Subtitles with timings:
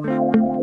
[0.00, 0.61] Great.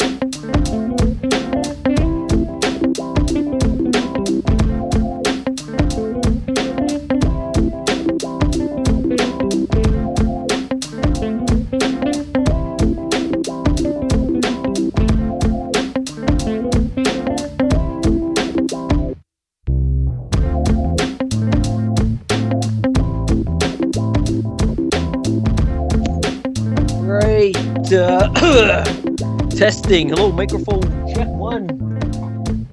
[29.69, 30.09] Testing.
[30.09, 30.81] Hello, microphone
[31.13, 31.67] check one.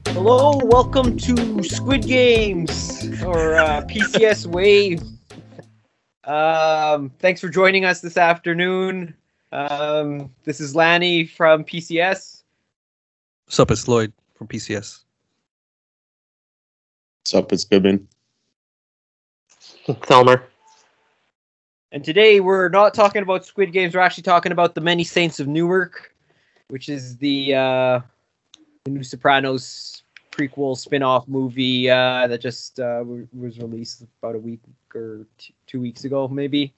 [0.07, 5.03] Hello, welcome to Squid Games or uh, PCS Wave.
[6.25, 9.15] Um, thanks for joining us this afternoon.
[9.53, 12.45] Um, this is Lanny from PCS.
[13.45, 13.71] What's up?
[13.71, 15.01] It's Lloyd from PCS.
[17.21, 17.53] What's up?
[17.53, 18.07] It's Bibbin.
[19.87, 20.45] Thelmer.
[21.93, 23.95] And today we're not talking about Squid Games.
[23.95, 26.16] We're actually talking about the Many Saints of Newark,
[26.69, 28.01] which is the uh,
[28.85, 34.61] the new Sopranos prequel spin-off movie uh, that just uh, was released about a week
[34.95, 36.73] or t- two weeks ago, maybe.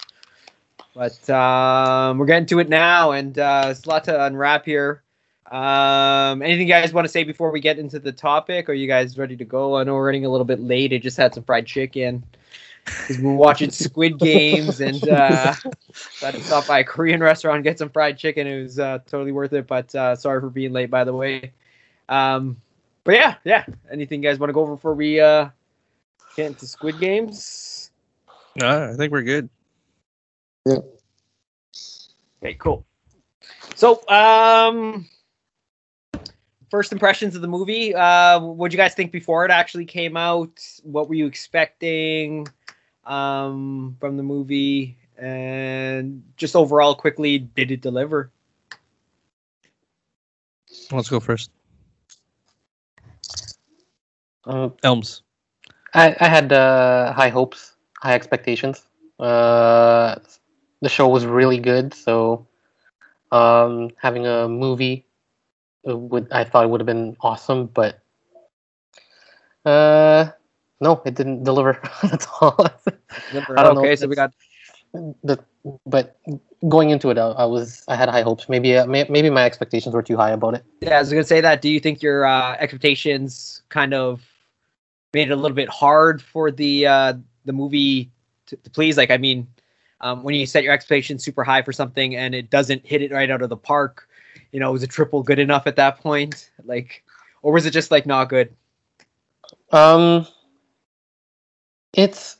[0.94, 5.02] But um, we're getting to it now, and uh, there's a lot to unwrap here.
[5.50, 8.68] Um, anything you guys want to say before we get into the topic?
[8.68, 9.76] Are you guys ready to go?
[9.76, 10.92] I know we're running a little bit late.
[10.92, 12.22] I just had some fried chicken
[13.08, 15.54] because we're watching Squid Games and uh,
[16.20, 18.46] had to stop by a Korean restaurant and get some fried chicken.
[18.46, 19.66] It was uh, totally worth it.
[19.66, 21.52] But uh, sorry for being late, by the way.
[22.08, 22.60] Um,
[23.04, 23.64] but yeah, yeah.
[23.90, 25.48] Anything you guys want to go over before we uh,
[26.36, 27.90] get into Squid Games?
[28.60, 29.48] Uh, I think we're good.
[30.66, 30.78] Yeah.
[32.42, 32.84] Okay, cool.
[33.74, 35.08] So, um,
[36.70, 37.94] first impressions of the movie.
[37.94, 40.60] Uh, what did you guys think before it actually came out?
[40.82, 42.46] What were you expecting
[43.08, 44.96] um, from the movie?
[45.18, 48.30] And just overall, quickly, did it deliver?
[50.92, 51.50] Let's go first.
[54.44, 55.22] Uh, Elms.
[55.94, 58.86] I, I had uh, high hopes, high expectations.
[59.18, 60.16] Uh,
[60.80, 62.46] the show was really good, so
[63.32, 65.06] um, having a movie
[65.88, 68.00] uh, would I thought it would have been awesome, but
[69.64, 70.30] uh,
[70.80, 71.80] no, it didn't deliver.
[72.02, 72.56] at all.
[72.58, 74.32] I don't okay, so we got
[74.92, 75.38] the,
[75.86, 76.18] but
[76.68, 78.48] going into it, I, I was I had high hopes.
[78.48, 80.64] Maybe uh, may, maybe my expectations were too high about it.
[80.80, 81.62] Yeah, I was gonna say that.
[81.62, 84.22] Do you think your uh, expectations kind of
[85.12, 87.14] made it a little bit hard for the uh,
[87.44, 88.10] the movie
[88.46, 88.96] to, to please?
[88.96, 89.46] Like, I mean,
[90.00, 93.12] um, when you set your expectations super high for something and it doesn't hit it
[93.12, 94.08] right out of the park,
[94.52, 96.50] you know, was a triple good enough at that point?
[96.64, 97.04] Like,
[97.42, 98.54] or was it just like not good?
[99.70, 100.26] Um,
[101.92, 102.36] it's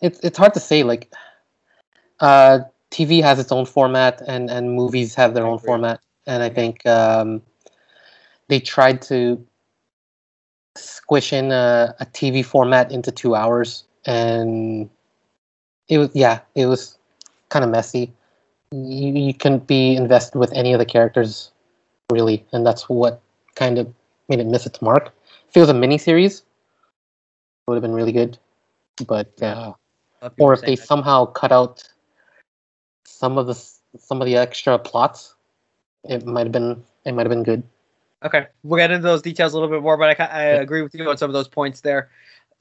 [0.00, 0.82] it's it's hard to say.
[0.82, 1.12] Like,
[2.20, 6.48] uh, TV has its own format, and and movies have their own format, and I
[6.48, 7.42] think um,
[8.48, 9.44] they tried to
[10.76, 14.88] squish in a, a TV format into two hours, and
[15.88, 16.98] it was yeah, it was
[17.48, 18.12] kind of messy.
[18.72, 21.50] You, you couldn't be invested with any of the characters,
[22.10, 23.20] really, and that's what
[23.56, 23.92] kind of
[24.28, 25.12] made it miss its mark.
[25.48, 26.44] If it was a miniseries, it
[27.66, 28.38] would have been really good.
[29.06, 29.72] But uh,
[30.38, 31.88] or if they somehow cut out
[33.04, 33.54] some of the
[33.98, 35.34] some of the extra plots,
[36.04, 37.62] it might have been it might have been good.
[38.22, 40.94] Okay, we'll get into those details a little bit more, but I, I agree with
[40.94, 42.10] you on some of those points there.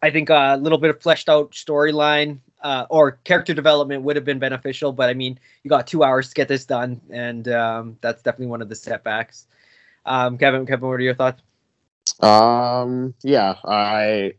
[0.01, 4.23] I think a little bit of fleshed out storyline uh, or character development would have
[4.23, 7.97] been beneficial, but I mean, you got two hours to get this done, and um,
[7.99, 9.47] that's definitely one of the setbacks.
[10.05, 11.41] Um, Kevin, Kevin, what are your thoughts?
[12.21, 14.33] Um, yeah, I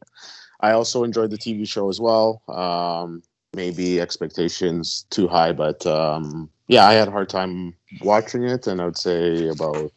[0.63, 2.43] I also enjoyed the TV show as well.
[2.49, 3.23] Um,
[3.55, 8.81] maybe expectations too high, but um, yeah, I had a hard time watching it, and
[8.81, 9.93] I would say about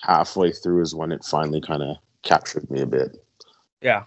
[0.00, 3.16] halfway through is when it finally kind of captured me a bit.
[3.80, 4.04] Yeah,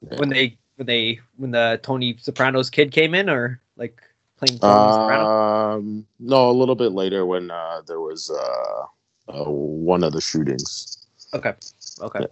[0.00, 0.18] Yeah.
[0.18, 4.00] when they when they when the Tony Soprano's kid came in, or like
[4.38, 5.76] playing Tony Soprano.
[5.76, 10.20] Um, no, a little bit later when uh, there was uh, uh, one of the
[10.20, 11.06] shootings.
[11.34, 11.52] Okay,
[12.00, 12.20] okay.
[12.20, 12.26] yeah.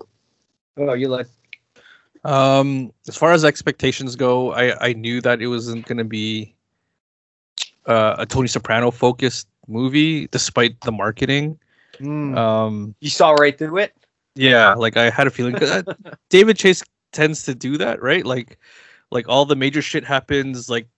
[0.77, 1.27] Oh, you like
[2.25, 6.55] Um, as far as expectations go, I I knew that it wasn't gonna be
[7.87, 11.59] uh, a Tony Soprano focused movie, despite the marketing.
[12.01, 13.93] mm, Um, you saw right through it.
[14.35, 15.83] yeah, like I had a feeling 'cause, uh,
[16.31, 16.83] David Chase
[17.13, 18.25] tends to do that, right?
[18.25, 18.59] Like,
[19.11, 20.89] like all the major shit happens like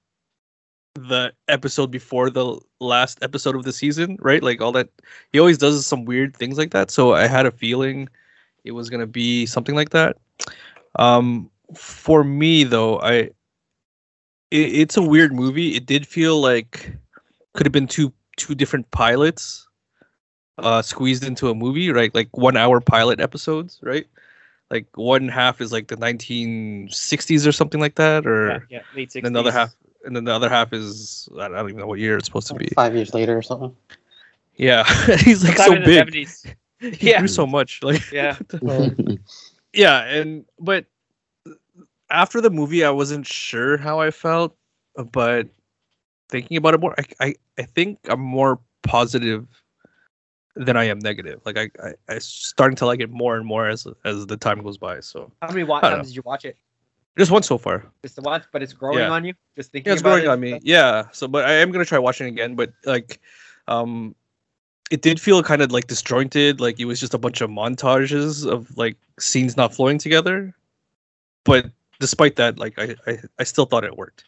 [0.94, 4.42] the episode before the last episode of the season, right?
[4.42, 4.88] Like all that.
[5.32, 6.90] He always does some weird things like that.
[6.90, 8.08] So I had a feeling
[8.64, 10.16] it was gonna be something like that.
[10.98, 13.32] Um, for me though, I it,
[14.50, 15.76] it's a weird movie.
[15.76, 16.96] It did feel like
[17.54, 19.66] could have been two two different pilots
[20.58, 22.14] uh squeezed into a movie, right?
[22.14, 24.06] Like one hour pilot episodes, right?
[24.70, 29.10] Like one half is like the 1960s or something like that, or Yeah, yeah, late
[29.10, 29.24] 60s.
[29.26, 32.26] another half, and then the other half is I don't even know what year it's
[32.26, 32.68] supposed to be.
[32.68, 33.76] Five years later or something.
[34.56, 34.84] Yeah,
[35.18, 36.10] he's like so big.
[36.10, 36.46] 70s.
[36.80, 37.18] He Yeah.
[37.18, 37.82] grew so much.
[37.82, 38.36] Like Yeah.
[39.76, 40.86] yeah, and but
[42.10, 44.56] after the movie, I wasn't sure how I felt,
[45.12, 45.48] but
[46.28, 49.46] thinking about it more, I I, I think I'm more positive
[50.56, 51.40] than I am negative.
[51.44, 54.62] Like I, I I starting to like it more and more as as the time
[54.62, 55.00] goes by.
[55.00, 56.02] So How many wa- times know.
[56.04, 56.56] did you watch it?
[57.18, 57.84] just one so far.
[58.02, 59.10] Just the once, but it's growing Yeah.
[59.10, 59.32] on you.
[59.56, 60.28] Just thinking Yeah, it's about growing it.
[60.28, 60.60] on me.
[60.62, 61.08] Yeah.
[61.12, 62.54] So, but I am gonna try watching again.
[62.56, 63.20] But like,
[63.68, 64.14] um,
[64.90, 66.60] it did feel kind of like disjointed.
[66.60, 70.54] Like it was just a bunch of montages of like scenes not flowing together.
[71.44, 71.66] But
[72.00, 74.24] despite that, like I I, I still thought it worked.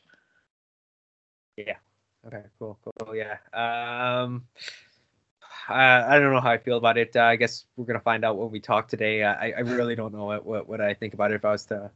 [1.56, 1.76] Yeah.
[2.26, 3.38] Okay, cool, cool, yeah.
[3.52, 4.44] Um,
[5.69, 7.14] I, I don't know how I feel about it.
[7.16, 9.22] Uh, I guess we're gonna find out when we talk today.
[9.22, 11.64] I, I really don't know what, what what I think about it if I was
[11.66, 11.90] to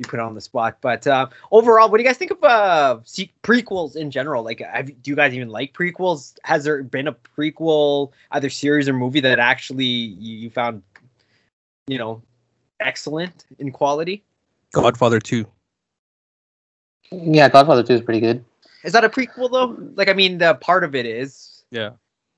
[0.00, 0.78] be put on the spot.
[0.80, 2.98] But uh, overall, what do you guys think of uh
[3.42, 4.42] prequels in general?
[4.42, 6.38] Like, have, do you guys even like prequels?
[6.44, 10.82] Has there been a prequel, either series or movie that actually you, you found,
[11.86, 12.22] you know,
[12.80, 14.24] excellent in quality?
[14.72, 15.46] Godfather two.
[17.12, 18.44] Yeah, Godfather 2 is pretty good.
[18.84, 19.76] Is that a prequel though?
[19.96, 21.90] Like, I mean, the part of it is Yeah.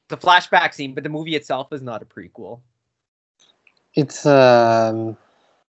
[0.09, 2.61] the flashback scene, but the movie itself is not a prequel.
[3.95, 5.15] It's um,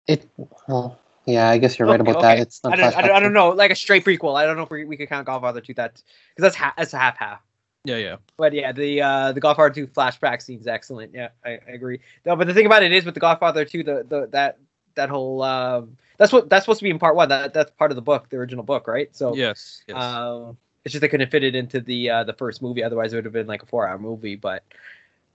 [0.07, 0.29] it.
[0.67, 2.35] Well, yeah, I guess you're right Okay, about okay.
[2.35, 2.41] that.
[2.41, 4.35] It's not I don't, I don't, I don't know, like a straight prequel.
[4.35, 6.03] I don't know if we, we could count Godfather 2 that because
[6.37, 7.41] that's ha- that's a half half.
[7.85, 8.15] Yeah, yeah.
[8.37, 11.13] But yeah, the uh the Godfather 2 flashback scene's excellent.
[11.13, 11.99] Yeah, I, I agree.
[12.25, 14.59] No, but the thing about it is with the Godfather 2, the, the that
[14.95, 17.29] that whole um that's what that's supposed to be in part one.
[17.29, 19.13] That that's part of the book, the original book, right?
[19.15, 19.81] So Yes.
[19.87, 19.97] Yes.
[19.97, 22.83] um, it's just they couldn't fit it into the uh, the first movie.
[22.83, 24.35] Otherwise, it would have been like a four hour movie.
[24.35, 24.63] But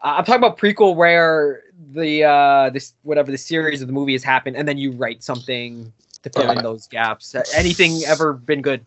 [0.00, 1.62] I'm talking about prequel where
[1.92, 5.22] the uh, this whatever the series of the movie has happened, and then you write
[5.22, 5.92] something
[6.22, 7.34] to fill in those gaps.
[7.54, 8.84] Anything ever been good?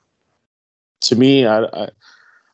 [1.01, 1.89] to me, I, I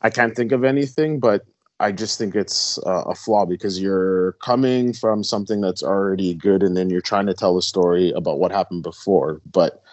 [0.02, 1.46] I can't think of anything, but
[1.80, 6.64] I just think it's uh, a flaw because you're coming from something that's already good,
[6.64, 9.84] and then you're trying to tell a story about what happened before, but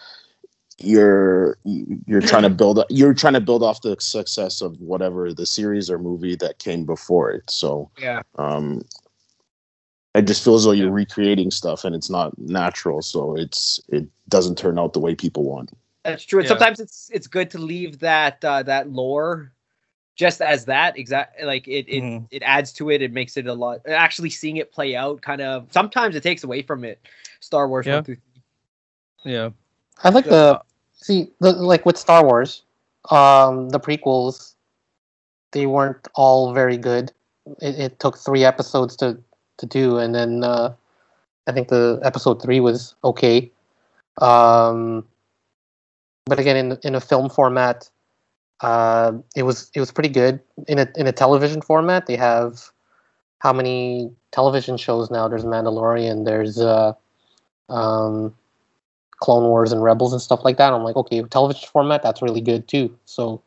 [0.79, 5.33] you're you're trying to build up you're trying to build off the success of whatever
[5.33, 7.49] the series or movie that came before it.
[7.49, 8.81] So Yeah, um
[10.13, 14.57] it just feels like you're recreating stuff and it's not natural so it's it doesn't
[14.57, 15.71] turn out the way people want
[16.03, 16.39] that's true.
[16.39, 16.49] And Yeah.
[16.49, 19.51] sometimes it's it's good to leave that uh, that lore
[20.15, 22.27] just as that exact like it it, Mhm.
[22.31, 23.01] it adds to it.
[23.01, 23.81] It makes it a lot.
[23.87, 27.01] Actually, seeing it play out kind of sometimes it takes away from it.
[27.39, 27.95] Star Wars Yeah.
[27.95, 28.17] one through
[29.23, 29.49] yeah.
[30.03, 30.61] I like the
[30.95, 32.63] see the like with Star Wars,
[33.11, 34.55] um, the prequels,
[35.51, 37.11] they weren't all very good.
[37.61, 39.17] It, it took three episodes to
[39.57, 40.73] to do, and then uh,
[41.47, 43.51] I think the episode three was okay.
[44.21, 45.05] Um,
[46.25, 47.89] but again, in in a film format,
[48.61, 50.39] uh, it was it was pretty good.
[50.67, 52.71] In a in a television format, they have
[53.39, 55.27] how many television shows now?
[55.27, 56.25] There's Mandalorian.
[56.25, 56.93] There's uh,
[57.69, 58.33] um,
[59.19, 60.73] Clone Wars and Rebels and stuff like that.
[60.73, 62.97] I'm like, okay, television format, that's really good too.
[63.05, 63.41] So,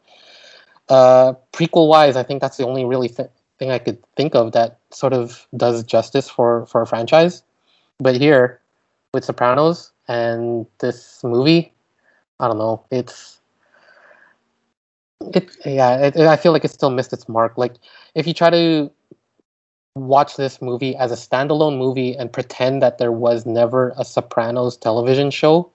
[0.88, 3.28] uh, prequel wise, I think that's the only really th-
[3.58, 7.42] thing I could think of that sort of does justice for for a franchise.
[7.98, 8.60] But here,
[9.12, 11.72] with Sopranos and this movie,
[12.40, 12.84] I don't know.
[12.90, 13.40] It's
[15.34, 16.06] it yeah.
[16.06, 17.58] It, I feel like it still missed its mark.
[17.58, 17.74] Like
[18.14, 18.90] if you try to
[20.00, 24.76] watch this movie as a standalone movie and pretend that there was never a Sopranos
[24.76, 25.70] television show,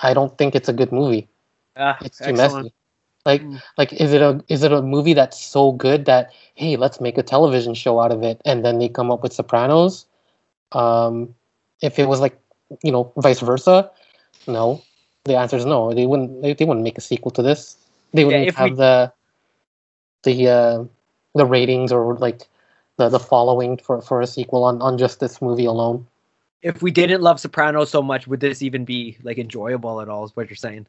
[0.00, 1.28] I don't think it's a good movie.
[1.76, 2.64] Ah, It's too excellent.
[2.66, 2.74] messy.
[3.26, 3.62] Like Mm.
[3.76, 7.18] like is it a is it a movie that's so good that hey, let's make
[7.18, 10.06] a television show out of it and then they come up with Sopranos?
[10.72, 11.34] Um
[11.82, 12.38] if it was like,
[12.82, 13.90] you know, vice versa,
[14.46, 14.82] no.
[15.24, 15.92] The answer is no.
[15.92, 17.76] They wouldn't they, they wouldn't make a sequel to this.
[18.12, 19.12] They wouldn't if have we- the
[20.22, 20.84] the uh
[21.34, 22.48] the ratings or like
[23.00, 26.06] the, the following for, for a sequel on, on just this movie alone.
[26.60, 30.24] If we didn't love Sopranos so much, would this even be like enjoyable at all?
[30.24, 30.86] Is what you're saying?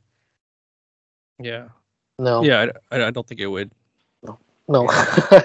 [1.39, 1.69] Yeah.
[2.19, 2.43] No.
[2.43, 2.67] Yeah.
[2.91, 3.71] I, I don't think it would.
[4.67, 4.87] No,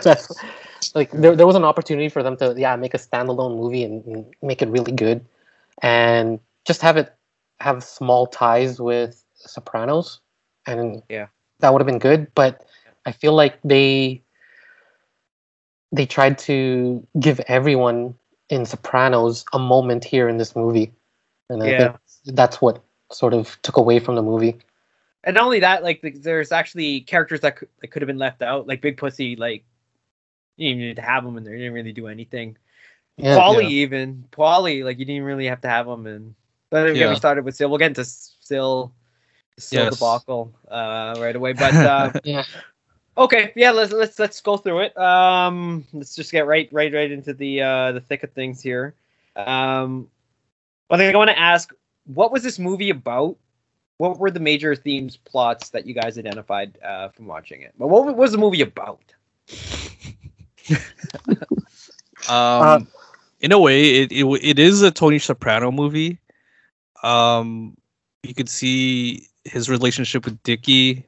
[0.03, 0.31] that's
[0.95, 4.05] like there, there was an opportunity for them to yeah make a standalone movie and,
[4.05, 5.25] and make it really good,
[5.83, 7.15] and just have it
[7.59, 10.21] have small ties with Sopranos,
[10.67, 11.27] and Yeah.
[11.61, 12.29] that would have been good.
[12.35, 12.67] But
[13.05, 14.23] I feel like they
[15.97, 18.15] they tried to give everyone
[18.51, 20.93] in Sopranos a moment here in this movie,
[21.51, 21.77] and I Yeah.
[21.79, 24.59] think that's what sort of took away from the movie.
[25.25, 28.43] And not only that, like there's actually characters that could, that could have been left
[28.43, 29.37] out, like Big Pussy.
[29.37, 29.65] Like
[30.57, 31.55] You didn't even need to have him in there.
[31.55, 32.57] You didn't really do anything.
[33.17, 33.69] Yeah, Paulie yeah.
[33.69, 36.35] even Paulie, like you didn't really have to have him in.
[36.71, 37.19] But then again, we Yeah.
[37.19, 37.71] started with Sil.
[37.71, 38.93] We'll get into Sil,
[39.59, 39.95] Sil Yes.
[39.95, 41.55] debacle uh, right away.
[41.55, 42.45] But uh, yeah.
[43.17, 44.97] Okay, yeah, let's let's let's go through it.
[44.99, 48.95] Um, let's just get right right right into the uh, the thick of things here.
[49.37, 50.09] Um,
[50.91, 51.73] I think I want to ask,
[52.07, 53.37] what was this movie about?
[53.99, 57.75] What were the major themes, plots that you guys identified uh, from watching it?
[57.79, 59.01] But what was the movie about?
[62.29, 62.89] Um,
[63.41, 66.19] in a way, it, it w- it is a Tony Soprano movie.
[67.03, 67.77] Um,
[68.23, 71.05] you could see his relationship with Dickie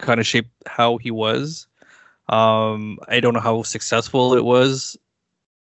[0.00, 1.66] kind of shaped how he was.
[2.28, 4.96] Um, I don't know how successful it was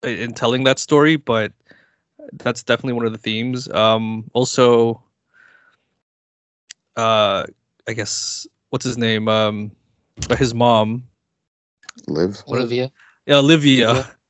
[0.04, 1.52] in telling that story, but
[2.34, 3.70] that's definitely one of the themes.
[3.70, 5.02] Um, also,
[6.96, 7.46] uh,
[7.88, 9.28] I guess what's his name?
[9.28, 9.72] Um,
[10.38, 11.08] his mom,
[12.08, 12.42] Liv.
[12.46, 12.92] What is- Olivia.
[13.26, 13.90] yeah, Olivia.
[13.90, 14.14] Olivia.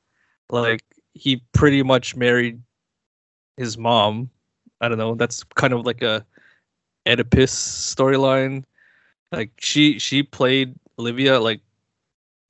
[0.50, 2.62] Like he pretty much married
[3.58, 4.30] his mom.
[4.80, 5.14] I don't know.
[5.14, 6.24] That's kind of like a
[7.06, 7.52] Oedipus
[7.94, 8.64] storyline.
[9.32, 11.60] Like she she played Olivia like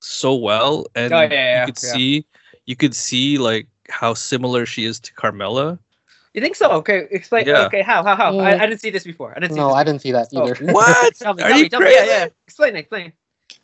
[0.00, 1.92] so well, and Oh, yeah, yeah, you could yeah.
[1.92, 2.26] see
[2.66, 5.78] you could see like how similar she is to Carmela.
[6.34, 6.70] You think so?
[6.70, 7.46] Okay, explain.
[7.46, 7.66] Yeah.
[7.66, 8.32] Okay, how how how?
[8.32, 8.42] Yeah.
[8.42, 9.32] I, I didn't see this before.
[9.36, 10.44] I didn't see No, this I didn't see that Oh.
[10.44, 10.54] either.
[10.72, 11.14] What?
[11.16, 11.92] Tell me, Are tell you me, tell me.
[11.94, 12.26] Yeah, yeah.
[12.46, 13.12] Explain, explain.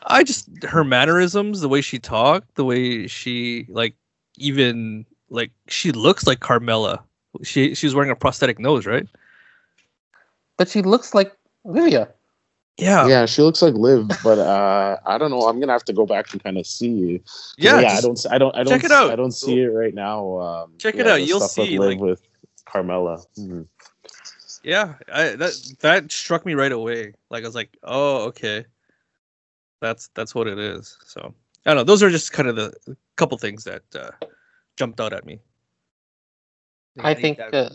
[0.06, 3.94] I just her mannerisms, the way she talked, the way she like
[4.38, 7.04] even like she looks like Carmela.
[7.44, 9.06] She she's wearing a prosthetic nose, right?
[10.56, 12.09] but she looks like Olivia.
[12.76, 13.06] Yeah.
[13.06, 15.42] Yeah, she looks like Liv, but uh, I don't know.
[15.42, 17.22] I'm gonna have to go back and kind of see.
[17.56, 17.92] Yeah, yeah.
[17.92, 18.26] I don't.
[18.30, 18.54] I don't.
[18.56, 18.72] I don't.
[18.74, 19.10] check it out.
[19.10, 20.38] I don't see it right now.
[20.40, 22.22] Um, Check it out, you'll stuff with see, Liv like- with
[22.66, 23.22] Carmela.
[23.38, 23.66] Mhm.
[24.64, 27.12] Yeah, I, that that struck me right away.
[27.30, 28.64] Like I was like, oh, okay,
[29.80, 30.96] that's that's what it is.
[31.04, 31.34] So
[31.66, 31.84] I don't know.
[31.84, 32.72] Those are just kind of the
[33.16, 34.10] couple things that uh,
[34.76, 35.38] jumped out at me.
[36.98, 37.70] I think uh,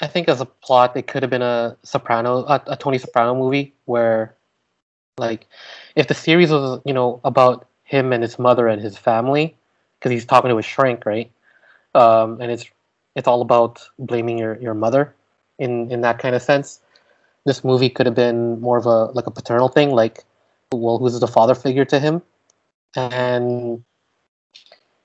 [0.00, 3.34] I think as a plot, it could have been a Soprano, a, a Tony Soprano
[3.34, 4.34] movie where,
[5.16, 5.46] like,
[5.96, 9.56] if the series was you know about him and his mother and his family,
[9.98, 11.30] because he's talking to his shrink, right?
[11.94, 12.66] Um, and it's
[13.16, 15.14] it's all about blaming your your mother
[15.58, 16.80] in in that kind of sense.
[17.44, 20.24] This movie could have been more of a like a paternal thing, like,
[20.72, 22.22] well, who's the father figure to him,
[22.94, 23.82] and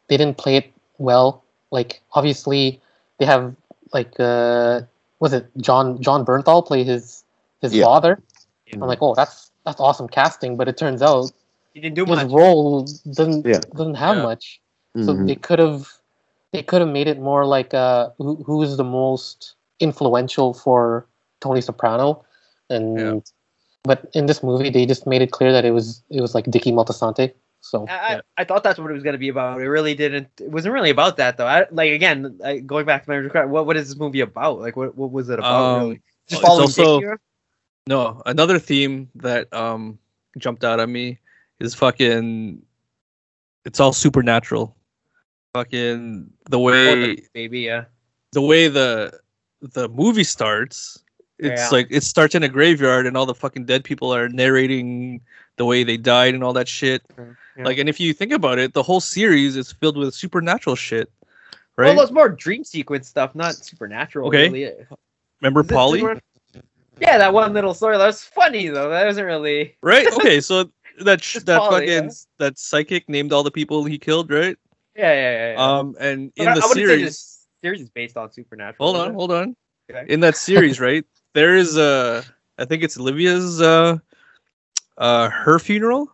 [0.08, 1.44] they didn't play it well.
[1.72, 2.80] Like, obviously,
[3.18, 3.56] they have
[3.94, 4.82] like uh
[5.20, 7.24] was it John Jon Bernthal play his
[7.62, 7.86] his Yeah.
[7.86, 8.22] father?
[8.74, 11.32] I'm like, oh, that's that's awesome casting, but it turns out
[11.74, 12.32] he didn't do his much.
[12.32, 13.62] role doesn't Yeah.
[13.76, 14.24] doesn't have Yeah.
[14.24, 14.62] much.
[15.06, 15.28] So Mhm.
[15.28, 15.88] they could have
[16.52, 21.08] they could have made it more like uh who who is the most influential for
[21.40, 22.24] Tony Soprano,
[22.70, 23.20] and Yeah.
[23.84, 26.46] but in this movie they just made it clear that it was it was like
[26.50, 27.34] Dicky Moltisanti.
[27.66, 28.22] So I, I- Yeah.
[28.38, 29.62] I thought that's what it was going to be about.
[29.62, 30.28] It really didn't.
[30.40, 31.48] It wasn't really about that though.
[31.48, 34.60] I, like again, I, going back to my what what is this movie about?
[34.60, 35.54] Like what what was it about?
[35.78, 36.02] Um, really?
[36.28, 37.18] Just it's following also-
[37.88, 39.98] No, another theme that um
[40.38, 41.20] jumped out at me
[41.60, 42.62] is fucking.
[43.66, 44.76] It's all supernatural.
[45.56, 47.86] Fucking the Oh, way the baby, yeah.
[48.34, 49.20] the way the
[49.62, 51.00] the movie starts
[51.40, 51.70] it's Yeah.
[51.72, 55.22] like it starts in a graveyard and all the fucking dead people are narrating
[55.58, 57.02] the way they died and all that shit
[57.58, 57.66] Yeah.
[57.66, 61.12] like and if you think about it the whole series is filled with supernatural shit
[61.76, 61.88] right?
[61.90, 64.28] Well, that's more dream sequence stuff, not supernatural.
[64.28, 64.50] Okay.
[64.50, 64.74] Really.
[65.42, 66.20] remember Paulie
[67.00, 68.90] Yeah, that one little story that was funny though.
[68.90, 69.76] That wasn't really.
[69.82, 70.70] right okay so
[71.04, 72.10] that sh- that Paulie, fucking yeah.
[72.38, 74.58] that psychic named all the people he killed right
[74.96, 75.52] Yeah, yeah, yeah.
[75.54, 75.64] yeah.
[75.80, 78.94] um and But in I- the I series this series is based on supernatural.
[78.94, 79.56] hold on hold on
[79.92, 80.06] Okay.
[80.14, 82.24] in that series right there is uh
[82.58, 83.98] i think it's olivia's uh
[84.98, 86.12] uh her funeral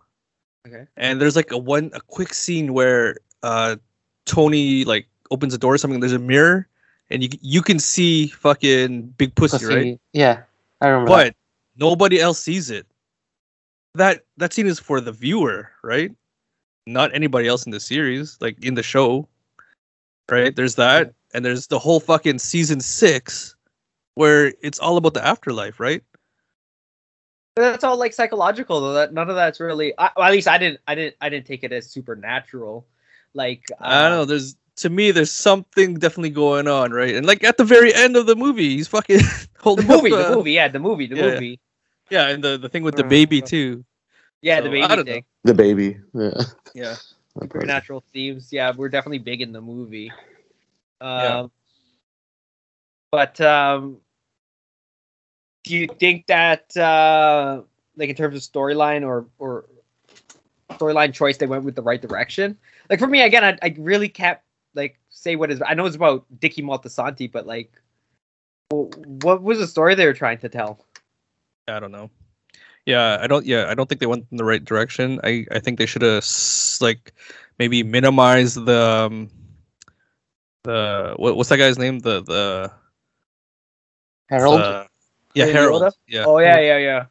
[0.68, 0.86] Okay.
[0.98, 3.76] and there's like a one a quick scene where uh
[4.26, 6.68] tony like opens a door or something there's a mirror
[7.10, 10.44] and you you can see fucking big pussy, Pussy- right Yeah,
[10.82, 11.10] I remember.
[11.12, 11.34] that.
[11.34, 11.36] but
[11.78, 12.86] nobody else sees it
[13.96, 16.12] that that scene is for the viewer right
[16.86, 19.28] not anybody else in the series like in the show
[20.30, 23.56] right there's that and there's the whole fucking season six
[24.16, 26.09] where it's all about the afterlife right But
[27.56, 28.94] that's all like psychological though.
[28.94, 29.94] That none of that's really.
[29.98, 30.80] I, well, at least I didn't.
[30.88, 31.16] I didn't.
[31.22, 32.86] I didn't take it as supernatural.
[33.34, 34.22] Like I don't know.
[34.22, 37.14] uh, There's to me, there's something definitely going on, right?
[37.16, 39.20] And like at the very end of the movie, he's fucking
[39.60, 41.22] holding The movie, up, the uh, movie, yeah, the movie, the yeah.
[41.32, 41.60] movie,
[42.10, 43.84] Yeah, and the the thing with the Uh, baby too.
[44.42, 45.14] yeah, the So, I baby don't know.
[45.14, 45.26] thing.
[45.44, 45.98] The baby.
[46.14, 46.42] Yeah.
[46.74, 46.96] Yeah,
[47.42, 50.12] Supernatural themes, yeah, we're definitely big in the movie.
[51.02, 51.48] Um, Yeah.
[53.12, 53.98] But um,
[55.70, 57.62] do you think that, uh,
[57.96, 59.66] like, in terms of storyline or or
[60.72, 62.58] storyline choice they went with the right direction.
[62.90, 64.40] Like for me, again, I, I really can't
[64.74, 65.62] like say what is.
[65.66, 67.72] I know it's about Dicky Moltisanti, but like,
[68.70, 70.84] what was the story they were trying to tell?
[71.68, 72.10] I don't know.
[72.88, 73.46] Yeah, I don't.
[73.46, 75.20] Yeah, I don't think they went in the right direction.
[75.24, 76.26] I I think they should have
[76.82, 77.14] like
[77.60, 79.30] maybe minimize the um,
[80.64, 82.00] the what, what's that guy's name?
[82.00, 82.72] The the
[84.30, 84.62] Harold.
[84.62, 84.89] the-
[85.34, 85.82] yeah, Baby Harold.
[85.84, 85.92] Yoda?
[86.08, 86.24] Yeah.
[86.26, 87.06] Oh yeah, yeah, yeah.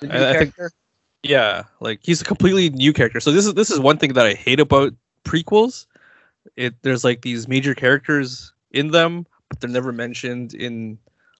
[0.00, 0.72] The new I- I think- character.
[1.24, 3.18] Yeah, like he's a completely new character.
[3.20, 5.86] So this is this is one thing that I hate about prequels.
[6.56, 10.96] It there's like these major characters in them, but they're never mentioned in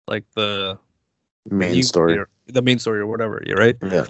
[0.08, 0.76] like the
[1.48, 2.18] Main new- story.
[2.18, 3.40] or- the main story or whatever.
[3.46, 3.76] Yeah, right.
[3.82, 4.06] Yeah.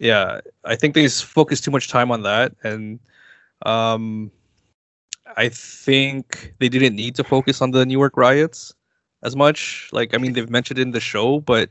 [0.00, 2.98] Yeah, I think they s- focus too much time on that, and
[3.64, 4.30] um,
[5.36, 8.74] I think they didn't need to focus on the Newark riots
[9.24, 9.88] as much.
[9.92, 11.70] Like, I mean, they've mentioned in the show, but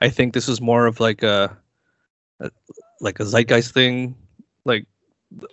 [0.00, 1.56] I think this is more of like a,
[2.40, 2.50] a
[3.00, 4.16] like a zeitgeist thing,
[4.64, 4.86] like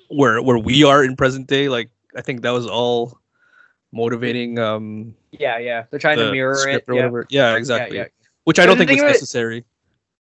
[0.10, 1.68] where where we are in present day.
[1.70, 3.18] Like, I think that was all
[3.92, 5.84] motivating um Yeah, yeah.
[5.90, 6.84] They're trying to mirror it.
[6.88, 7.02] or Yeah.
[7.02, 7.28] whatever.
[7.30, 7.98] Yeah, yeah, exactly.
[7.98, 8.06] yeah.
[8.46, 9.66] Which I But don't think was of it- necessary.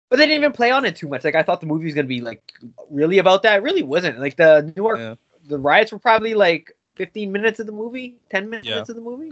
[0.09, 1.23] But they didn't even play on it too much.
[1.23, 2.41] Like I thought the movie was gonna be like
[2.91, 3.57] really about that.
[3.57, 4.19] It really wasn't.
[4.19, 5.15] Like the Newark, Yeah.
[5.47, 8.81] the riots were probably like 15 minutes of the movie, 10 minutes Yeah.
[8.81, 9.31] of the movie.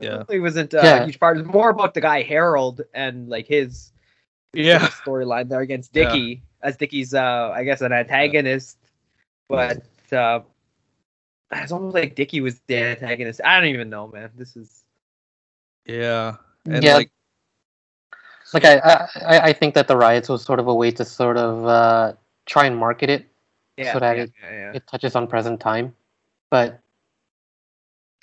[0.00, 0.22] Yeah.
[0.28, 1.02] It wasn't uh, Yeah.
[1.02, 1.36] a huge part.
[1.36, 3.92] It was more about the guy Harold and like his
[4.52, 4.78] Yeah.
[5.04, 6.04] storyline there against Yeah.
[6.06, 8.78] Dicky as Dicky's, uh, I guess, an antagonist.
[9.48, 9.82] But
[10.12, 10.40] uh,
[11.52, 13.40] it's almost like Dicky was the antagonist.
[13.44, 14.30] I don't even know, man.
[14.36, 14.84] This is
[15.86, 16.36] Yeah.
[16.66, 17.10] And yeah, like
[18.54, 18.76] like I,
[19.26, 22.12] I I think that the riots was sort of a way to sort of uh,
[22.46, 23.26] try and market it.
[23.76, 24.72] yeah, So that yeah, it- yeah, yeah.
[24.78, 25.94] It touches on present time,
[26.50, 26.78] but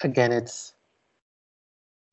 [0.01, 0.73] again, it's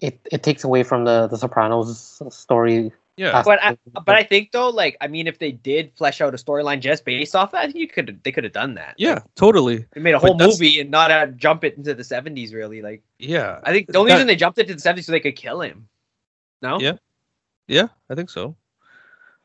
[0.00, 2.92] it it takes away from the the Sopranos story.
[3.16, 3.42] yeah.
[3.44, 6.36] But I, but I think though, like I mean, if they did flesh out a
[6.36, 8.94] storyline just based off that, you could they could have done that.
[8.96, 9.84] Yeah, totally.
[9.92, 12.54] they made a whole movie and not uh, jump it into the seventies.
[12.54, 13.60] Really, like Yeah.
[13.64, 15.36] I think the only That- reason they jumped it to the seventies so they could
[15.36, 15.88] kill him.
[16.62, 16.78] No.
[16.80, 16.94] Yeah.
[17.66, 18.56] Yeah, I think so.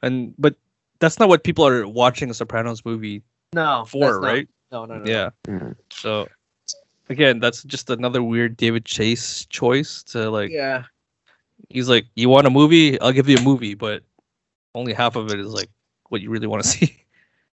[0.01, 0.55] And but
[0.99, 3.23] that's not what people are watching a Sopranos movie
[3.53, 3.85] No.
[3.87, 4.47] for, that's not- right?
[4.71, 5.05] No, no, no.
[5.09, 5.29] Yeah.
[5.47, 5.75] Mhm.
[5.91, 6.27] So
[7.09, 10.83] again, that's just another weird David Chase choice to like Yeah.
[11.69, 12.99] he's like, You want a movie?
[13.01, 14.03] I'll give you a movie, but
[14.75, 15.69] only half of it is like
[16.09, 16.97] what you really want to see.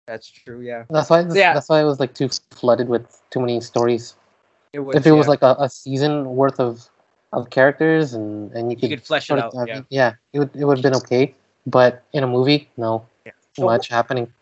[0.07, 0.61] That's true.
[0.61, 0.85] Yeah.
[0.91, 1.55] That's why Yeah.
[1.55, 4.15] that's why it was like too flooded with too many stories.
[4.73, 6.89] It was, if it was like a, a season worth of
[7.33, 9.55] of characters and and you you could, could flesh it out.
[9.55, 9.81] of, Yeah.
[9.91, 11.35] yeah, it would it would have been okay.
[11.67, 13.33] But in a movie, no, Yeah.
[13.55, 14.33] too much happening.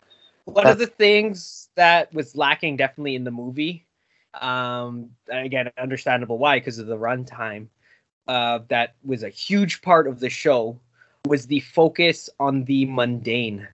[0.45, 3.85] One That- of the things that was lacking definitely in the movie,
[4.35, 7.67] um, again, understandable why because of the runtime.
[8.27, 10.77] Uh, that was a huge part of the show
[11.25, 13.67] was the focus on the mundane,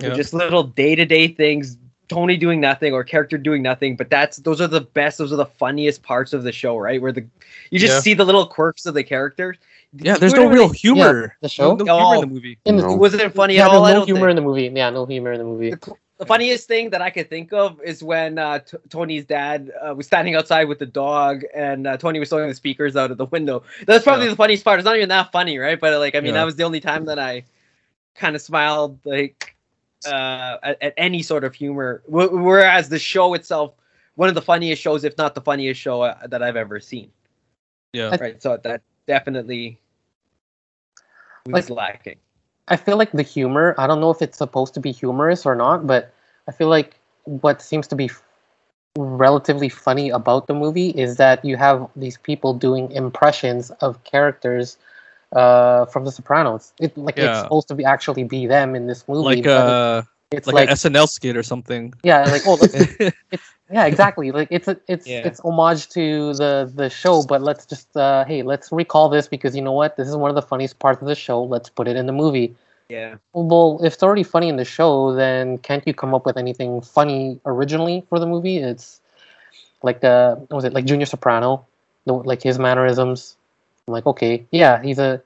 [0.00, 0.10] Yeah.
[0.14, 1.76] just little day to day things.
[2.08, 5.18] Tony doing nothing or character doing nothing, but that's those are the best.
[5.18, 7.00] Those are the funniest parts of the show, right?
[7.00, 7.24] Where the
[7.70, 8.00] you just Yeah.
[8.00, 9.56] see the little quirks of the characters.
[9.92, 11.36] Yeah, there's no real really- humor.
[11.40, 11.76] the show?
[11.76, 12.58] No, no humor in the movie.
[12.64, 12.94] In the, No.
[12.94, 13.82] It wasn't funny yeah, at all.
[13.84, 14.30] there's I no don't humor think.
[14.30, 14.72] in the movie.
[14.74, 15.70] Yeah, no humor in the movie.
[15.70, 19.72] The, the funniest thing that I could think of is when uh, T- Tony's dad
[19.80, 23.10] uh, was standing outside with the dog, and uh, Tony was throwing the speakers out
[23.10, 23.62] of the window.
[23.86, 24.32] That's probably Yeah.
[24.32, 24.78] the funniest part.
[24.78, 25.80] It's not even that funny, right?
[25.80, 26.40] But like, I mean, Yeah.
[26.40, 27.44] that was the only time that I
[28.14, 29.56] kind of smiled, like
[30.06, 32.02] uh, at, at any sort of humor.
[32.06, 33.72] Wh- whereas the show itself,
[34.16, 37.10] one of the funniest shows, if not the funniest show uh, that I've ever seen.
[37.94, 38.14] Yeah.
[38.20, 38.42] Right.
[38.42, 39.80] So that definitely
[41.46, 42.16] was Like- lacking.
[42.70, 43.74] I feel like the humor.
[43.78, 46.12] I don't know if it's supposed to be humorous or not, but
[46.48, 48.22] I feel like what seems to be f-
[48.96, 54.78] relatively funny about the movie is that you have these people doing impressions of characters
[55.32, 56.72] uh, from The Sopranos.
[56.80, 60.46] It like it's supposed to be actually be them in this movie, Like uh it's
[60.46, 61.92] like, like, an SNL skit or something.
[62.04, 62.74] yeah, like oh, let's
[63.70, 64.30] yeah exactly.
[64.32, 65.26] Like it's a, it's Yeah.
[65.26, 69.54] it's homage to the the show but let's just uh hey let's recall this because
[69.56, 69.96] you know what?
[69.96, 71.42] This is one of the funniest parts of the show.
[71.42, 72.54] Let's put it in the movie.
[72.88, 73.16] Yeah.
[73.32, 76.80] well if it's already funny in the show then can't you come up with anything
[76.80, 78.58] funny originally for the movie?
[78.58, 79.00] It's
[79.82, 80.72] like uh what was it?
[80.72, 81.64] Like junior soprano
[82.06, 83.36] the, like his mannerisms.
[83.86, 85.22] I'm like okay yeah he's a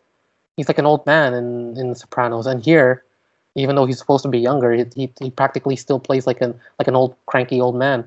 [0.57, 2.47] he's like an old man in in sopranos.
[2.47, 3.03] And here
[3.57, 6.59] even though he's supposed to be younger he, he, he practically still plays like an
[6.79, 8.05] like an old cranky old man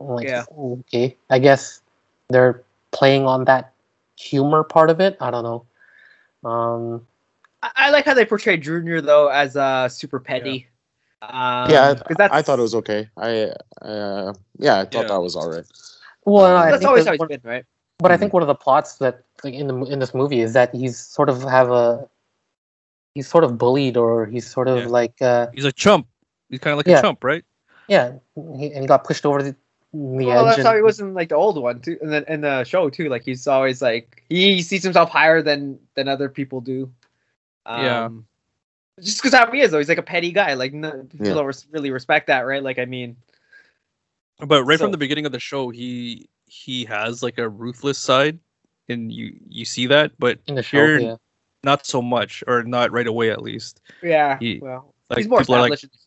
[0.00, 0.44] like Yeah.
[0.58, 1.82] okay i guess
[2.28, 3.72] they're playing on that
[4.18, 5.64] humor part of it i don't know
[6.48, 7.06] um
[7.62, 10.66] I, I like how they portray Junior though as uh super petty.
[11.20, 13.10] Um, yeah, 'cause that's I thought it was okay.
[13.18, 15.08] I uh, yeah, I thought Yeah.
[15.08, 15.66] that was all right.
[16.24, 17.66] well I that's always that how it's one- been, right?
[17.98, 20.54] But I think one of the plots that like in the in this movie is
[20.54, 22.08] that he's sort of have a
[23.14, 24.86] he's sort of bullied or he's sort of Yeah.
[24.86, 26.06] like uh He's a chump.
[26.48, 27.00] He's kind of like Yeah.
[27.00, 27.44] a chump, right?
[27.88, 28.12] Yeah,
[28.56, 29.54] he, and he got pushed over the,
[29.92, 30.56] the well, edge.
[30.56, 32.88] that's how he was in like the old one too, and then in the show
[32.90, 33.08] too.
[33.08, 36.90] Like he's always like he sees himself higher than than other people do.
[37.66, 38.08] Um, Yeah.
[39.02, 40.54] Just because how he is, though, he's like a petty guy.
[40.54, 41.34] Like no, people Yeah.
[41.34, 42.62] don't res- really respect that, right?
[42.62, 43.16] Like I mean,
[44.46, 47.98] But right So- from the beginning of the show, he he has like a ruthless
[47.98, 48.38] side,
[48.88, 50.76] and you you see that, but in the show.
[50.76, 51.16] here Yeah.
[51.64, 53.80] not so much, or not right away at least.
[54.02, 54.38] yeah.
[54.38, 56.06] He- well, Like he's more people are like, established.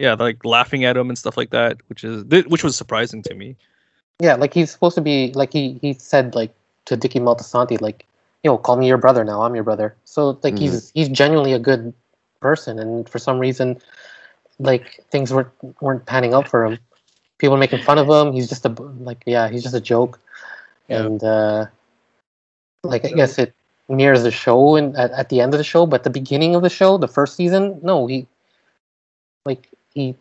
[0.00, 3.22] Yeah, like laughing at him and stuff like that, which is th- which was surprising
[3.24, 3.54] to me.
[4.18, 6.54] Yeah, like he's supposed to be like he he said like
[6.86, 8.06] to Dicky Moltisanti like,
[8.42, 9.42] yo, call me your brother now.
[9.42, 9.94] I'm your brother.
[10.06, 11.92] So like he's he's genuinely a good
[12.40, 13.78] person, and for some reason,
[14.58, 15.50] like things weren't
[15.82, 16.78] weren't panning out for him.
[17.36, 18.32] People were making fun of him.
[18.32, 20.18] He's just a like yeah, he's just a joke,
[20.88, 21.04] Yeah.
[21.04, 21.66] and uh
[22.84, 23.52] like I guess it
[23.90, 26.62] mirrors the show and at, at the end of the show, but the beginning of
[26.62, 28.26] the show, the first season, no, he
[29.44, 30.16] like he.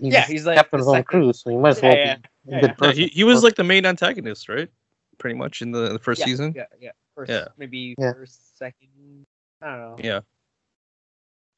[0.00, 1.94] He's Yeah, he's like captain the of his second- crew, so he might as well
[1.94, 2.66] yeah, be yeah, a good yeah.
[2.68, 2.96] Yeah, person.
[3.02, 4.70] he, he was like the main antagonist, right?
[5.18, 6.52] Pretty much in the, the first yeah, season.
[6.56, 6.90] Yeah, yeah.
[7.14, 7.44] First, Yeah.
[7.58, 8.12] maybe Yeah.
[8.14, 9.26] first, second.
[9.60, 9.96] I don't know.
[10.02, 10.20] Yeah.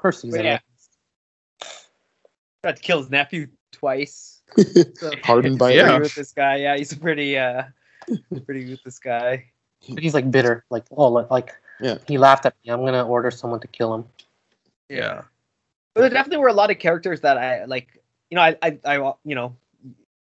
[0.01, 0.45] first But season.
[0.45, 0.59] yeah.
[2.63, 4.43] Tried to kill his nephew twice.
[4.97, 5.99] So, Hardened by Yeah.
[5.99, 6.57] with this guy.
[6.57, 7.65] Yeah, he's pretty uh
[8.45, 9.45] pretty with this guy.
[9.81, 11.99] He's like bitter, like oh, like, like Yeah.
[12.07, 12.73] he laughed at me.
[12.73, 14.05] I'm gonna order someone to kill him.
[14.89, 15.23] Yeah.
[15.97, 17.89] But there definitely were a lot of characters that I like.
[18.31, 19.57] You know, I, I, I you know,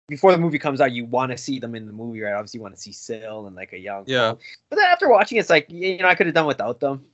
[0.07, 2.33] before the movie comes out, you want to see them in the movie, right?
[2.33, 4.03] Obviously, you want to see Sil and like a young.
[4.07, 4.31] Yeah.
[4.31, 4.39] Cole.
[4.71, 7.05] But then after watching, it's like you know, I could have done without them.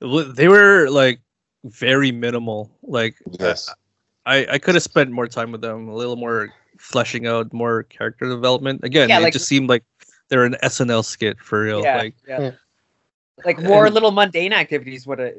[0.00, 1.20] They were like
[1.64, 2.70] very minimal.
[2.82, 3.72] Like Yes.
[4.26, 7.84] I I could have spent more time with them, a little more fleshing out, more
[7.84, 8.80] character development.
[8.82, 9.84] Again, Yeah, it like- just seemed like
[10.28, 11.82] they're an SNL skit for real.
[11.82, 12.40] yeah, Like yeah.
[12.40, 12.50] Yeah.
[13.44, 15.34] Like more And- little mundane activities would have,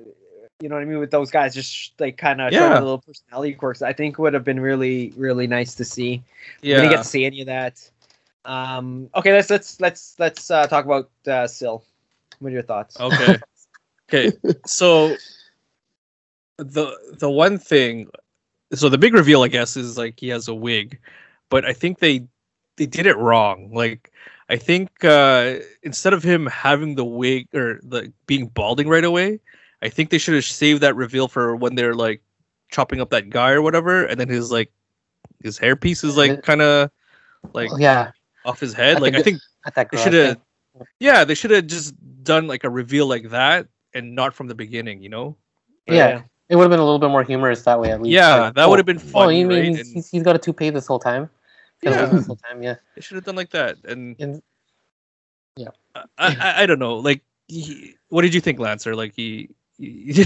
[0.61, 2.79] you know what I mean, with those guys, just like kind of Yeah.
[2.79, 3.81] a little personality quirks.
[3.81, 6.23] I think would have been really, really nice to see.
[6.71, 6.81] We yeah.
[6.81, 7.89] didn't get to see any of that.
[8.45, 11.83] Um, okay, let's let's let's let's uh, talk about uh, Sil.
[12.39, 12.99] What are your thoughts?
[12.99, 13.41] Okay.
[14.09, 14.33] okay.
[14.65, 15.21] So
[16.57, 18.07] the the one thing
[18.73, 20.99] so the big reveal I guess is like he has a wig,
[21.49, 22.25] but I think they
[22.77, 23.71] they did it wrong.
[23.73, 24.11] Like
[24.49, 29.39] I think uh instead of him having the wig or the being balding right away,
[29.81, 32.21] I think they should have saved that reveal for when they're like
[32.69, 34.71] chopping up that guy or whatever and then his like
[35.43, 36.89] his hairpiece is like kind of
[37.53, 38.11] like Oh, yeah,
[38.45, 39.01] off his head.
[39.01, 39.41] Like I think
[39.91, 40.37] they should have
[40.99, 44.55] yeah they should have just done like a reveal like that and not from the
[44.55, 45.35] beginning you know
[45.87, 46.23] Yeah.
[46.49, 48.11] It would have been a little bit more humorous that way, at least.
[48.11, 50.23] yeah Like, that oh, would have been Oh, funny you mean right he's, and he's,
[50.23, 51.29] got a toupee this whole time?
[51.81, 52.11] He's got a Yeah.
[52.11, 52.75] this whole time, yeah.
[52.95, 54.41] they should have done like that and And
[55.95, 59.49] I, I, I don't know like he, what did you think lancer like he
[60.17, 60.25] you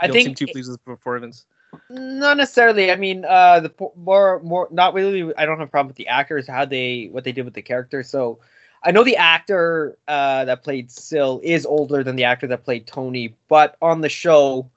[0.00, 1.46] I don't seem think too pleased with his performance
[1.90, 2.90] Not necessarily.
[2.90, 5.32] I mean, uh, the more more not really.
[5.36, 7.62] I don't have a problem with the actors how they what they did with the
[7.62, 8.02] character.
[8.02, 8.38] So,
[8.82, 12.86] I know the actor uh, that played Sil is older than the actor that played
[12.86, 14.70] Tony, but on the show,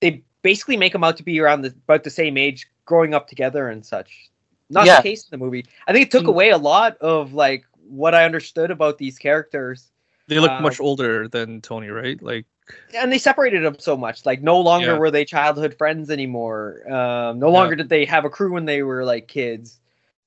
[0.00, 3.28] they basically make him out to be around the about the same age, growing up
[3.28, 4.30] together and such.
[4.70, 4.96] Not Yeah.
[4.98, 5.66] the case in the movie.
[5.86, 6.28] I think it took Mm.
[6.28, 9.90] away a lot of like what I understood about these characters.
[10.28, 12.46] they look Uh, much older than tony right like
[12.94, 14.26] and they separated them so much.
[14.26, 14.98] Like no longer Yeah.
[14.98, 16.82] were they childhood friends anymore.
[16.86, 17.52] Um, no Yeah.
[17.58, 19.78] longer did they have a crew when they were like kids.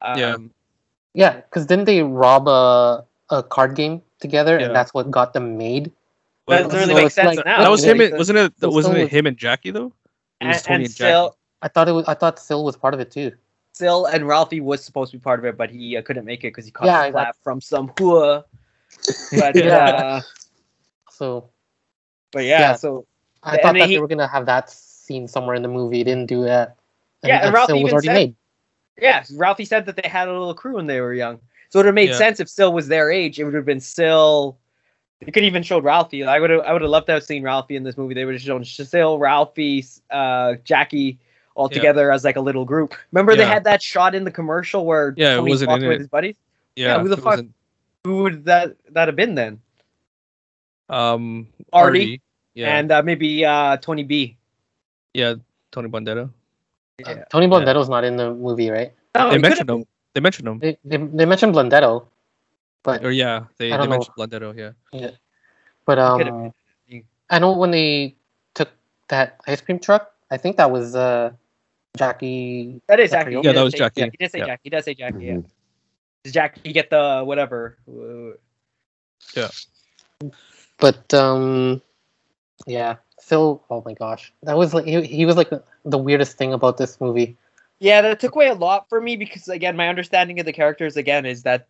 [0.01, 0.37] Um, Yeah.
[1.13, 4.67] yeah, because didn't they rob a, a card game together, Yeah.
[4.67, 5.91] and that's what got them made?
[6.47, 7.59] That doesn't really so make sense like- now.
[7.61, 9.93] that was him and, wasn't it so wasn't it him and jackie though
[10.41, 12.05] it was and, tony and and, still, I thought it was.
[12.07, 13.33] I thought Sil was part of it too.
[13.75, 16.39] Sil and Ralphie was supposed to be part of it, but he uh, couldn't make
[16.39, 18.45] it because he caught Yeah, the I- slap from some hua.
[19.37, 19.77] But Yeah.
[19.77, 20.21] uh,
[21.11, 21.49] So
[22.31, 22.73] but yeah, Yeah.
[22.75, 23.05] so
[23.43, 26.03] I thought that he- they were gonna have that scene somewhere in the movie.
[26.03, 26.75] Didn't do that.
[27.23, 28.35] Yeah, and that Ralphie was even already said- made.
[29.01, 31.39] yeah, Ralphie said that they had a little crew when they were young.
[31.69, 32.15] So it would have made Yeah.
[32.17, 33.39] sense if Sil was their age.
[33.39, 34.57] It would have been Still.
[35.21, 36.23] They could even showed Ralphie.
[36.23, 36.61] I would have.
[36.61, 38.13] I would have loved to have seen Ralphie in this movie.
[38.13, 41.19] They would have shown Sil, Ralphie, uh, Jackie
[41.55, 41.75] all Yeah.
[41.75, 42.95] together as like a little group.
[43.11, 45.91] Remember they had that shot in the commercial where Yeah, it Tony wasn't in with
[45.95, 45.99] it.
[45.99, 46.35] his buddies.
[46.77, 47.53] yeah, who the fuck- wasn't-
[48.05, 49.59] Who would that that have been then?
[50.89, 51.99] Um Artie.
[51.99, 52.21] Artie,
[52.55, 54.37] yeah And uh, maybe uh, Tony B.
[55.13, 55.35] yeah
[55.71, 56.29] tony bandera
[56.99, 57.23] Yeah.
[57.31, 58.91] Tony Blundetto's not in the movie, right?
[59.15, 62.05] No, they mentioned him they mentioned him They they, they mentioned Blundetto,
[62.83, 65.11] but or yeah they, they mentioned Blundetto, yeah Yeah,
[65.85, 66.51] but um.
[67.29, 68.15] I know when they
[68.57, 68.73] took
[69.13, 70.17] that ice cream truck.
[70.33, 71.29] I think that was uh
[71.95, 72.81] Jackie.
[72.89, 73.37] That is Jackie.
[73.37, 74.09] yeah, that was say- Jackie.
[74.09, 74.45] He did say Yeah.
[74.49, 74.61] Jackie.
[74.65, 75.25] He does say Jackie.
[75.25, 75.33] Yeah.
[75.37, 75.45] Mhm.
[76.25, 77.77] Does Jackie get the whatever?
[77.85, 78.33] Uh,
[80.79, 81.81] But um,
[82.65, 83.63] yeah, Phil.
[83.69, 85.49] Oh my gosh, that was like he, he was like
[85.85, 87.37] the weirdest thing about this movie.
[87.79, 90.97] Yeah, that took away a lot for me because again, my understanding of the characters
[90.97, 91.67] again is that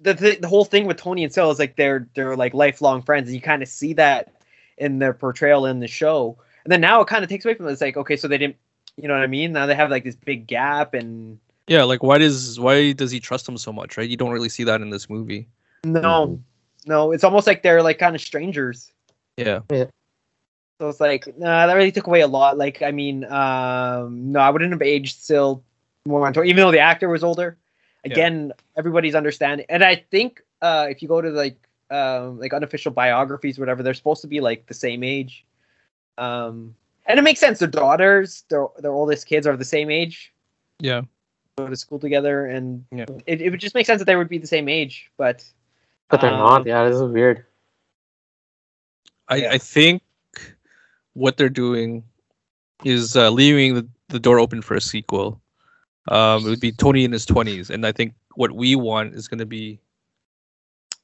[0.00, 3.02] the the, the whole thing with Tony and Sil is like they're they're like lifelong
[3.02, 4.32] friends, and you kind of see that
[4.78, 6.38] in their portrayal in the show.
[6.64, 7.72] And then now it kind of takes away from it.
[7.72, 8.56] It's like okay, so they didn't,
[8.96, 9.52] you know what I mean?
[9.52, 13.20] Now they have like this big gap, and Yeah, like why does why does he
[13.20, 14.08] trust him so much, right?
[14.08, 15.48] You don't really see that in this movie.
[15.84, 16.40] no, Mhm.
[16.86, 18.92] No, it's almost like they're like kind of strangers.
[19.36, 19.60] Yeah.
[19.70, 19.84] yeah.
[20.80, 22.56] So it's like, nah, that really took away a lot.
[22.56, 25.62] Like, I mean, um, no, I wouldn't have aged still
[26.06, 27.56] more on tour, even though the actor was older.
[28.04, 28.12] Yeah.
[28.12, 31.58] Again, everybody's understanding, and I think uh, if you go to like
[31.90, 35.44] um, like unofficial biographies, or whatever, they're supposed to be like the same age.
[36.16, 36.74] Um,
[37.06, 37.58] and it makes sense.
[37.58, 40.32] Their daughters, their their oldest kids are the same age,
[40.78, 41.02] Yeah.
[41.58, 43.04] go to school together, and Yeah.
[43.26, 45.10] it, it would just make sense that they would be the same age.
[45.18, 45.44] But
[46.10, 46.66] But they're um, not.
[46.66, 47.44] Yeah, this is weird.
[49.28, 49.52] I, Yeah.
[49.52, 50.02] I think
[51.14, 52.04] what they're doing
[52.84, 55.40] is uh, leaving the, the door open for a sequel.
[56.08, 59.28] Um, it would be Tony in his twenties, and I think what we want is
[59.28, 59.78] going to be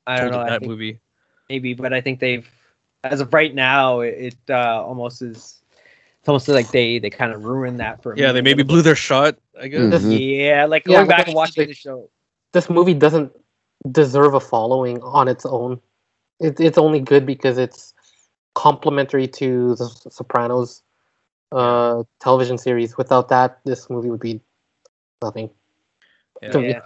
[0.07, 0.41] I don't know.
[0.41, 1.01] in I that think movie.
[1.49, 2.49] maybe, but I think they've,
[3.05, 5.61] as of right now, it, it uh, almost is.
[6.21, 8.17] It's almost like they they kind of ruined that for.
[8.17, 9.39] Yeah, me they maybe blew their shot.
[9.61, 10.03] I guess.
[10.03, 10.39] Mhm.
[10.39, 12.11] Yeah, like going but back and watching like- the show.
[12.53, 13.33] This movie doesn't
[13.91, 15.81] deserve a following on its own.
[16.41, 17.95] It, it's only good because it's
[18.55, 20.83] complementary to the Sopranos
[21.53, 22.97] uh, television series.
[22.97, 24.41] Without that, this movie would be
[25.23, 25.51] nothing.
[26.43, 26.59] Yeah.
[26.59, 26.81] Yeah.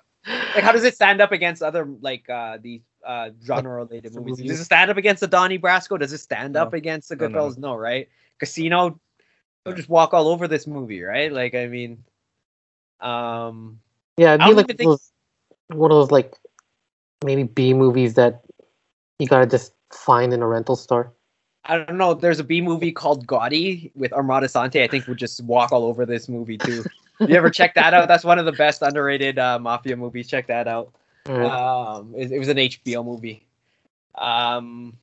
[0.55, 4.39] Like, how does it stand up against other like uh these uh genre-related movies?
[4.39, 4.51] movies.
[4.51, 5.99] Does it stand up against the Donnie Brasco?
[5.99, 6.63] Does it stand No.
[6.63, 7.39] up against the No, no.
[7.49, 7.59] Goodfellas?
[7.59, 8.09] No, right?
[8.39, 9.01] Casino,
[9.65, 11.33] they'll just walk all over this movie, right?
[11.33, 12.05] Like, I mean,
[13.01, 13.81] um,
[14.19, 15.01] Yeah, it'd I be like even think-
[15.69, 16.35] one of those like
[17.25, 18.43] maybe B movies that
[19.19, 21.13] you gotta just find in a rental store.
[21.65, 22.15] I don't know.
[22.15, 24.83] There's a B movie called Gotti with Armand Assante.
[24.83, 26.85] I think would just walk all over this movie too.
[27.21, 28.09] you ever check that out?
[28.09, 30.27] That's one of the best underrated uh, mafia movies.
[30.27, 30.95] Check that out.
[31.29, 31.51] Alright.
[31.51, 33.47] Um, it, it was an HBO movie.
[34.15, 34.97] Um,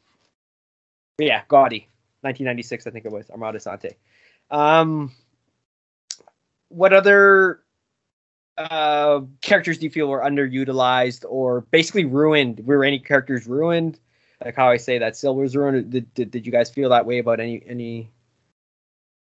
[1.20, 1.86] yeah, Gotti,
[2.22, 3.94] 1996, I think it was Armand Assante.
[4.50, 5.12] Um,
[6.70, 7.62] what other
[8.58, 12.62] uh, characters do you feel were underutilized or basically ruined?
[12.66, 14.00] Were any characters ruined?
[14.44, 15.90] Like how I say that Sil was ruined.
[15.90, 18.10] Did, did, did you guys feel that way about any any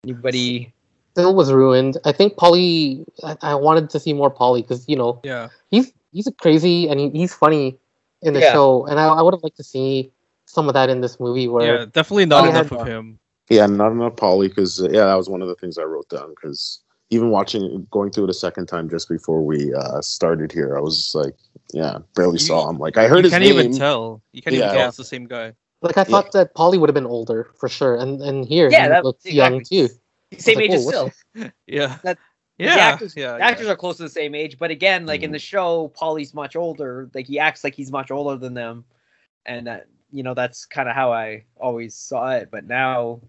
[0.04, 0.72] anybody?
[1.16, 1.96] Sil was ruined.
[2.04, 3.04] I think Paulie.
[3.22, 5.48] I, I wanted to see more Paulie because you know Yeah.
[5.70, 7.78] he's he's crazy and he, he's funny
[8.22, 8.52] in the Yeah.
[8.52, 10.10] show, and I, I would have liked to see
[10.46, 11.84] some of that in this movie where Yeah.
[11.92, 12.78] Definitely not enough yeah.
[12.78, 13.18] of him.
[13.48, 16.30] Yeah, not enough Paulie because yeah, that was one of the things I wrote down
[16.30, 16.80] because
[17.10, 20.80] even watching going through it a second time just before we uh, started here, I
[20.80, 21.34] was just like,
[21.72, 22.78] yeah, barely You- saw him.
[22.78, 23.58] Like I heard You his can't name.
[23.58, 24.22] even tell.
[24.32, 25.52] You can't even tell it's the same guy.
[25.82, 28.82] like I thought that Paulie would have been older for sure, and and here Yeah,
[28.84, 29.56] he that looks exactly.
[29.78, 29.94] young too.
[30.38, 31.98] Same like, age "Whoa, as what's Yeah.
[32.02, 32.18] That-
[32.58, 32.74] yeah.
[32.74, 33.32] the actors, yeah.
[33.32, 33.70] the yeah.
[33.70, 35.34] are close to the same age, but again, like in Mhm.
[35.34, 37.10] the show, Paulie's much older.
[37.14, 38.84] Like he acts like he's much older than them,
[39.44, 42.48] and that you know that's kind of how I always saw it.
[42.50, 43.20] But now,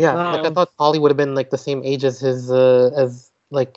[0.00, 2.50] Yeah, like I Um, thought Paulie would have been like the same age as his
[2.50, 3.76] uh, as like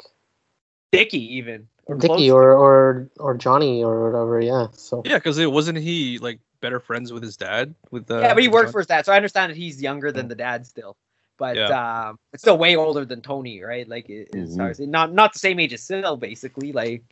[0.91, 4.39] Dickie even or Dickie or or or Johnny or whatever.
[4.39, 8.21] Yeah, so Yeah, because it wasn't he like better friends with his dad with the
[8.21, 8.71] yeah, but he with worked John?
[8.71, 10.95] for his dad, so I understand that he's younger than the dad still.
[11.37, 13.87] But um, it's still way older than Tony, right?
[13.87, 14.57] Like it, it's Mhm.
[14.57, 16.71] hard not not the same age as Sil, basically.
[16.71, 17.03] Like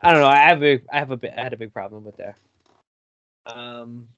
[0.00, 0.28] I don't know.
[0.28, 2.36] I have a I have a bit I had a big problem with that.
[3.46, 4.08] Um,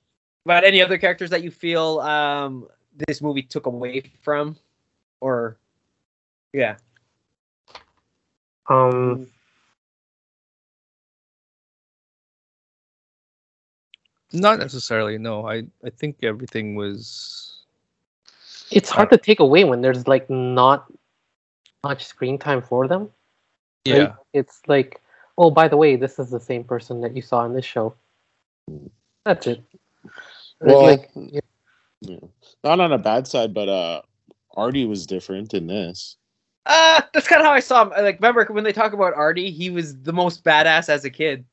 [0.44, 2.68] but any other characters that you feel um
[3.06, 4.56] this movie took away from,
[5.20, 5.56] or
[6.52, 6.76] yeah,
[8.68, 9.26] um
[14.32, 15.18] Not necessarily.
[15.18, 17.62] No, I I think everything was.
[18.70, 20.86] it's hard to take away when there's like not
[21.84, 23.02] much screen time for them.
[23.86, 23.96] right?
[23.96, 24.14] Yeah.
[24.32, 25.00] It's like,
[25.38, 27.94] oh, by the way, this is the same person that you saw in this show.
[29.24, 29.62] That's it.
[30.60, 31.40] Well, like, Yeah.
[32.02, 34.02] Not on a bad side, but uh,
[34.56, 36.16] Artie was different in this.
[36.66, 37.90] uh that's kind of how I saw him.
[37.90, 41.44] Like remember when they talk about Artie, he was the most badass as a kid.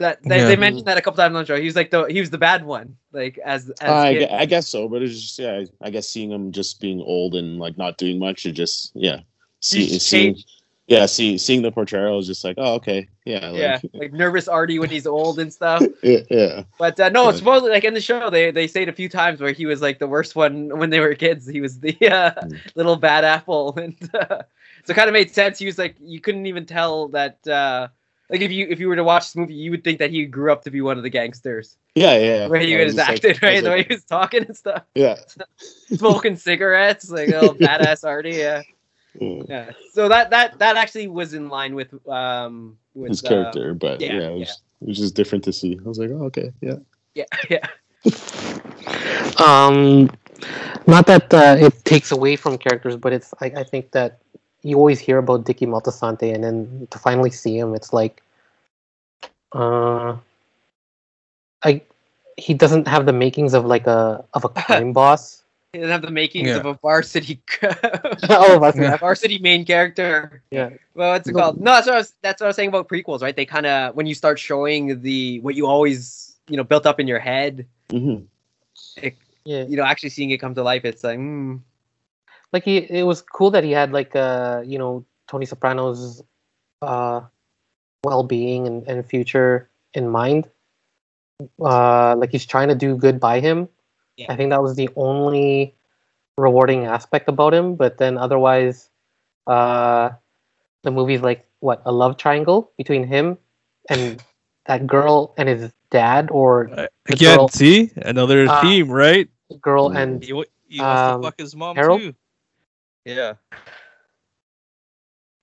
[0.00, 0.46] That they, Yeah.
[0.48, 1.56] they mentioned that a couple times on the show.
[1.58, 4.28] He was like the he was the bad one, like as as I, kid.
[4.30, 5.64] I guess so, but it's just yeah.
[5.80, 9.20] I guess seeing him just being old and like not doing much, it just yeah.
[9.60, 10.46] See, Just seeing, change-
[10.86, 14.48] yeah, see, seeing the portrayal is just like, oh, okay, yeah, like, yeah, like nervous
[14.48, 15.82] Artie when he's old and stuff.
[16.02, 16.62] yeah, yeah.
[16.78, 17.36] But uh, no, Yeah.
[17.36, 19.80] supposedly like in the show they they say it a few times where he was
[19.80, 21.46] like the worst one when they were kids.
[21.48, 22.58] He was the uh, Mm.
[22.74, 24.42] little bad apple, and uh,
[24.84, 25.58] so it kind of made sense.
[25.58, 27.46] He was like you couldn't even tell that.
[27.46, 27.88] Uh,
[28.30, 30.24] like if you if you were to watch this movie, you would think that he
[30.24, 31.76] grew up to be one of the gangsters.
[31.94, 32.44] Yeah, yeah.
[32.44, 33.54] The way he I was just like- right?
[33.54, 35.16] was the like, way he was talking and stuff, yeah,
[35.96, 38.30] smoking cigarettes, like a little badass Artie.
[38.36, 38.62] Yeah.
[39.20, 39.70] Yeah, Yeah.
[39.92, 44.00] So that that that actually was in line with um with his uh, character, but
[44.00, 45.78] yeah, yeah, it, was, it was just different to see.
[45.84, 46.76] I was like, oh, okay, yeah.
[47.14, 47.66] yeah, yeah.
[49.38, 50.10] Um,
[50.86, 54.20] not that uh, it takes away from characters, but it's I, I think that
[54.62, 58.22] you always hear about Dicky Moltisanti, and then to finally see him, it's like,
[59.52, 60.16] uh,
[61.62, 61.82] I
[62.36, 65.43] he doesn't have the makings of like a of a crime boss.
[65.74, 66.58] He doesn't have the makings Yeah.
[66.58, 67.42] of a varsity
[68.30, 68.96] All of us, Yeah.
[68.96, 70.40] varsity main character.
[70.52, 70.70] yeah.
[70.94, 71.60] Well, what's it called?
[71.60, 73.34] No, that's what I was, that's what I was saying about prequels, right?
[73.34, 77.00] They kind of when you start showing the what you always you know built up
[77.00, 78.22] in your head, hmm
[79.44, 79.64] yeah.
[79.64, 81.60] you know, actually seeing it come to life, it's like, mm,
[82.52, 86.22] like he it was cool that he had like uh you know Tony Soprano's
[86.82, 87.22] uh
[88.04, 90.48] well-being and, and future in mind
[91.60, 93.68] uh like he's trying to do good by him
[94.16, 94.26] Yeah.
[94.32, 95.74] I think that was the only
[96.36, 98.90] rewarding aspect about him but then otherwise
[99.46, 100.10] uh
[100.82, 103.38] the movie's like what a love triangle between him
[103.88, 104.22] and
[104.66, 109.28] that girl and his dad or Uh, The Again, girl- see another Uh, theme, right?
[109.50, 112.00] the girl and He, wa- he wants um, to fuck his mom Harold?
[112.00, 112.14] too.
[113.04, 113.34] Yeah.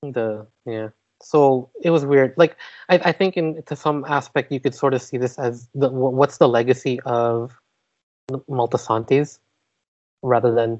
[0.02, 0.90] the yeah
[1.22, 2.58] so it was weird like
[2.90, 5.90] i, I think in to some aspect you could sort of see this as the
[5.90, 7.54] what's the legacy of
[8.34, 9.40] M- Moltisantis
[10.24, 10.80] rather than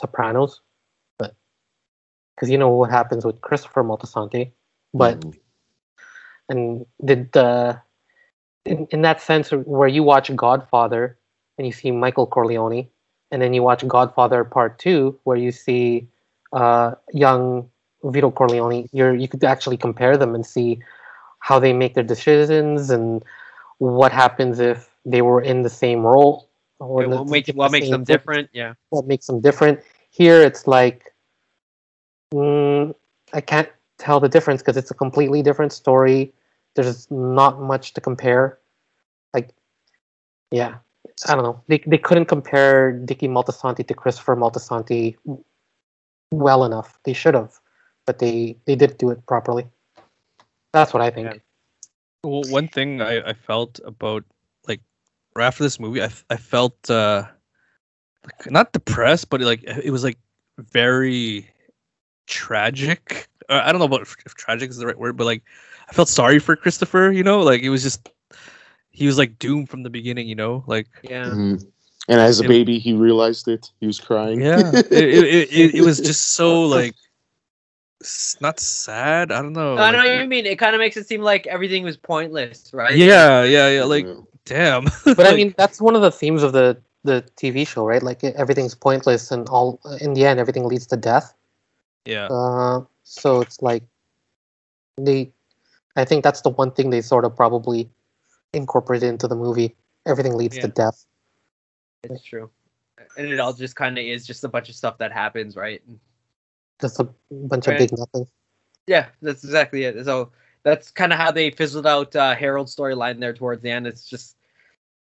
[0.00, 0.60] sopranos
[1.18, 1.34] but
[2.34, 4.52] because you know what happens with christopher Moltisanti
[4.94, 5.38] but Mhm.
[6.48, 7.76] and did uh
[8.64, 11.18] in, in that sense where you watch godfather
[11.58, 12.88] and you see michael corleone
[13.30, 16.06] and then you watch godfather part two where you see
[16.52, 17.68] uh young
[18.04, 20.78] vito corleone you're you could actually compare them and see
[21.40, 23.24] how they make their decisions and
[23.78, 26.48] what happens if they were in the same role
[26.82, 28.50] or okay, the- what makes the what makes them different?
[28.52, 28.74] Yeah.
[28.90, 29.80] what makes them different.
[30.10, 31.12] Here, it's like
[32.34, 32.94] mm,
[33.32, 33.68] I can't
[33.98, 36.32] tell the difference because it's a completely different story.
[36.74, 38.58] There's not much to compare.
[39.34, 39.50] Like,
[40.50, 40.76] yeah,
[41.28, 41.62] I don't know.
[41.68, 45.16] They they couldn't compare Dicky Moltisanti to Christopher Moltisanti
[46.32, 46.98] well enough.
[47.04, 47.58] They should have,
[48.06, 49.66] but they they didn't do it properly.
[50.72, 51.26] That's what I think.
[51.26, 51.38] Yeah.
[52.24, 54.31] Well, one thing I, I felt about like right
[55.38, 57.24] after this movie, I, I felt uh
[58.50, 60.18] not depressed, but like it was like
[60.58, 61.50] very
[62.26, 63.28] tragic.
[63.48, 65.42] Uh, I don't know about if, if tragic is the right word, but like
[65.88, 67.10] I felt sorry for Christopher.
[67.10, 68.08] You know, like it was just
[68.90, 70.28] he was like doomed from the beginning.
[70.28, 71.26] You know, like Yeah.
[71.26, 71.66] Mhm.
[72.08, 73.70] And as a It- baby, he realized it.
[73.80, 74.40] He was crying.
[74.40, 76.94] yeah, it, it, it, it, it was just so like
[78.02, 79.30] s- not sad.
[79.32, 79.76] I don't know.
[79.76, 80.46] I know like- what you mean.
[80.46, 82.94] It kind of makes it seem like everything was pointless, right?
[82.94, 83.84] Yeah, yeah, yeah.
[83.84, 84.14] Like Yeah.
[84.44, 84.84] Damn.
[85.04, 88.02] But I mean, that's one of the themes of the the TV show, right?
[88.02, 91.34] Like everything's pointless, and all in the end, everything leads to death.
[92.04, 92.26] yeah.
[92.26, 93.82] Uh, so it's like
[94.96, 95.30] they,
[95.96, 97.90] I think that's the one thing they sort of probably
[98.52, 99.74] incorporated into the movie.
[100.06, 101.04] Everything leads to death.
[102.04, 102.50] It's true.
[103.16, 105.82] And it all just kind of is just a bunch of stuff that happens, right?
[106.80, 108.26] Just a bunch of big nothing.
[108.86, 110.04] Yeah, that's exactly it.
[110.04, 110.30] So
[110.64, 113.86] that's kind of how they fizzled out uh, Harold's storyline there towards the end.
[113.86, 114.36] It's just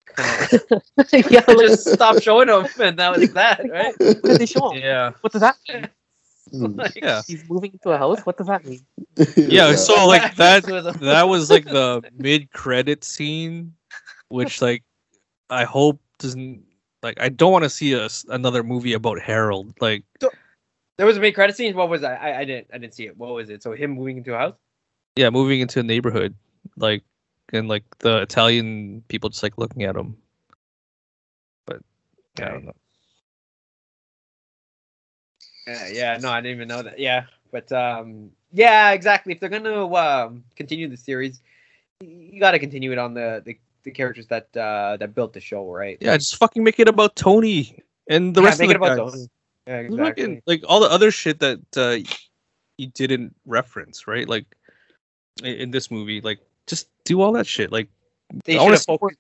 [0.06, 3.94] kind of yeah, just stop showing him, and that was that, right?
[4.00, 4.82] what did they show him?
[4.82, 5.12] Yeah.
[5.22, 5.88] What does that mean?
[6.54, 6.78] Mm.
[6.78, 7.22] Like, Yeah.
[7.26, 8.22] He's moving into a house.
[8.26, 8.82] What does that mean?
[9.38, 13.74] Yeah, so like that with that was like the mid credit scene
[14.30, 14.84] which like
[15.50, 16.64] I hope doesn't
[17.04, 20.04] like I don't want to see a, s- another movie about Harold like
[20.98, 21.76] There was a mid credit scene.
[21.76, 22.22] What was that?
[22.22, 23.18] I, I didn't I didn't see it.
[23.18, 23.64] What was it?
[23.64, 24.56] So him moving into a house?
[25.16, 26.36] Yeah moving into a neighborhood
[26.78, 27.04] like
[27.52, 30.18] and like the Italian people just like looking at him
[31.66, 31.82] but
[32.40, 32.74] I don't know
[35.68, 37.00] Yeah, yeah, no, I didn't even know that.
[37.00, 39.34] Yeah, but um, yeah, exactly.
[39.34, 41.42] If they're gonna um, continue the series,
[42.02, 45.40] you got to continue it on the, the the characters that uh that built the
[45.40, 45.98] show, right?
[46.02, 48.86] yeah just fucking make it about Tony and the Yeah, rest make of it the
[48.88, 49.14] about guys.
[49.14, 49.30] Tony.
[49.68, 50.24] Yeah, exactly.
[50.26, 51.98] fucking- like all the other shit that uh,
[52.78, 54.46] you didn't reference right like
[55.44, 57.88] in this movie like just do all that shit like
[58.46, 59.20] They I wanna see focused.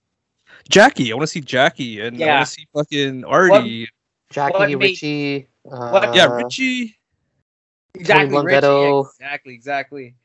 [0.70, 1.12] Jackie.
[1.12, 2.36] I want to see Jackie, and I Yeah.
[2.38, 3.88] want to see fucking Artie.
[4.32, 5.48] Jackie What made- Richie.
[5.70, 6.96] Uh, what- yeah, Richie.
[7.96, 10.16] Exactly, Richie, exactly, exactly.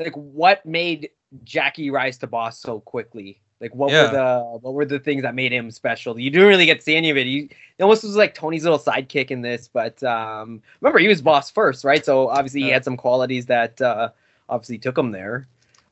[0.00, 1.10] Like what made
[1.44, 3.40] Jackie rise to boss so quickly?
[3.60, 4.04] Like what Yeah.
[4.04, 6.18] were the what were the things that made him special?
[6.18, 7.26] You didn't really get to see any of it.
[7.26, 11.20] He it almost was like Tony's little sidekick in this, but um remember he was
[11.20, 12.04] boss first, right?
[12.04, 14.10] So obviously he had some qualities that uh
[14.48, 15.46] obviously took him there.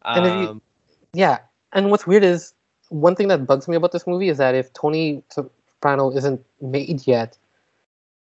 [0.05, 0.63] And you- Um,
[1.13, 1.39] Yeah,
[1.73, 2.53] and what's weird is
[2.91, 7.07] one thing that bugs me about this movie is that if Tony Soprano isn't made
[7.07, 7.39] yet,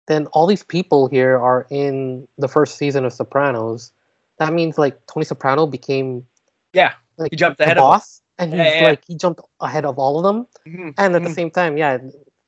[0.07, 3.93] then all these people here are in the first season of Sopranos.
[4.39, 6.27] That means like Tony Soprano became
[6.73, 6.95] Yeah.
[7.16, 9.85] like He jumped the ahead of boss, and he's Yeah, yeah, like he jumped ahead
[9.85, 10.47] of all of them.
[10.66, 10.95] Mhm.
[10.97, 11.35] And at the Mhm.
[11.35, 11.99] same time, yeah,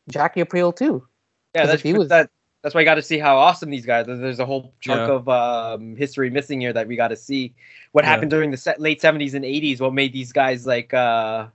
[0.09, 1.07] Jackie Aprile too.
[1.55, 2.31] Yeah, that's he was- that.
[2.63, 4.07] That's why I got to see how awesome these guys.
[4.09, 4.17] are.
[4.17, 5.15] There's a whole chunk Yeah.
[5.15, 7.55] of um, history missing here that we got to see.
[7.93, 8.11] What Yeah.
[8.11, 9.81] happened during the se- late '70s and '80s?
[9.81, 11.47] What made these guys like uh,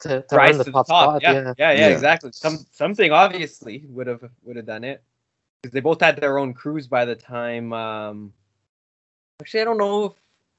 [0.00, 1.22] To, to rise earn the to the top, top?
[1.22, 1.40] yeah, yeah.
[1.42, 1.86] yeah, yeah, Yeah.
[1.88, 2.30] exactly.
[2.32, 5.02] Some something obviously would have would have done it
[5.62, 7.72] because they both had their own crews by the time.
[7.74, 8.32] Um,
[9.40, 10.12] actually, I don't know if.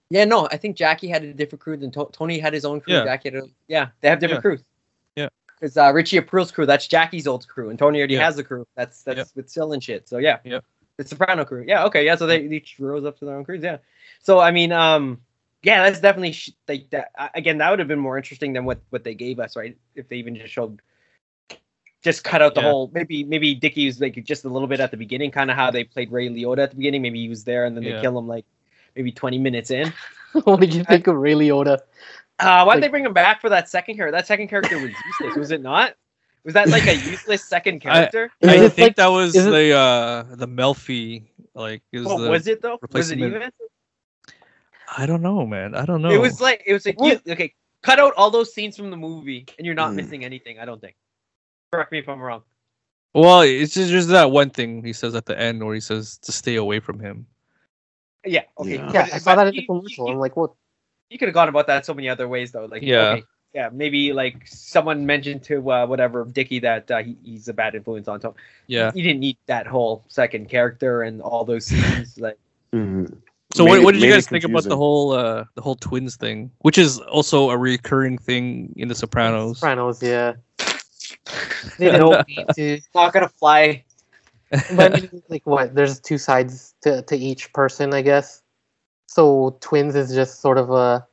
[0.09, 2.79] Yeah, no, I think Jackie had a different crew than To- Tony had his own
[2.79, 2.93] crew.
[2.93, 3.05] Yeah.
[3.05, 4.49] Jackie had a, yeah, they have different Yeah.
[4.49, 4.63] crews.
[5.63, 5.67] Yeah.
[5.67, 8.25] Because uh, Richie Aprile's crew, that's Jackie's old crew, and Tony already Yeah.
[8.25, 8.67] has a crew.
[8.75, 9.23] That's that's Yeah.
[9.35, 10.07] with Sil and shit.
[10.09, 10.39] So yeah.
[10.43, 10.59] Yeah.
[10.97, 11.63] The Soprano crew.
[11.67, 11.85] Yeah.
[11.85, 12.05] Okay.
[12.05, 12.15] Yeah.
[12.15, 13.63] So they each rose up to their own crews.
[13.63, 13.77] Yeah.
[14.21, 15.21] So I mean, um,
[15.63, 17.11] yeah, that's definitely sh- like that.
[17.17, 19.77] uh, Again, that would have been more interesting than what what they gave us, right?
[19.95, 20.81] If they even just showed,
[22.03, 22.69] just cut out the Yeah.
[22.69, 22.91] whole.
[22.93, 25.71] Maybe maybe Dickie was like just a little bit at the beginning, kind of how
[25.71, 27.01] they played Ray Liotta at the beginning.
[27.01, 28.45] Maybe he was there and then they kill him like
[28.95, 29.93] maybe twenty minutes in.
[30.43, 31.79] what did you think of Ray Liotta?
[32.39, 34.11] Uh, why'd Like- they bring him back for that second character?
[34.17, 35.95] That second character was useless, was it not?
[36.43, 38.29] Was that like a useless second character?
[38.41, 41.23] Is I think like- that was is it- the uh the Melfi
[41.53, 42.79] like is What the, was it though?
[42.91, 43.49] Was it even?
[44.97, 45.73] I don't know, man.
[45.75, 46.09] I don't know.
[46.11, 47.21] It was like it was like What?
[47.25, 47.53] you, okay.
[47.81, 49.97] Cut out all those scenes from the movie, and you're not Hmm.
[49.97, 50.57] missing anything.
[50.59, 50.95] I don't think.
[51.71, 52.43] Correct me if I'm wrong.
[53.13, 56.17] well, it's just, just that one thing he says at the end where he says
[56.19, 57.25] to stay away from him.
[58.25, 58.43] Yeah.
[58.57, 58.75] Okay.
[58.75, 58.91] Yeah.
[58.93, 60.07] Yeah, I saw that in the commercial.
[60.07, 60.51] You, I'm like, what?
[61.13, 62.65] You could have gone about that so many other ways though.
[62.65, 63.11] Like Yeah.
[63.11, 67.53] okay, yeah, maybe like someone mentioned to uh, whatever Dickie that uh, he, he's a
[67.53, 68.33] bad influence on Tom.
[68.67, 68.91] Yeah.
[68.95, 72.17] You didn't need that whole second character and all those scenes.
[72.25, 72.37] Like
[72.73, 73.15] Mhm.
[73.53, 76.15] So what, it- what did you guys think about the whole uh the whole twins
[76.15, 79.59] thing, which is also a recurring thing in The Sopranos?
[79.59, 80.33] Sopranos, yeah.
[81.77, 82.79] They don't need to.
[82.95, 83.83] not gonna fly.
[84.75, 85.73] But I mean, like, what?
[85.73, 88.42] There's two sides to, to each person, I guess.
[89.07, 91.05] So twins is just sort of a.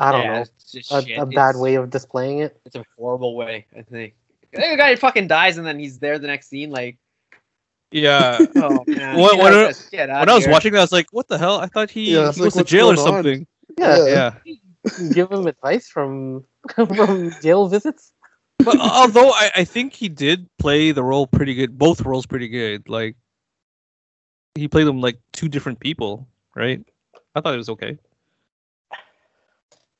[0.00, 0.40] I don't Yeah, know.
[0.40, 2.58] it's just A, a bad It's- way of displaying it.
[2.64, 3.66] It's a horrible way.
[3.76, 4.14] I think.
[4.52, 6.70] The guy fucking dies and then he's there the next scene.
[6.70, 6.98] Like,
[7.90, 8.38] Yeah.
[8.56, 9.16] oh man.
[9.18, 10.52] When- when I- this- get out when I was here.
[10.52, 11.58] watching that, I was like, "What the hell?
[11.58, 13.14] I thought he, Yeah, he it's like, to what's jail or going on?
[13.14, 13.46] something."
[13.78, 14.34] Yeah, Yeah.
[15.12, 16.44] give him advice from
[16.86, 18.12] from jail visits.
[18.58, 22.48] but although I, I think he did play the role pretty good, both roles pretty
[22.48, 22.88] good.
[22.88, 23.16] Like
[24.54, 26.84] he played them like two different people, right?
[27.34, 27.98] I thought it was okay.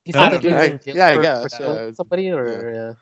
[0.04, 0.72] He I don't that he know.
[0.74, 2.92] was Yeah, yeah, I guess, uh, somebody, or yeah.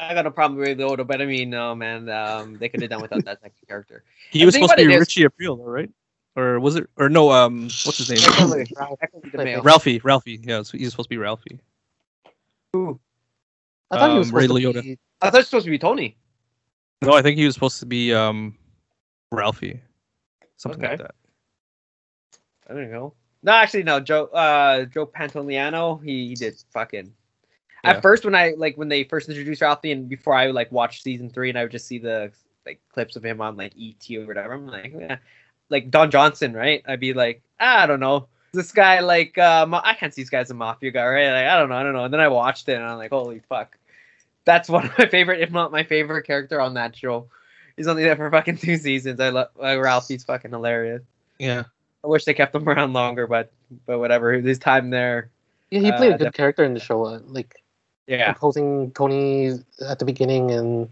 [0.00, 2.90] I got no problem with Oda, but I mean, no man, um, they could have
[2.90, 4.04] done without that second character.
[4.30, 5.90] He I was supposed to be it is- Richie Aprile, though, right?
[6.36, 6.88] Or was it?
[6.96, 7.30] Or no?
[7.30, 8.18] Um, what's his name?
[8.18, 9.62] Eckley, Ralph- Eckley the male.
[9.62, 10.00] Ralphie.
[10.02, 10.40] Ralphie.
[10.42, 11.60] Yeah, so he's supposed to be Ralphie.
[12.72, 12.98] Who?
[13.92, 14.82] I thought he was Um, Ray to Liotta.
[14.82, 14.98] be.
[15.20, 16.16] I thought it was supposed to be Tony.
[17.02, 18.58] No, I think he was supposed to be um,
[19.30, 19.80] Ralphie.
[20.56, 21.14] Something like that.
[22.68, 23.14] I don't know.
[23.42, 24.00] No, actually, no.
[24.00, 27.12] Joe, uh, Joe Pantoliano, he, he did fucking.
[27.84, 27.90] Yeah.
[27.90, 31.02] At first, when I like when they first introduced Ralphie, and before I like watched
[31.02, 32.32] season three, and I would just see the
[32.64, 34.54] like clips of him on like ET or whatever.
[34.54, 35.18] I'm like, yeah.
[35.68, 36.82] like Don Johnson, right?
[36.86, 38.28] I'd be like, ah, I don't know.
[38.52, 41.30] This guy, like, uh, ma- I can't see this guy's a mafia guy, right?
[41.30, 42.04] Like, I don't know, I don't know.
[42.04, 43.76] And then I watched it, and I'm like, holy fuck,
[44.44, 47.28] that's one of my favorite, if not my favorite character on that show.
[47.76, 49.18] He's only there for fucking two seasons.
[49.20, 51.02] I love uh, Ralphie's fucking hilarious.
[51.38, 51.64] Yeah.
[52.04, 53.50] I wish they kept him around longer, but
[53.86, 54.32] but whatever.
[54.32, 55.30] His time there,
[55.70, 57.04] Yeah, he played Uh, a good character in the show.
[57.04, 57.62] Uh, like
[58.06, 59.58] yeah, opposing Tony
[59.88, 60.88] at the beginning, and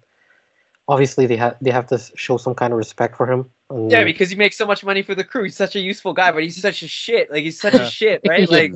[0.88, 3.50] obviously they have they have to show some kind of respect for him.
[3.70, 5.44] And, yeah, because he makes so much money for the crew.
[5.44, 7.30] He's such a useful guy, but he's such a shit.
[7.30, 7.82] Like he's such Yeah.
[7.82, 8.50] a shit, right?
[8.50, 8.72] Like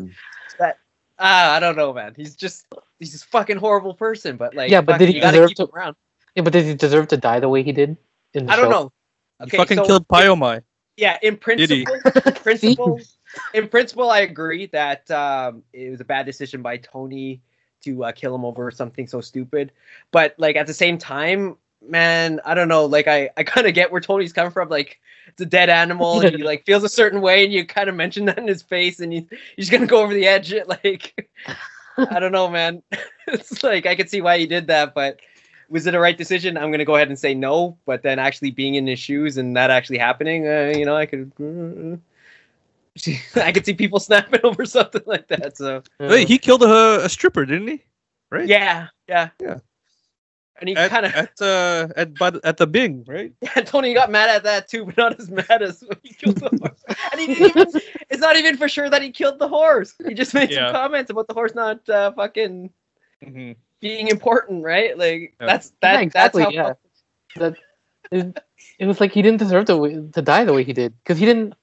[1.19, 2.13] ah, I don't know, man.
[2.17, 2.67] He's just
[2.99, 4.37] he's just fucking horrible person.
[4.37, 5.97] But like, Yeah, but fuck, did he deserve to- him around?
[6.37, 7.97] Yeah, but did he deserve to die the way he did?
[8.34, 8.70] In the I don't show?
[8.70, 8.93] know.
[9.41, 10.61] He Okay, fucking so- killed Pie-O-My.
[10.99, 11.84] Yeah, in Did he?
[11.84, 13.01] principle, principle,
[13.53, 17.43] in principle, I agree that um, it was a bad decision by Tony
[17.82, 19.72] to uh, kill him over something so stupid.
[20.11, 22.87] But like at the same time, man, I don't know.
[22.87, 24.70] Like I, I kind of get where Tony's coming from.
[24.70, 27.91] Like it's a dead animal, and he like feels a certain way, and you kind
[27.91, 30.55] of mention that in his face, and you, you're just gonna go over the edge.
[30.66, 31.28] Like
[31.99, 32.82] I don't know, man.
[33.26, 35.20] it's like I could see why he did that, but
[35.69, 36.57] was it a right decision?
[36.57, 37.77] I'm gonna go ahead and say no.
[37.87, 41.07] But then actually being in his shoes and that actually happening, uh, you know, I
[41.07, 41.33] could.
[43.37, 45.57] I could see people snapping over something like that.
[45.57, 45.83] So.
[46.01, 47.83] Wait, he killed a, a stripper, didn't he?
[48.31, 48.49] Right?
[48.49, 49.59] yeah, yeah, Yeah.
[50.59, 53.31] And he kind of at uh at but at the Bing, right?
[53.43, 56.49] yeah, Tony got mad at that too, but not as mad as he killed the
[56.49, 56.83] horse.
[57.12, 57.81] And he didn't even.
[58.09, 59.95] It's not even for sure that he killed the horse.
[60.09, 60.69] He just made Yeah.
[60.69, 62.71] some comments about the horse not uh, fucking
[63.23, 63.53] Mm-hmm.
[63.81, 64.97] Being important, right?
[64.97, 65.47] Like Yeah.
[65.47, 65.95] that's that.
[65.95, 66.43] Yeah, exactly.
[66.45, 66.68] That's how.
[66.68, 66.72] yeah.
[67.37, 67.57] That
[68.11, 68.43] it,
[68.79, 71.27] it was like he didn't deserve to to die the way he did because he
[71.27, 71.55] didn't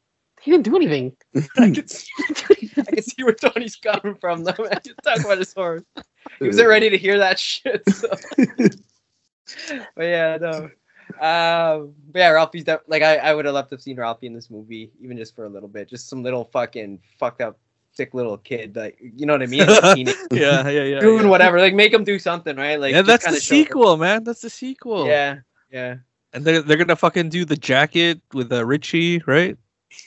[0.42, 1.16] he didn't do anything.
[1.58, 2.10] I can see,
[2.78, 4.54] I can see where Tony's coming from though.
[4.60, 4.80] Man.
[4.84, 5.84] Just talk about his horse.
[6.40, 7.84] He wasn't ready to hear that shit.
[9.46, 9.78] So.
[9.96, 10.70] but yeah, no.
[11.20, 14.28] Um, but yeah, Ralphie's def- like I, I would have loved to have seen Ralphie
[14.28, 17.60] in this movie, even just for a little bit, just some little fucking fucked up,
[17.94, 19.66] sick little kid, like you know what I mean?
[19.68, 21.00] Like, teenage- yeah, yeah, yeah.
[21.00, 21.30] doing yeah.
[21.30, 22.80] whatever, like make him do something, right?
[22.80, 23.64] Like yeah, that's the kinda show him.
[23.66, 24.24] sequel, man.
[24.24, 25.08] That's the sequel.
[25.08, 25.40] Yeah,
[25.72, 25.96] yeah.
[26.34, 29.58] and they're they're gonna fucking do the jacket with uh, Richie, right?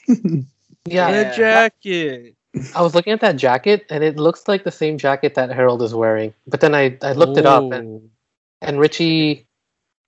[0.07, 0.15] Yeah,
[0.87, 1.31] Yeah.
[1.31, 2.35] The jacket.
[2.75, 5.83] I was looking at that jacket and it looks like the same jacket that Harold
[5.83, 6.33] is wearing.
[6.47, 8.09] But then I, I looked it up and,
[8.63, 9.47] and Richie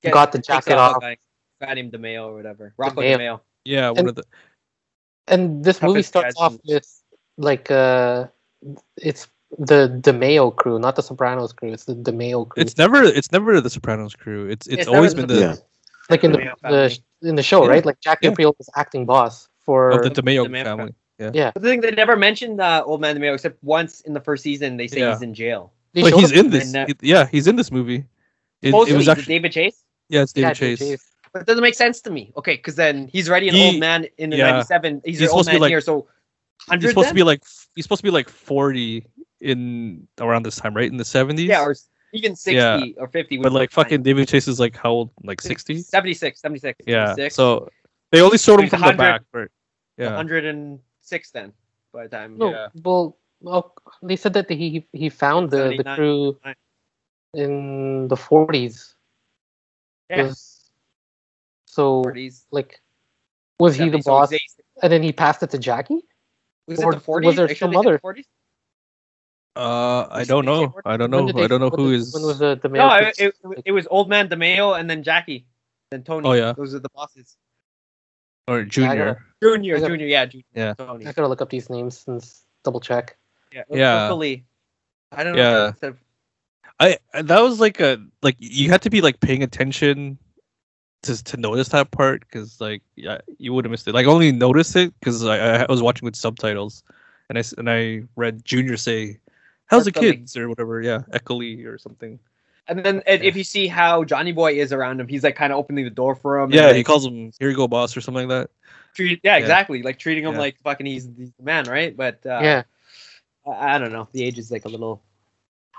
[0.03, 1.03] Get- got the jacket off off.
[1.03, 1.16] a guy,
[1.61, 2.72] guy named DiMeo or whatever.
[2.79, 3.18] Rocco DiMeo.
[3.18, 3.41] DiMeo.
[3.64, 4.24] Yeah, one And- of the.
[5.26, 7.03] And this movie Toughest starts off with
[7.39, 8.26] like uh
[8.97, 9.28] it's
[9.59, 11.72] the DiMeo crew, not the Sopranos crew.
[11.72, 12.61] It's the DiMeo crew.
[12.61, 14.47] It's never it's never the Sopranos crew.
[14.49, 15.55] It's it's, It's always been the the Yeah.
[16.11, 16.55] like in the, DiMeo
[17.22, 17.70] the in the show, Yeah.
[17.70, 17.86] right?
[17.86, 18.30] Like Jack Yeah.
[18.30, 20.95] Gabriel was acting boss for of the DiMeo DiMeo family.
[21.18, 21.51] yeah.
[21.55, 24.43] But the thing they never mentioned uh, Old Man DiMeo except once in the first
[24.43, 25.12] season they say Yeah.
[25.12, 25.72] he's in jail.
[25.95, 26.74] They But he's in this.
[26.74, 28.05] and, uh, yeah, he's in this movie.
[28.61, 29.82] It, it was actually David Chase.
[30.11, 31.01] yeah, it's David yeah, Chase.
[31.32, 32.32] But it doesn't make sense to me.
[32.36, 34.51] Okay, because then he's already an He- old man in the yeah.
[34.51, 35.03] '97.
[35.05, 36.07] He's, He's an old supposed to be man like- here, so
[36.61, 36.88] He's hundred.
[36.90, 37.42] supposed to be like
[37.74, 39.06] he's supposed to be like forty
[39.40, 40.90] in around this time, right?
[40.90, 41.48] In the seventies.
[41.48, 41.74] yeah, or
[42.12, 42.80] even sixty Yeah.
[42.96, 43.36] or fifty.
[43.38, 43.84] but like fine.
[43.84, 45.11] fucking David Chase is like how old?
[45.22, 45.78] Like sixty.
[45.80, 47.06] 76, 76, Yeah.
[47.14, 47.34] 76.
[47.34, 47.68] So
[48.11, 49.48] they only showed him from the back, right?
[49.96, 50.16] Yeah.
[50.16, 51.52] 106 then
[51.92, 52.36] by the time.
[52.38, 52.68] No, Yeah.
[52.82, 56.38] well, well, they said that he he found the, the crew
[57.34, 58.94] in the forties.
[60.11, 60.32] Yeah.
[61.66, 62.80] So 40s, like,
[63.61, 64.30] was he the 70s, so boss?
[64.30, 64.40] they-
[64.82, 66.00] And then he passed it to Jackie.
[66.69, 67.25] Was Or it the 40s?
[67.25, 68.25] was there Are some they said other- 40s?
[69.57, 70.73] Uh, I don't know.
[70.85, 71.33] I don't know.
[71.33, 72.14] They- I don't know when who did- is.
[72.14, 74.89] When was the the No, male it, crew- it, it was Old Man DiMeo and
[74.89, 75.47] then Jackie,
[75.91, 76.29] then Tony.
[76.29, 76.53] Oh, yeah.
[76.53, 77.37] those are the bosses.
[78.47, 79.27] or I Junior.
[79.43, 80.75] Junior, I got- Junior, yeah, Junior, Yeah.
[80.75, 81.07] Tony.
[81.07, 82.25] I gotta look up these names and
[82.64, 83.16] double check.
[83.53, 84.01] Yeah, Yeah.
[84.09, 84.45] Hopefully,
[85.12, 85.51] I don't Yeah.
[85.51, 85.66] know.
[85.66, 85.99] if that's a-
[86.81, 90.19] I I- that was like a like you had to be like paying attention
[91.03, 93.94] to to notice that part because like yeah you would have missed it.
[93.94, 96.82] Like I only noticed it because I, I was watching with subtitles
[97.28, 99.20] and I s- and I read Junior say,
[99.66, 100.16] "How's the Eckley.
[100.18, 100.82] kids?" or whatever.
[100.82, 102.18] Yeah, Eckley or something.
[102.66, 105.53] And then and if you see how Johnny Boy is around him, he's like kind
[105.53, 106.44] of opening the door for him.
[106.44, 108.51] and, Yeah, like, he calls him "Here you go, boss" or something like that.
[108.94, 109.40] treat, yeah, Yeah.
[109.42, 110.40] exactly, like treating him Yeah.
[110.40, 111.96] like fucking he's, he's the man, right?
[111.96, 112.62] But uh, yeah,
[113.46, 114.09] I, I don't know.
[114.12, 115.01] The age is like a little.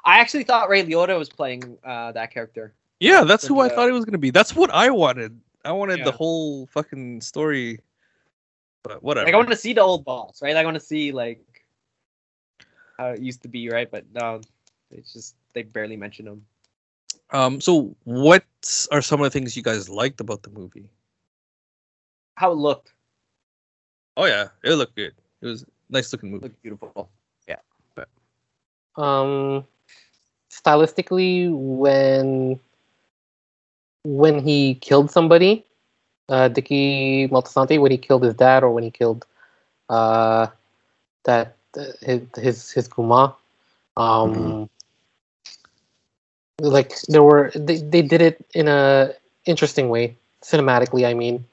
[0.06, 2.74] I actually thought Ray Liotta was playing uh, that character.
[3.00, 4.32] Yeah, that's who I uh, thought it was gonna be.
[4.32, 5.40] That's what I wanted.
[5.64, 7.80] I wanted the whole fucking story.
[8.84, 9.26] But whatever.
[9.26, 10.56] Like I want to see the old boss, right?
[10.56, 11.44] I want to see like
[12.98, 13.90] how it used to be, right?
[13.90, 14.42] But no,
[14.92, 16.46] it's just they barely mention him.
[17.32, 17.62] Um.
[17.62, 18.46] So, what
[18.92, 20.90] are some of the things you guys liked about the movie?
[22.36, 22.94] How it looked
[24.20, 25.14] Oh yeah, it looked good.
[25.42, 26.44] It was a nice looking movie.
[26.44, 27.10] looked beautiful.
[27.48, 27.56] Yeah.
[28.98, 29.66] Um
[30.52, 32.60] stylistically when
[34.22, 35.52] when he killed somebody
[36.30, 39.26] uh Dicky Moltisanti when he killed his dad or when he killed
[39.90, 40.48] uh
[41.26, 43.36] that uh, his his his kuma
[43.98, 44.70] um Mhm.
[46.62, 49.14] like there were they, they did it in a
[49.46, 51.46] interesting way cinematically I mean.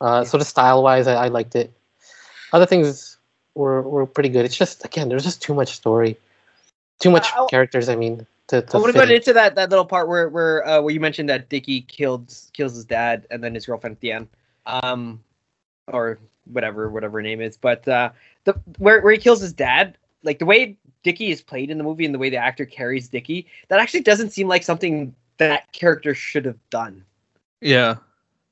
[0.00, 0.28] Uh Yeah.
[0.30, 1.70] sort of style wise I, I liked it.
[2.52, 3.16] Other things
[3.54, 4.44] were were pretty good.
[4.44, 6.12] It's just again there's just too much story.
[7.02, 9.54] Too much Uh, I'll- characters I mean to, to I want to go into that
[9.54, 13.26] that little part where where uh, where you mentioned that Dickie killed kills his dad
[13.30, 14.28] and then his girlfriend at the end,
[14.66, 15.22] um,
[15.88, 16.18] or
[16.52, 17.56] whatever whatever her name is.
[17.56, 18.10] But uh,
[18.44, 21.84] the where where he kills his dad, like the way Dickie is played in the
[21.84, 25.72] movie and the way the actor carries Dickie, that actually doesn't seem like something that
[25.72, 27.04] character should have done.
[27.60, 27.96] Yeah.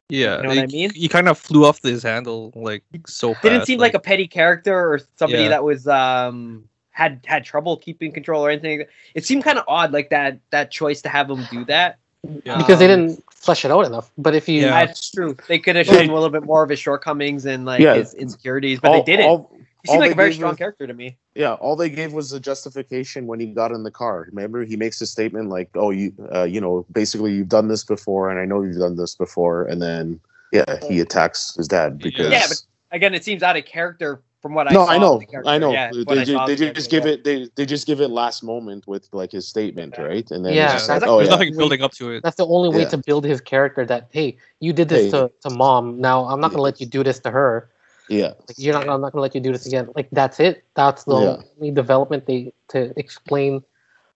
[0.09, 0.37] Yeah.
[0.39, 0.91] You know what I mean?
[0.95, 3.43] He kind of flew off his handle like so fast.
[3.43, 5.49] Didn't seem like, a petty character or somebody Yeah.
[5.51, 8.85] that was um had had trouble keeping control or anything.
[9.15, 11.99] It seemed kind of odd, like that that choice to have him do that.
[12.45, 12.57] Yeah.
[12.59, 14.09] because they Um, didn't flesh it out enough.
[14.17, 14.87] But if you, Yeah.
[14.87, 15.37] That's true.
[15.49, 17.95] They could have shown a little bit more of his shortcomings and like Yeah.
[17.95, 19.27] his insecurities, but all, they didn't.
[19.27, 19.51] all-
[19.83, 21.17] he seemed like a very strong was- character to me.
[21.35, 24.29] yeah, all they gave was a justification when he got in the car.
[24.31, 27.83] Remember, he makes a statement like, "Oh, you, uh, you know, basically you've done this
[27.83, 30.21] before, and I know you've done this before." And then,
[30.53, 32.31] yeah, he attacks his dad because.
[32.31, 32.63] Yeah, but
[32.93, 34.91] Again, it seems out of character from what I no, saw.
[34.93, 35.23] I know.
[35.47, 35.73] I know.
[35.73, 37.13] Yeah, what they ju- saw of they the just give yeah.
[37.13, 37.25] it.
[37.25, 40.05] They they just give it last moment with like his statement, Yeah.
[40.05, 40.31] right?
[40.33, 42.23] And then Yeah, just like, oh There's yeah, nothing building up to it.
[42.23, 42.89] that's the only way Yeah.
[42.89, 43.87] to build his character.
[43.87, 45.11] That hey, you did this Hey.
[45.13, 46.01] to, to mom.
[46.01, 47.71] Now I'm not gonna let you do this to her.
[48.09, 48.89] yeah, Like you're not.
[48.89, 49.89] I'm not gonna let you do this again.
[49.95, 50.65] Like that's it.
[50.75, 51.37] That's the Yeah.
[51.57, 53.63] only development they to explain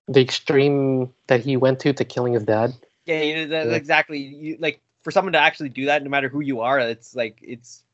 [0.09, 2.75] the extreme that he went to to killing his dad.
[3.07, 3.75] Yeah, you know, that, Yeah.
[3.79, 4.19] exactly.
[4.19, 7.39] You like for someone to actually do that, no matter who you are, it's like
[7.43, 7.85] it's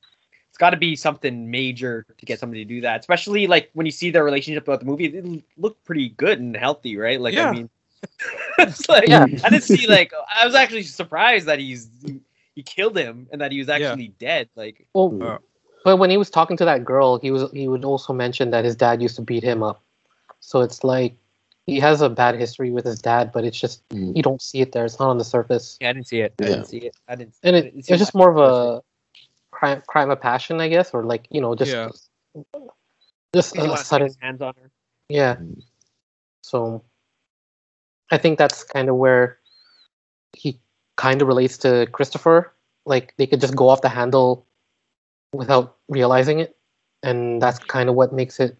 [0.52, 3.00] it's got to be something major to get somebody to do that.
[3.00, 6.54] Especially like when you see their relationship throughout the movie, it looked pretty good and
[6.54, 7.18] healthy, right?
[7.18, 7.48] Like Yeah.
[7.48, 7.70] I mean,
[8.58, 9.24] it's like Yeah.
[9.42, 11.88] I didn't see like I was actually surprised that he's
[12.54, 13.76] he killed him and that he was Yeah.
[13.76, 14.50] actually dead.
[14.54, 15.38] Like Well, Uh,
[15.84, 18.66] but when he was talking to that girl, he was he would also mention that
[18.66, 19.82] his dad used to beat him up.
[20.40, 21.16] So it's like
[21.64, 24.14] he has a bad history with his dad, but it's just Mm.
[24.14, 24.84] you don't see it there.
[24.84, 26.34] It's not on the surface, yeah, I didn't see it.
[26.38, 26.48] I Yeah.
[26.50, 26.96] didn't see it.
[27.08, 27.36] I didn't.
[27.42, 28.82] and I it, it's see just more of a
[29.62, 31.88] crime crime of passion, I guess, or like you know just Yeah.
[33.32, 34.70] just He a wanted to get sudden hands on her.
[35.08, 35.36] Yeah.
[36.42, 36.82] So
[38.10, 39.38] I think that's kind of where
[40.32, 40.58] he
[40.96, 42.52] kind of relates to Christopher.
[42.84, 44.46] Like they could just go off the handle
[45.32, 46.56] without realizing it.
[47.04, 48.56] And that's kind of what makes it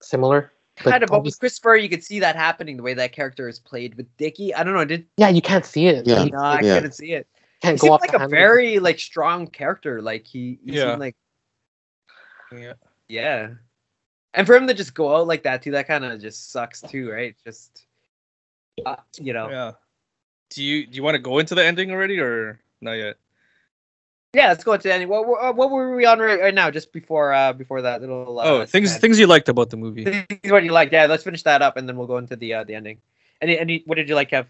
[0.00, 0.52] similar.
[0.84, 3.48] But Kind of, but with Christopher, you could see that happening the way that character
[3.48, 3.94] is played.
[3.96, 4.84] With Dickie, I don't know.
[4.84, 6.06] Did Yeah, you can't see it.
[6.06, 6.24] Yeah.
[6.24, 6.74] No, I Yeah.
[6.74, 7.26] couldn't see it.
[7.62, 8.36] He can't go seemed off like the a handle.
[8.36, 10.02] very like strong character.
[10.02, 10.90] Like he, he Yeah.
[10.90, 11.16] seemed like
[12.50, 12.72] Yeah.
[13.08, 13.48] yeah.
[14.34, 16.80] And for him to just go out like that too, that kind of just sucks
[16.80, 17.36] too, right?
[17.44, 17.86] Just
[18.84, 19.54] uh, you know, yeah.
[19.54, 19.72] Yeah.
[20.50, 23.16] Do you do you want to go into the ending already or not yet?
[24.34, 25.08] Yeah, let's go into the ending.
[25.08, 26.70] What, what, what were we on right, right now?
[26.70, 29.00] Just before uh before that little uh, oh, things span?
[29.00, 30.04] things you liked about the movie.
[30.04, 30.92] Things what you liked.
[30.92, 32.98] Yeah, let's finish that up and then we'll go into the uh, the ending.
[33.40, 34.30] Any any what did you like?
[34.32, 34.48] Have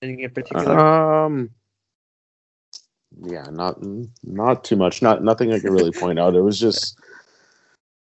[0.00, 0.78] anything in particular?
[0.78, 1.50] Um,
[3.22, 3.78] yeah, not
[4.22, 5.02] not too much.
[5.02, 6.34] Not nothing I can really point out.
[6.34, 6.98] It was just.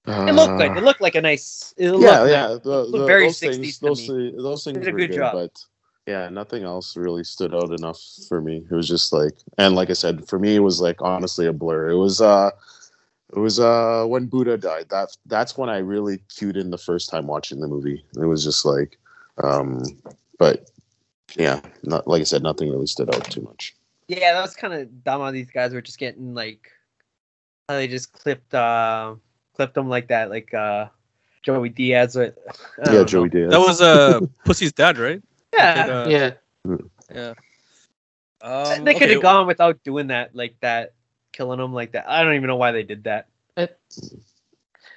[0.08, 0.78] Uh, it looked good.
[0.78, 1.74] It looked like a nice.
[1.78, 2.30] It yeah, nice.
[2.30, 2.48] yeah.
[2.64, 5.34] The, the- very those 60s things, those, those things Did a good good, job.
[5.34, 5.66] but
[6.08, 8.64] yeah, nothing else really stood out enough for me.
[8.70, 11.54] It was just like, and like I said, for me, it was like honestly a
[11.54, 11.90] blur.
[11.90, 12.52] It was uh,
[13.36, 14.90] it was uh when Buddha died.
[14.90, 18.06] That that's when I really cued in the first time watching the movie.
[18.16, 18.98] It was just like,
[19.44, 19.84] um,
[20.38, 20.70] but
[21.36, 23.76] yeah, not like I said, nothing really stood out too much.
[24.08, 25.22] Yeah, that was kind of dumb.
[25.22, 26.72] How these guys were just getting like,
[27.68, 29.16] how they just clipped, uh,
[29.56, 30.88] clipped them like that, like uh,
[31.44, 32.16] Joey Diaz.
[32.16, 32.38] With,
[32.82, 33.28] I Yeah, don't know.
[33.28, 33.50] Joey Diaz.
[33.50, 35.22] That was uh Pussy's dad, right?
[35.54, 36.32] Yeah, Uh, yeah.
[37.14, 37.34] Yeah.
[38.42, 40.94] Um, they could have okay, gone without doing that, like that,
[41.32, 42.08] killing them like that.
[42.10, 43.28] I don't even know why they did that.
[43.58, 43.80] It,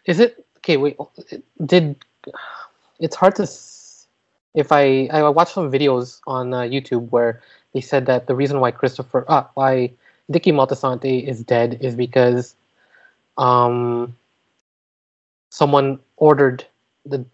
[0.05, 0.77] is it okay?
[0.77, 0.97] Wait,
[1.65, 1.97] did
[2.99, 4.07] it's hard to s-
[4.55, 7.43] if I I watched some videos on uh, YouTube where
[7.75, 9.93] they said that the reason why Christopher ah why
[10.31, 12.57] Dicky Moltisanti is dead is because
[13.39, 14.17] um
[15.51, 16.67] someone ordered
[17.07, 17.25] the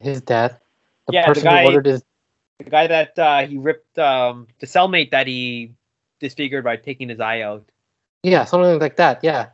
[0.00, 0.60] his death.
[1.06, 2.04] The Yeah, the person guy- who ordered his
[2.58, 5.74] The guy that uh, he ripped, um, the cellmate that he
[6.20, 7.64] disfigured by taking his eye out.
[8.22, 9.50] yeah something like that yeah.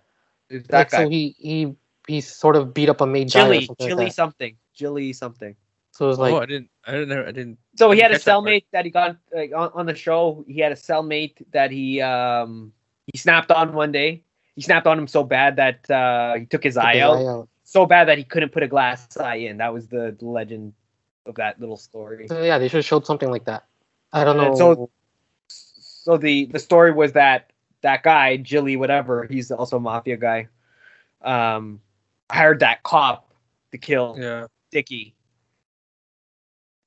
[0.51, 1.07] Was Like, guy.
[1.07, 1.74] so he he
[2.09, 5.12] he sort of beat up a maid guy or Chili, something Chili like something, Chili
[5.12, 5.57] something.
[6.01, 6.70] So it was like oh, I didn't.
[6.86, 7.09] I didn't.
[7.11, 7.59] know, I didn't.
[7.76, 10.46] So he had a Catch that cellmate that he got like, on, on the show.
[10.48, 12.72] He had a cellmate that he um
[13.12, 14.22] he snapped on one day.
[14.57, 17.16] He snapped on him so bad that uh, he took his took eye his out.
[17.18, 17.48] eye out.
[17.64, 19.59] So bad that he couldn't put a glass eye in.
[19.59, 20.72] That was the legend
[21.26, 22.28] of that little story.
[22.28, 23.66] So yeah, they should have showed something like that.
[24.11, 24.46] I don't know.
[24.46, 24.90] And so-
[25.48, 30.48] So the the story was that that guy Jilly whatever he's also a mafia guy,
[31.20, 31.82] um,
[32.32, 33.34] hired that cop
[33.72, 34.46] to kill Yeah.
[34.70, 35.14] Dickie.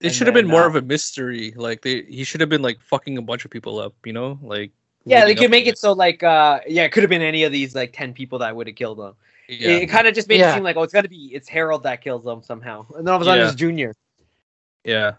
[0.04, 1.54] It should have been more uh, of a mystery.
[1.56, 3.94] Like they, he should have been like fucking a bunch of people up.
[4.06, 4.72] You know, like.
[5.06, 7.52] Yeah, they could make it so like uh yeah, it could have been any of
[7.52, 9.14] these like ten people that would have killed him.
[9.50, 9.72] Yeah.
[9.72, 11.84] It, kind of just made it seem like oh, it's got to be it's Harold
[11.84, 13.94] that kills them somehow, and then all of a sudden it's Junior.
[14.86, 15.16] yeah.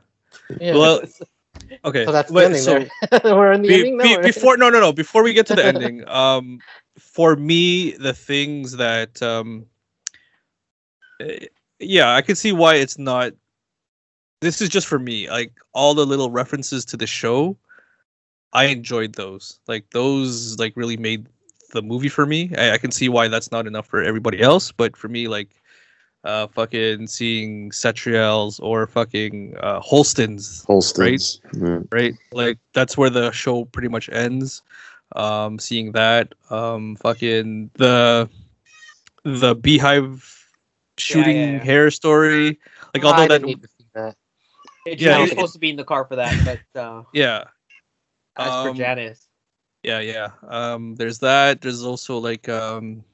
[0.59, 0.73] yeah.
[0.73, 1.03] Well,
[1.85, 2.07] okay.
[2.07, 2.87] so that's the wait, ending so-
[3.25, 4.05] We're in the Be- ending now.
[4.05, 4.25] be- right?
[4.25, 6.61] before no no no before we get to the ending um
[6.99, 9.67] for me the things that um
[11.21, 11.47] eh,
[11.79, 13.33] yeah i can see why it's not
[14.41, 17.57] this is just for me like all the little references to the show
[18.53, 21.27] i enjoyed those like those like really made
[21.73, 24.71] the movie for me i, I can see why that's not enough for everybody else
[24.73, 25.61] but for me like
[26.25, 31.41] uh fucking seeing Satriale's or fucking uh Holsten's Holsten's.
[31.53, 31.81] Yeah.
[31.93, 32.15] right?
[32.33, 34.63] Like that's where the show pretty much ends.
[35.15, 38.29] Um, seeing that, um, fucking the
[39.23, 40.49] the beehive
[40.97, 41.59] shooting yeah, yeah.
[41.65, 42.59] hair story,
[42.95, 44.17] like I although that didn't
[44.87, 45.05] need to.
[45.05, 47.45] Yeah, Yeah, was it- supposed to be in the car for that, but uh, yeah,
[48.37, 49.29] as for Um, Janice,
[49.83, 50.31] yeah, yeah.
[50.49, 51.61] Um, there's that.
[51.61, 53.05] There's also like um,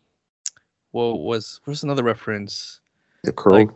[0.93, 2.81] what was where's another reference?
[3.25, 3.53] The crow.
[3.59, 3.71] Like,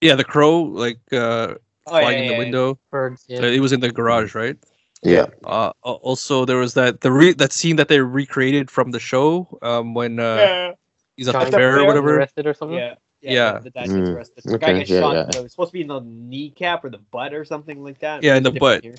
[0.00, 1.58] Yeah, the crow like uh oh,
[1.88, 2.78] flying yeah, in the yeah, window.
[2.90, 3.24] Birds.
[3.28, 3.40] Yeah.
[3.40, 4.56] So it was in the garage, right?
[5.02, 5.26] yeah.
[5.44, 9.48] Uh, also there was that the re- that scene that they recreated from the show
[9.62, 10.72] um when uh yeah.
[11.16, 12.16] he's at Johnny the fair or whatever.
[12.18, 12.76] Arrested or something.
[12.76, 12.94] yeah.
[13.22, 13.52] Yeah, Yeah.
[13.58, 14.44] the, the dad gets Mm, arrested.
[14.44, 15.14] The guy okay, gets yeah, shot.
[15.14, 15.24] yeah.
[15.24, 17.98] in the- It supposed to be in the kneecap or the butt or something like
[18.00, 18.22] that.
[18.22, 18.82] Yeah, in the butt.
[18.82, 18.96] here.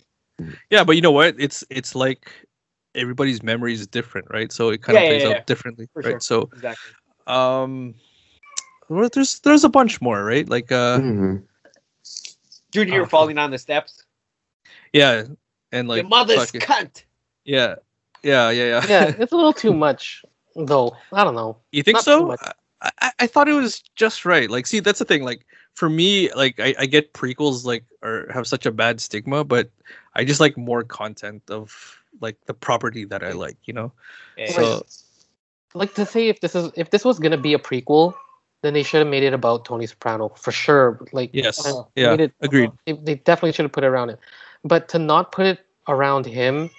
[0.69, 1.35] Yeah, but you know what?
[1.39, 2.31] It's it's like
[2.95, 4.51] everybody's memory is different, right?
[4.51, 6.11] So it kind Yeah, of plays yeah, out differently, for right?
[6.13, 6.19] sure.
[6.19, 6.93] So Exactly.
[7.27, 7.93] um
[8.89, 10.47] there's there's a bunch more, right?
[10.49, 11.43] Like uh Mhm.
[12.71, 14.03] Junior Oh, falling down the steps.
[14.93, 15.23] yeah,
[15.71, 17.03] and like Your mother's fucking- cunt.
[17.45, 17.75] yeah.
[18.23, 18.85] Yeah, yeah, yeah.
[18.87, 20.23] Yeah, it's a little too much,
[20.55, 20.95] though.
[21.11, 21.57] I don't know.
[21.71, 22.35] You think Not too so?
[22.83, 22.93] Much.
[22.99, 24.49] I, I, I thought it was just right.
[24.49, 25.23] Like, see, that's the thing.
[25.23, 29.43] Like, for me, like, I, I get prequels like or have such a bad stigma,
[29.43, 29.69] but
[30.15, 33.57] I just like more content of like the property that I like.
[33.65, 33.91] You know.
[34.37, 34.51] Yeah.
[34.51, 34.85] So
[35.73, 38.13] Like to say if this is if this was gonna be a prequel,
[38.61, 40.99] then they should have made it about Tony Soprano for sure.
[41.13, 42.71] Like yes, uh, yeah, it- agreed.
[42.85, 44.19] they, they definitely should have put it around it.
[44.63, 46.69] But to not put it around him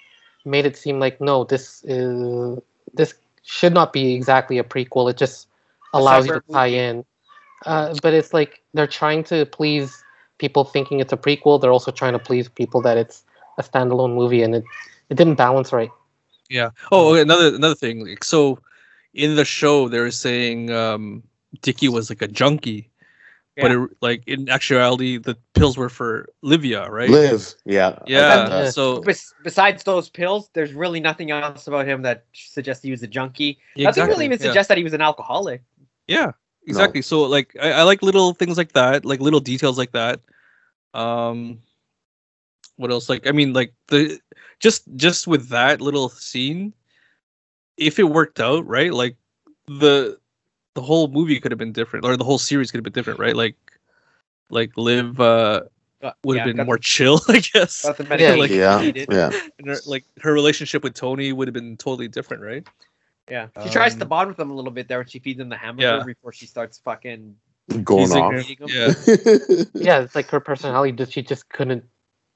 [0.45, 2.59] made it seem like no, this is
[2.95, 5.11] this should not be exactly a prequel.
[5.11, 5.49] It just
[5.93, 7.05] allows you to tie in.
[7.67, 10.03] Uh, but it's like they're trying to please
[10.39, 11.61] people thinking it's a prequel.
[11.61, 13.25] They're also trying to please people that it's
[13.59, 14.65] a standalone movie, and it
[15.09, 15.91] it didn't balance right.
[16.49, 16.71] Yeah.
[16.91, 18.07] Oh, okay, another another thing.
[18.07, 18.59] Like, so
[19.15, 21.23] in the show, they're saying um,
[21.61, 22.91] Dickie was like a junkie,
[23.57, 27.09] but it, like in actuality, the pills were for Livia, right?
[27.09, 27.55] Liv.
[27.65, 27.91] Yeah.
[27.91, 28.49] I Yeah.
[28.49, 28.75] got.
[28.75, 33.03] So Bes- besides those pills, there's really nothing else about him that suggests he was
[33.03, 33.59] a junkie.
[33.77, 34.47] Nothing exactly, really even yeah.
[34.47, 35.63] suggests that he was an alcoholic.
[36.13, 36.33] Yeah,
[36.67, 37.03] exactly.
[37.03, 40.21] So like I, I like little things like that, like little details like that.
[40.95, 41.59] Um
[42.77, 43.09] what else?
[43.09, 44.21] Like I mean like the
[44.61, 46.73] just just with that little scene,
[47.77, 48.93] if it worked out, right?
[48.93, 49.17] Like
[49.67, 50.19] the
[50.75, 53.21] the whole movie could have been different or the whole series could have been different,
[53.21, 53.37] right?
[53.37, 53.57] Like
[54.51, 55.63] like Liv uh
[56.01, 57.85] Got- would yeah, have been got- more chill, I guess.
[58.19, 58.83] Yeah, like- Yeah.
[59.09, 59.31] Yeah.
[59.65, 62.67] Her, like her relationship with Tony would have been totally different, right?
[63.31, 63.49] Yeah.
[63.63, 65.49] She tries to Um, bond with him a little bit there when she feeds him
[65.49, 66.05] the hamburger Yeah.
[66.05, 67.37] before she starts fucking
[67.85, 68.33] Going off.
[68.33, 68.39] her.
[68.41, 68.69] eating him.
[68.69, 68.93] Yeah.
[69.75, 70.93] yeah, it's like her personality.
[70.93, 71.85] Does she just couldn't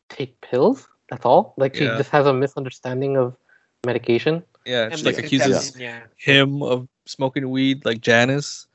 [0.08, 0.88] take pills.
[1.10, 1.54] That's all.
[1.56, 1.96] Like she Yeah.
[1.98, 3.36] just has a misunderstanding of
[3.84, 4.42] medication.
[4.64, 4.84] Yeah.
[4.84, 6.00] And She like misconception, accuses Yeah.
[6.16, 8.66] him of smoking weed like Janice.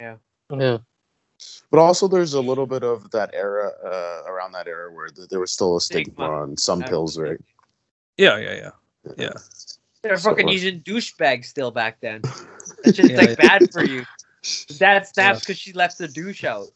[0.00, 0.16] Yeah.
[0.50, 0.78] Yeah.
[1.70, 5.28] But also, there's a little bit of that era uh, around that era where th-
[5.28, 6.30] there was still a stigma, Stigma.
[6.30, 7.38] on some pills, right?
[8.16, 8.70] Yeah, yeah, yeah.
[9.16, 9.32] Yeah.
[10.02, 12.22] They're So, fucking uh, using douchebags still back then.
[12.22, 13.58] That's just Yeah, like yeah.
[13.58, 14.04] bad for you.
[14.78, 15.40] Dad snaps Yeah.
[15.40, 16.68] because she left the douche out.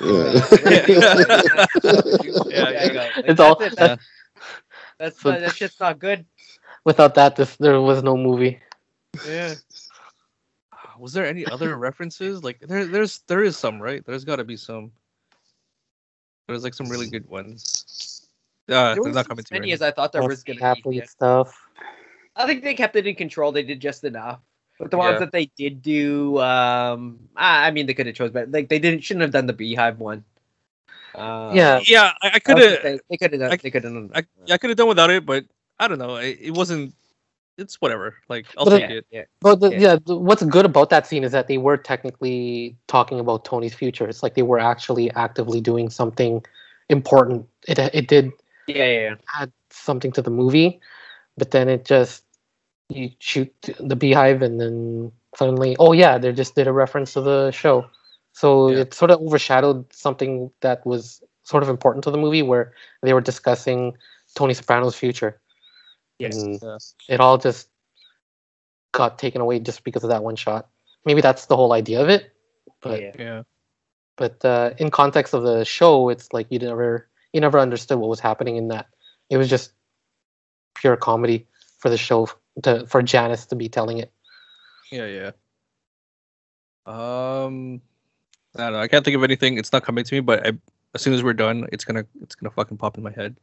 [0.00, 0.46] Yeah.
[0.64, 0.86] Yeah,
[2.48, 2.84] yeah.
[2.86, 2.98] you go.
[3.16, 3.78] Like, It's all- that's it.
[3.80, 3.96] Yeah.
[4.98, 6.24] That's So- not, that shit's not good.
[6.84, 8.60] Without that, this there was no movie.
[9.26, 9.54] Yeah.
[10.98, 12.42] Was there any other references?
[12.44, 14.04] Like there, there's there is some, right?
[14.04, 14.92] There's got to be some.
[16.46, 18.28] There's like some really good ones.
[18.68, 19.60] Uh, There was not as coming to me.
[19.60, 20.64] many right as I thought there was gonna be.
[20.64, 21.04] athlete yeah.
[21.06, 21.65] stuff.
[22.36, 23.50] I think they kept it in control.
[23.52, 24.40] They did just enough.
[24.78, 25.18] But the ones Yeah.
[25.20, 28.78] that they did do, um, I, I mean, they could have chose, but like they
[28.78, 30.22] didn't, shouldn't have done the beehive one.
[31.14, 31.80] Uh, Yeah.
[31.86, 32.82] Yeah, I, I I could have.
[32.82, 33.52] They, they could have done.
[33.52, 34.10] I- they could have done.
[34.14, 35.46] I, I could have done without it, but
[35.80, 36.16] I don't know.
[36.16, 36.94] It, it wasn't.
[37.56, 38.16] It's whatever.
[38.28, 39.06] Like I'll But take yeah, it.
[39.10, 39.24] yeah.
[39.40, 39.78] But the, Yeah.
[39.78, 43.72] yeah, the, what's good about that scene is that they were technically talking about Tony's
[43.72, 44.06] future.
[44.06, 46.44] It's like they were actually actively doing something
[46.90, 47.48] important.
[47.66, 48.30] It it did
[48.66, 49.14] Yeah, yeah, yeah.
[49.40, 50.80] add something to the movie,
[51.38, 52.25] but then it just
[52.88, 57.20] you shoot the beehive and then suddenly oh yeah they just did a reference to
[57.20, 57.84] the show
[58.32, 58.80] so Yeah.
[58.80, 62.72] it sort of overshadowed something that was sort of important to the movie where
[63.02, 63.96] they were discussing
[64.34, 65.40] tony soprano's future
[66.18, 66.36] Yes.
[66.36, 66.78] and Yeah.
[67.08, 67.68] it all just
[68.92, 70.68] got taken away just because of that one shot
[71.04, 72.32] maybe that's the whole idea of it
[72.80, 73.12] but yeah.
[73.18, 73.42] Yeah.
[74.16, 78.08] but uh, in context of the show it's like you never you never understood what
[78.08, 78.86] was happening in that
[79.28, 79.72] it was just
[80.74, 81.46] pure comedy
[81.78, 82.28] for the show
[82.62, 84.12] to for janice to be telling it
[84.90, 85.30] Yeah, yeah.
[86.86, 87.80] Um,
[88.56, 88.78] I don't know.
[88.80, 89.58] I can't think of anything.
[89.58, 90.52] It's not coming to me, but I,
[90.94, 93.36] as soon as we're done, it's gonna it's gonna fucking pop in my head.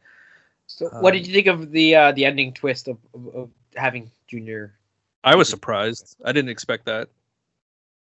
[0.68, 3.50] So, what Um, did you think of the uh, the ending twist of, of, of
[3.76, 4.74] having Junior?
[5.24, 6.16] I was surprised.
[6.24, 7.10] I didn't expect that.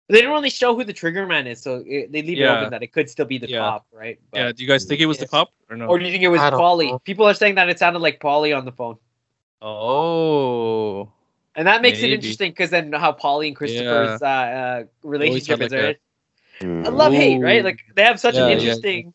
[0.09, 2.71] They didn't really show who the trigger man is, so it, they leave it open
[2.71, 3.59] that it could still be the Yeah.
[3.59, 4.19] cop, right?
[4.31, 4.51] But- yeah.
[4.51, 5.29] Do you guys think it was the Yes.
[5.31, 5.85] cop or no?
[5.87, 7.01] Or do you think it was I Paulie?
[7.03, 8.97] People are saying that it sounded like Paulie on the phone.
[9.61, 11.11] Oh.
[11.55, 15.71] And that makes it interesting because then how Paulie and Christopher's uh, uh, relationship is.
[15.71, 15.97] like, right?
[16.61, 16.85] Mm.
[16.85, 17.63] I love hate, right?
[17.63, 19.13] Like they have such Yeah, an interesting.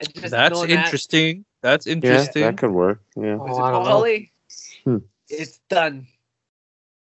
[0.00, 1.44] and just That's knowing that- interesting.
[1.60, 2.42] That's Yeah, interesting.
[2.42, 3.02] that could work.
[3.16, 3.34] Yeah.
[3.34, 3.90] Oh, Was it I don't know.
[3.90, 4.30] Paulie?
[4.84, 4.98] Hmm.
[5.28, 6.06] It's done.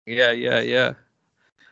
[0.05, 0.93] Yeah, yeah, yeah.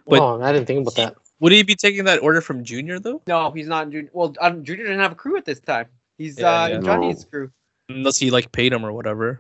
[0.06, 3.00] But- oh i didn't think about that Would he be taking that order from Junior
[3.00, 3.22] though?
[3.28, 3.86] No, he's not.
[3.86, 4.10] in Junior.
[4.14, 5.88] Well, um, Junior didn't have a crew at this time.
[6.18, 6.78] He's Yeah, uh, yeah.
[6.80, 7.30] Johnny's No.
[7.30, 7.52] crew,
[7.90, 9.40] Unless he like paid him or whatever.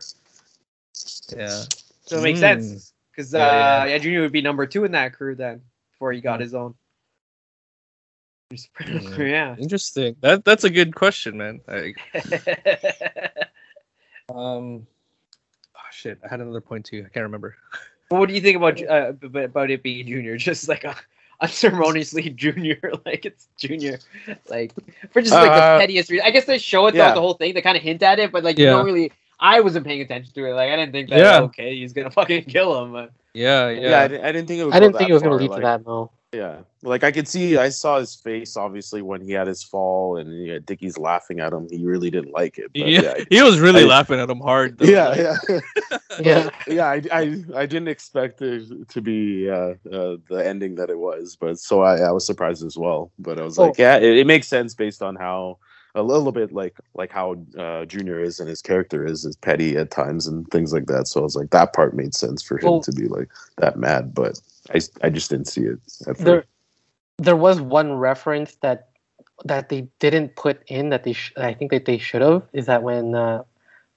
[1.36, 1.64] Yeah.
[2.06, 2.42] so it makes Mm.
[2.42, 2.94] sense.
[3.12, 3.98] Because uh, Yeah, yeah, yeah.
[4.00, 6.74] Junior would be number two in that crew then, before he got his own.
[8.52, 9.18] Yeah.
[9.18, 9.56] yeah.
[9.58, 10.16] Interesting.
[10.22, 11.62] That that's a good question, man.
[11.68, 11.94] I,
[14.30, 14.88] Um,
[15.76, 17.00] oh, shit, I had another point too.
[17.06, 17.56] I can't remember.
[18.10, 20.38] But what do you think about uh, about it being Junior?
[20.50, 20.96] Just like a
[21.42, 24.00] unceremoniously Junior, like it's Junior,
[24.50, 24.72] like
[25.12, 26.26] for just like Uh, the pettiest reason.
[26.26, 27.14] I guess they show it throughout yeah.
[27.16, 27.54] the whole thing.
[27.54, 29.12] They kind of hint at it, but like you don't really.
[29.44, 30.54] I wasn't paying attention to it.
[30.54, 31.20] Like I didn't think that.
[31.20, 31.42] Yeah.
[31.42, 32.94] Okay, he's gonna fucking kill him.
[32.94, 34.74] But Yeah, Yeah, yeah, I, didn't, I didn't think it would.
[34.74, 35.86] I didn't think it was gonna lead like- to that.
[35.86, 36.10] No.
[36.36, 40.18] Yeah, like I could see, I saw his face obviously when he had his fall,
[40.18, 41.68] and yeah, Dickie's laughing at him.
[41.70, 42.72] He really didn't like it.
[42.74, 43.02] But yeah.
[43.20, 44.80] yeah, He was really I- laughing at him hard.
[44.80, 44.86] Though.
[44.86, 45.14] yeah,
[45.48, 45.60] yeah,
[46.20, 46.50] Yeah.
[46.68, 46.86] yeah.
[46.88, 51.38] I, I, I didn't expect it to be uh, uh, the ending that it was,
[51.40, 53.12] but so I, I was surprised as well.
[53.20, 53.66] But I was Oh.
[53.68, 55.60] like, yeah, it, it makes sense based on how
[55.96, 59.78] a little bit like like how uh, Junior is and his character is is petty
[59.78, 61.08] at times and things like that.
[61.08, 63.78] So I was like, that part made sense for him Well- to be like that
[63.78, 64.40] mad, but
[64.74, 65.80] I, I just didn't see it.
[66.20, 66.46] There,
[67.18, 68.90] there was one reference that
[69.46, 72.66] that they didn't put in that they sh- I think that they should have is
[72.68, 73.44] that when uh,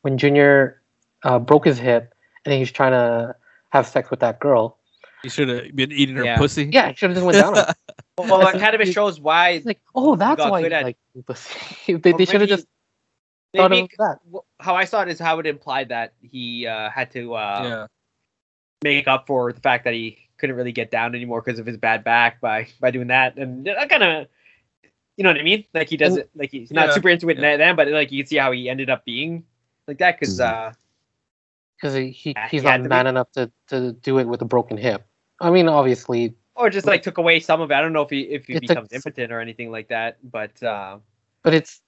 [0.03, 0.82] when Junior
[1.22, 3.34] uh, broke his hip and he's trying to
[3.70, 4.78] have sex with that girl.
[5.23, 6.39] He should have been eating her Yeah.
[6.39, 6.69] pussy.
[6.73, 7.55] Yeah, he should have just went down.
[7.59, 7.77] on it.
[8.19, 9.51] well, that kind of shows why.
[9.51, 10.97] It's like, oh, that's got why good you at- like
[11.27, 11.59] pussy.
[11.99, 12.67] they Well, they should have just
[13.57, 14.43] thought maybe of that.
[14.61, 17.87] how I saw it is how it implied that he uh, had to uh, yeah,
[18.83, 21.77] make up for the fact that he couldn't really get down anymore because of his
[21.77, 24.27] bad back by by doing that, and that kind of,
[25.17, 25.64] you know what I mean?
[25.73, 27.57] Like he does it, like he's not Yeah, super into it yeah.
[27.57, 29.45] then, but like you can see how he ended up being
[29.89, 30.45] like that because Mhm.
[30.45, 30.73] uh,
[31.77, 34.45] because he, he he's he not to man enough to, to do it with a
[34.45, 35.07] broken hip.
[35.41, 37.74] I mean, obviously, or just like took away some of it.
[37.74, 39.89] I don't know if he if he It took becomes some- impotent or anything like
[39.89, 40.99] that, but uh,
[41.43, 41.81] but it's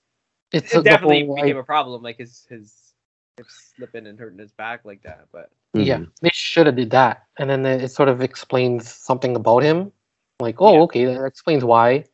[0.53, 2.03] it's it definitely became like, a problem.
[2.03, 2.95] Like his his
[3.37, 5.51] hip slipping and hurting his back like that, but.
[5.75, 5.99] yeah.
[5.99, 6.11] Mhm.
[6.23, 9.93] They should have did that, and then it sort of explains something about him.
[10.41, 10.81] Like, oh, Yeah.
[10.83, 12.05] okay, that explains why.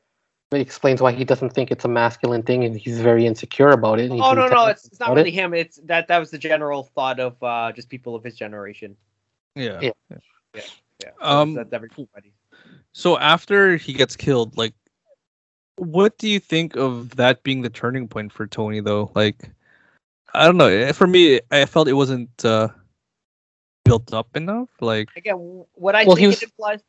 [0.55, 4.01] It explains why he doesn't think it's a masculine thing, and he's very insecure about
[4.01, 4.11] it.
[4.11, 5.35] Oh no, no, it's, it's not about really it.
[5.35, 5.55] him.
[5.55, 8.97] It's that that was the general thought of uh, just people of his generation.
[9.55, 9.81] yeah.
[9.81, 10.63] Yeah.
[11.03, 12.33] Yeah, Um, that's everybody.
[12.93, 14.75] So after he gets killed, like,
[15.77, 18.79] what do you think of that being the turning point for Tony?
[18.81, 19.51] Though, like,
[20.33, 20.69] I don't know.
[20.69, 22.69] eh, For me, I felt it wasn't uh,
[23.85, 24.69] built up enough.
[24.81, 26.81] Like, Again, what I Well, think he was- it implies.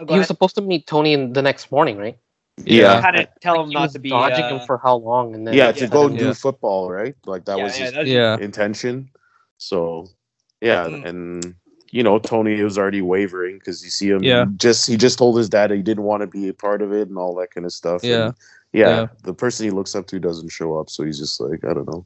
[0.00, 2.18] Oh, He was supposed to meet Tony in the next morning, right?
[2.64, 5.46] Yeah, kind of tell him not to be dodging uh, him for how long, and
[5.46, 5.72] then yeah, Yeah.
[5.72, 6.32] to go do Yeah.
[6.34, 7.14] football, right?
[7.26, 9.10] Like that yeah, was yeah, his that's- yeah, intention.
[9.58, 10.08] So,
[10.60, 11.06] yeah, Mm.
[11.06, 11.54] and
[11.90, 14.22] you know, Tony was already wavering because you see him.
[14.22, 14.46] Yeah.
[14.56, 17.08] just he just told his dad he didn't want to be a part of it
[17.08, 18.02] and all that kind of stuff.
[18.04, 18.26] Yeah.
[18.26, 18.34] and
[18.72, 19.06] yeah, Yeah.
[19.24, 21.86] The person he looks up to doesn't show up, so he's just like, I don't
[21.88, 22.04] know.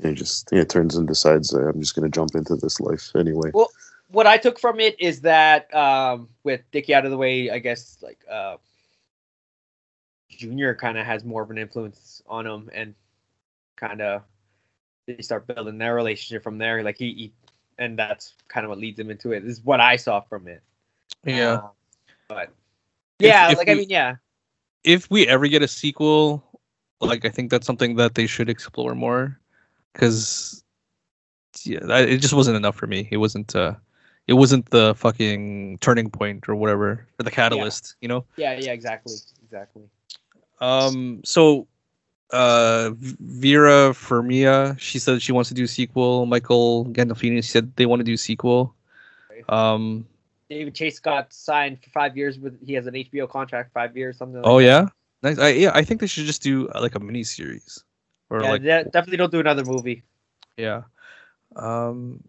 [0.00, 3.10] And he just yeah turns and decides uh, I'm just gonna jump into this life
[3.16, 3.50] anyway.
[3.54, 3.70] Well,
[4.10, 7.58] what I took from it is that um, with Dickie out of the way, I
[7.58, 8.56] guess like uh,
[10.38, 12.94] Junior kind of has more of an influence on him, and
[13.76, 14.22] kind of
[15.06, 16.82] they start building their relationship from there.
[16.82, 17.32] Like he, he
[17.78, 19.40] and that's kind of what leads him into it.
[19.44, 20.62] This is what I saw from it.
[21.24, 21.54] yeah.
[21.54, 21.68] Uh,
[22.28, 22.50] but
[23.18, 24.16] yeah, if like I we- mean, yeah,
[24.84, 26.42] if we ever get a sequel,
[27.00, 29.38] like I think that's something that they should explore more,
[29.92, 30.62] because
[31.64, 33.08] yeah, it just wasn't enough for me.
[33.10, 33.54] It wasn't.
[33.54, 33.74] uh
[34.28, 37.96] It wasn't the fucking turning point or whatever, or the catalyst.
[38.02, 38.24] You know.
[38.36, 39.88] yeah, yeah, exactly, exactly.
[40.60, 41.20] Um.
[41.24, 41.66] So,
[42.32, 46.26] uh, Vera Farmiga, she said she wants to do sequel.
[46.26, 48.74] Michael Gandolfini said they want to do sequel.
[49.48, 50.06] Um.
[50.50, 54.16] David Chase got signed for five years with he has an HBO contract, five years,
[54.16, 54.40] something.
[54.40, 54.64] Like Oh that.
[54.64, 54.86] yeah.
[55.22, 55.38] Nice.
[55.38, 55.72] I, yeah.
[55.74, 57.84] I think they should just do uh, like a mini series,
[58.30, 60.02] or yeah, like de- definitely don't do another movie.
[60.56, 60.82] Yeah.
[61.54, 62.24] Um.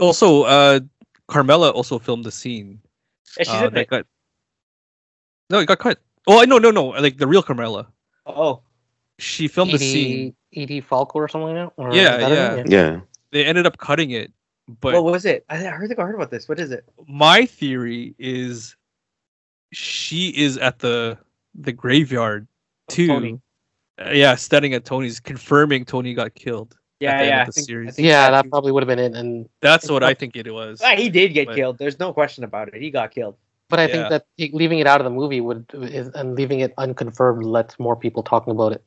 [0.00, 0.80] Also, uh,
[1.28, 2.80] Carmela also filmed the scene.
[3.38, 3.88] Yeah, she's uh, in it.
[3.88, 4.06] got.
[5.50, 6.00] No, it got cut.
[6.26, 6.86] Oh, no, no, no!
[6.86, 7.86] Like the real Carmela.
[8.26, 8.62] Oh,
[9.18, 10.34] She filmed the scene.
[10.52, 11.82] Edie, Edie Falco or something like that.
[11.82, 12.56] Or Yeah, is that yeah.
[12.56, 12.66] name?
[12.68, 13.00] Yeah,
[13.30, 14.32] They ended up cutting it,
[14.80, 15.44] but what was it?
[15.48, 16.48] I I heard, I heard about this.
[16.48, 16.84] What is it?
[17.06, 18.74] my theory is
[19.72, 21.18] she is at the
[21.54, 22.46] the graveyard
[22.88, 23.06] too.
[23.08, 23.40] Tony.
[23.98, 26.76] Uh, yeah, standing at Tony's, confirming Tony got killed.
[27.00, 27.42] Yeah, yeah.
[27.42, 27.94] I the think, I series.
[27.96, 28.50] think Yeah, that too.
[28.50, 29.14] probably would have been it.
[29.14, 30.82] And That's what I think it was.
[30.84, 31.78] Ah, he did get But- killed.
[31.78, 32.74] There's no question about it.
[32.74, 33.36] He got killed.
[33.68, 33.92] But I Yeah.
[33.92, 37.96] think that leaving it out of the movie would and leaving it unconfirmed lets more
[37.96, 38.84] people talking about it.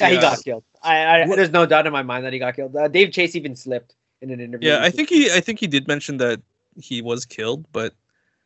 [0.00, 0.64] Yeah, he got killed.
[0.82, 2.76] I, I What- there's no doubt in my mind that he got killed.
[2.76, 4.68] Uh, Dave Chase even slipped in an interview.
[4.70, 6.40] Yeah, I think he I think he did mention that
[6.76, 7.94] he was killed, but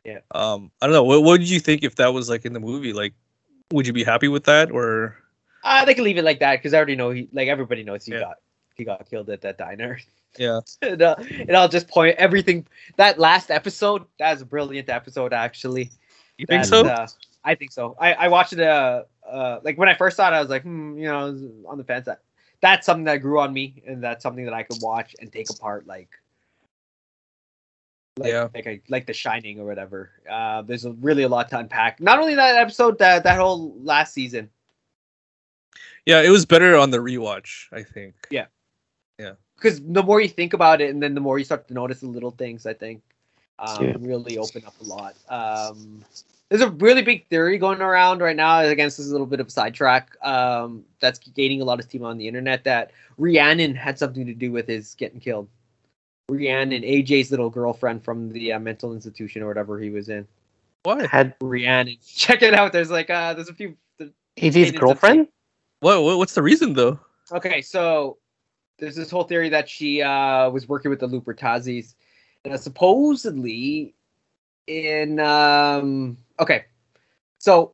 [0.03, 0.19] Yeah.
[0.31, 1.03] um, I don't know.
[1.03, 2.93] What what did you think if that was like in the movie?
[2.93, 3.13] Like,
[3.71, 5.15] would you be happy with that or?
[5.63, 8.03] Uh, they can leave it like that because I already know he like everybody knows
[8.05, 8.19] he Yeah.
[8.19, 8.37] got
[8.75, 9.99] he got killed at that diner.
[10.37, 12.65] Yeah, and, uh, and I'll just point everything.
[12.97, 15.91] That last episode, that was a brilliant episode actually.
[16.37, 16.85] you think That, so?
[16.87, 17.07] Uh,
[17.43, 17.95] I think so.
[17.99, 18.61] I, I watched it.
[18.61, 21.77] Uh, uh, like when I first saw it, I was like, hmm, you know, on
[21.77, 22.07] the fence.
[22.61, 25.49] that's something that grew on me, and that's something that I could watch and take
[25.49, 26.09] apart, like,
[28.17, 28.47] like Yeah.
[28.53, 30.11] like a, like The Shining or whatever.
[30.29, 31.99] Uh, there's a, really a lot to unpack.
[31.99, 34.49] Not only that episode, that that whole last season.
[36.05, 38.15] Yeah, it was better on the rewatch, I think.
[38.29, 38.45] Yeah.
[39.55, 42.01] Because the more you think about it, and then the more you start to notice
[42.01, 43.01] the little things, I think
[43.59, 43.95] um, Yeah.
[43.99, 45.15] really open up a lot.
[45.29, 46.03] Um,
[46.49, 48.59] there's a really big theory going around right now.
[48.59, 50.15] Again, this is a little bit of a sidetrack.
[50.21, 52.63] Um, that's gaining a lot of steam on the internet.
[52.63, 55.47] That Rhiannon had something to do with his getting killed.
[56.29, 60.27] Rhiannon, AJ's little girlfriend from the uh, mental institution or whatever he was in.
[60.83, 62.71] What Had Rhiannon, check it out.
[62.71, 63.75] There's like uh, there's a few.
[63.99, 65.27] AJ's Cadence of girlfriend?
[65.79, 66.17] What, what?
[66.17, 66.99] What's the reason though?
[67.31, 68.17] Okay, so
[68.77, 71.95] there's this whole theory that she uh, was working with the Lupertazzis.
[72.49, 73.93] Uh, supposedly,
[74.67, 76.65] in um, okay,
[77.37, 77.73] so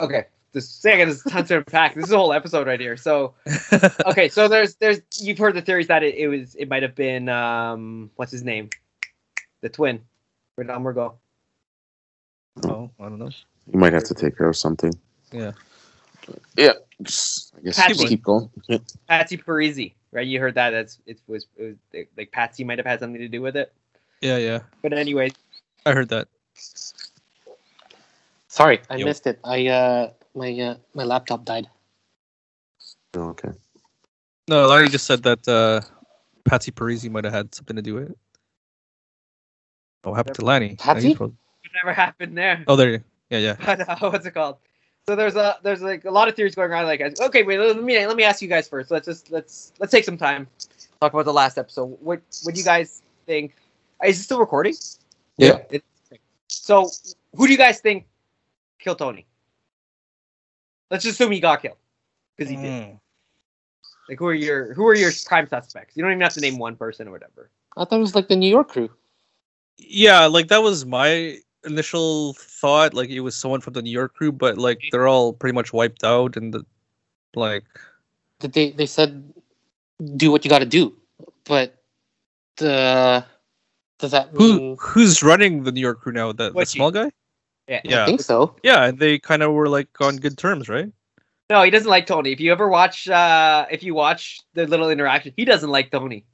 [0.00, 1.94] okay, this second is tons to unpack.
[1.94, 2.96] This is a whole episode right here.
[2.96, 3.34] So
[4.06, 6.94] okay, so there's there's you've heard the theories that it, it was it might have
[6.94, 8.70] been um what's his name,
[9.60, 10.00] the twin,
[10.56, 11.14] Renan Murgo.
[12.64, 13.30] oh, I don't know.
[13.72, 14.92] You might have to take care of something.
[15.32, 15.52] Yeah.
[16.56, 16.72] Yeah.
[17.00, 18.06] I guess Patsy.
[18.06, 18.50] keep going.
[18.68, 18.78] Yeah.
[19.08, 20.26] Patsy Parisi, right?
[20.26, 20.70] You heard that?
[20.70, 21.62] That's it was, it
[21.94, 23.72] was like Patsy might have had something to do with it.
[24.20, 24.60] Yeah, yeah.
[24.82, 25.32] But anyway,
[25.84, 26.28] I heard that.
[28.48, 29.04] Sorry, I Yo.
[29.04, 29.38] missed it.
[29.44, 31.68] I uh my uh my laptop died.
[33.16, 33.50] Oh, Okay.
[34.46, 35.80] No, Larry just said that uh,
[36.44, 38.18] Patsy Parisi might have had something to do with it.
[40.04, 40.76] Oh, what happened to Lanny?
[40.76, 41.08] Patsy?
[41.08, 41.36] He's probably-
[41.72, 42.62] whatever happened there.
[42.68, 43.04] Oh, there you.
[43.30, 43.56] Yeah, yeah.
[43.64, 44.58] But, uh, what's it called?
[45.06, 46.86] So there's a there's like a lot of theories going around.
[46.86, 48.90] Like, okay, wait, let me let me ask you guys first.
[48.90, 50.46] Let's just let's let's take some time
[51.00, 51.96] talk about the last episode.
[52.00, 53.54] What what do you guys think?
[54.04, 54.74] Is it still recording?
[55.36, 55.58] Yeah.
[55.70, 55.84] It,
[56.48, 56.90] so
[57.34, 58.06] who do you guys think
[58.78, 59.26] killed Tony?
[60.90, 61.76] Let's just assume he got killed
[62.36, 62.64] because he did.
[62.64, 63.00] Mm.
[64.08, 65.96] Like, who are your who are your prime suspects?
[65.96, 67.50] You don't even have to name one person or whatever.
[67.76, 68.90] I thought it was like the New York crew.
[69.76, 72.94] Yeah, like that was my initial thought.
[72.94, 75.72] Like it was someone from the New York crew, but like they're all pretty much
[75.72, 76.64] wiped out, and the
[77.34, 77.64] like.
[78.40, 79.32] That they they said
[80.16, 80.94] do what you got to do,
[81.44, 81.80] but
[82.56, 83.24] the
[83.98, 84.76] does that Who mean?
[84.80, 86.32] who's running the New York crew now?
[86.32, 86.66] The, the Butchie.
[86.68, 87.10] small guy?
[87.68, 88.02] Yeah.
[88.02, 88.56] I think so.
[88.62, 88.84] yeah.
[88.86, 90.92] and They kind of were like on good terms, right?
[91.48, 92.32] No, he doesn't like Tony.
[92.32, 96.24] If you ever watch, uh if you watch the little interaction, he doesn't like Tony.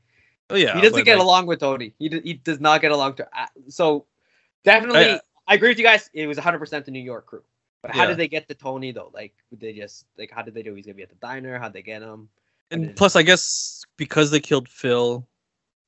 [0.49, 0.75] Oh yeah.
[0.75, 1.95] he doesn't get like, along with Tony.
[1.99, 3.25] He d- he does not get along to.
[3.27, 4.07] Uh, so
[4.65, 6.09] definitely, oh, I- I, agree with you guys.
[6.13, 7.43] It was 100 percent the New York crew.
[7.83, 8.09] But how Yeah.
[8.11, 9.11] did they get to Tony though?
[9.15, 10.75] Like, would they just like how did they do?
[10.75, 11.59] He's gonna be at the diner.
[11.59, 12.29] How'd they get him?
[12.71, 15.27] And plus, I guess because they killed Phil,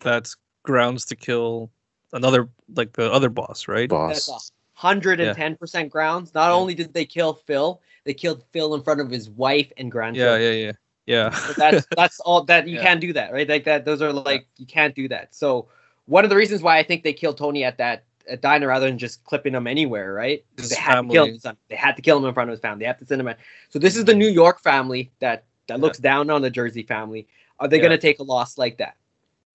[0.01, 1.71] that's grounds to kill
[2.13, 3.89] another like the other boss, right?
[3.89, 4.29] Boss.
[4.29, 4.39] a
[4.75, 6.35] hundred and ten percent grounds.
[6.35, 6.55] Not Yeah.
[6.55, 10.25] only did they kill Phil, they killed Phil in front of his wife and grandson.
[10.25, 10.73] Yeah, yeah, yeah,
[11.07, 11.31] yeah.
[11.31, 12.83] So that's that's all that you Yeah.
[12.83, 13.49] can't do that, right?
[13.49, 13.85] Like that.
[13.85, 15.35] Those are like you can't do that.
[15.35, 15.69] So
[16.07, 18.87] one of the reasons why I think they killed Tony at that at diner rather
[18.87, 20.45] than just clipping him anywhere, right?
[20.57, 21.33] His They had to kill family.
[21.33, 21.57] his son.
[21.69, 22.81] They had to kill him in front of his family.
[22.81, 23.37] They have to send him out.
[23.69, 27.27] So this is the New York family that that looks down on the Jersey family.
[27.61, 27.83] Are they Yeah.
[27.83, 28.97] going to take a loss like that?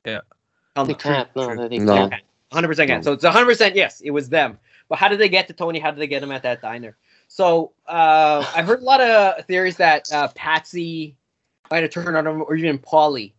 [0.05, 0.21] Yeah.
[0.85, 1.29] They can't.
[1.35, 1.69] No, true.
[1.69, 2.09] they No.
[2.09, 2.23] can't.
[2.51, 3.03] 100% can.
[3.03, 4.57] So it's 100% yes, it was them.
[4.89, 5.79] But how did they get to Tony?
[5.79, 6.95] How did they get him at that diner?
[7.27, 11.17] So uh, I've heard a lot of theories that uh, Patsy
[11.69, 13.33] might have turned on him, or even Paulie,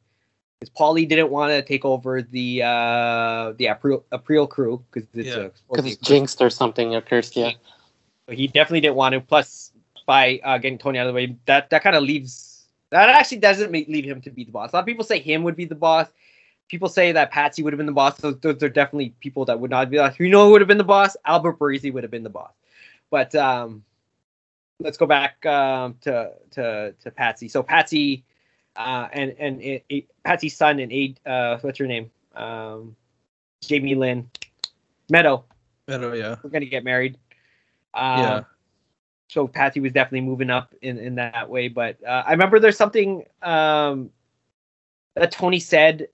[0.59, 5.29] because Paulie didn't want to take over the uh, the Aprile, Aprile crew because it's
[5.29, 5.45] Yeah.
[5.45, 7.37] a Because it's jinxed or something or cursed.
[7.37, 7.53] Yeah.
[8.29, 9.21] So he definitely didn't want to.
[9.21, 9.73] Plus,
[10.07, 13.39] by uh, getting Tony out of the way, that that kind of leaves that actually
[13.39, 14.73] doesn't make, leave him to be the boss.
[14.73, 16.09] A lot of people say him would be the boss.
[16.69, 18.19] People say that Patsy would have been the boss.
[18.19, 20.19] Those, those are definitely people that would not be the boss.
[20.19, 21.17] You know who would have been the boss?
[21.25, 22.53] Albert Parisi would have been the boss.
[23.11, 23.85] But um,
[24.81, 27.49] let's go back um, to to to Patsy.
[27.49, 28.25] So Patsy
[28.79, 32.11] uh, and and it, it, Patsy's son and Aid, uh, what's her name?
[32.35, 32.97] Um,
[33.61, 34.31] Jamie Lynn
[35.11, 35.45] Meadow.
[35.89, 36.37] Meadow, yeah.
[36.43, 37.19] We're gonna get married.
[37.93, 38.41] Um, Yeah.
[39.29, 41.69] So Patsy was definitely moving up in, in that way.
[41.69, 44.11] But uh, I remember there's something um,
[45.17, 46.09] that Tony said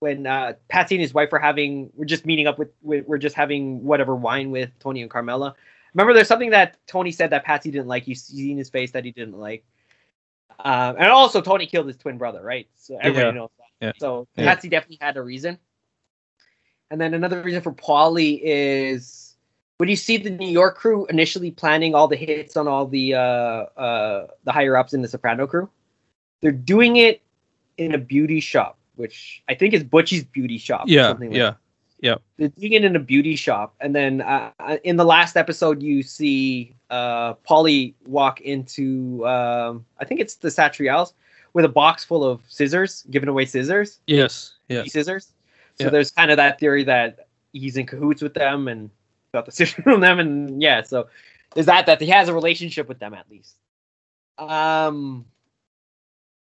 [0.00, 3.18] when uh, Patsy and his wife were having, we're just meeting up with, with, we're
[3.18, 5.54] just having whatever wine with Tony and Carmela.
[5.94, 8.08] Remember, there's something that Tony said that Patsy didn't like.
[8.08, 9.64] You see in his face that he didn't like.
[10.58, 12.68] Um, and also, Tony killed his twin brother, right?
[12.76, 13.32] So everybody Yeah.
[13.32, 13.86] knows that.
[13.86, 13.92] Yeah.
[13.98, 14.44] So Yeah.
[14.46, 15.58] Patsy definitely had a reason.
[16.90, 19.34] And then another reason for Paulie is
[19.78, 23.14] when you see the New York crew initially planning all the hits on all the
[23.14, 25.68] uh, uh, the higher ups in the Soprano crew,
[26.40, 27.22] they're doing it
[27.76, 30.86] in a beauty shop, which I think is Butchie's beauty shop.
[30.86, 31.54] or Yeah, something like yeah.
[32.38, 35.82] They're doing it in a beauty shop, and then uh, uh, in the last episode,
[35.82, 41.14] you see uh, Paulie walk into um, I think it's the Satriale's,
[41.54, 44.52] with a box full of scissors, giving away scissors, Yes.
[44.68, 44.84] Yeah.
[44.84, 45.32] scissors.
[45.78, 45.90] So Yeah.
[45.90, 48.90] there's kind of that theory that he's in cahoots with them and
[49.32, 51.08] got the scissors from them, and yeah, so
[51.54, 53.56] there's that that he has a relationship with them at least.
[54.38, 55.24] Um,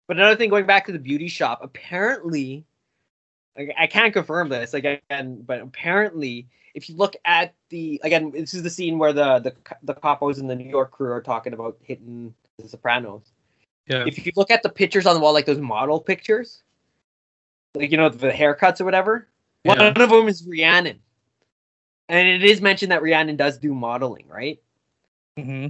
[0.08, 2.66] but another thing, going back to the beauty shop, apparently,
[3.60, 8.32] like, I can't confirm this like again, but apparently, if you look at the again,
[8.32, 9.54] this is the scene where the the
[9.84, 13.34] the capos and the New York crew are talking about hitting the Sopranos.
[13.88, 14.06] Yeah.
[14.08, 16.64] If you look at the pictures on the wall, like those model pictures,
[17.76, 19.28] like you know the haircuts or whatever,
[19.64, 21.00] one of them is Rhiannon,
[22.08, 24.62] and it is mentioned that Rhiannon does do modeling, right?
[25.38, 25.68] hmm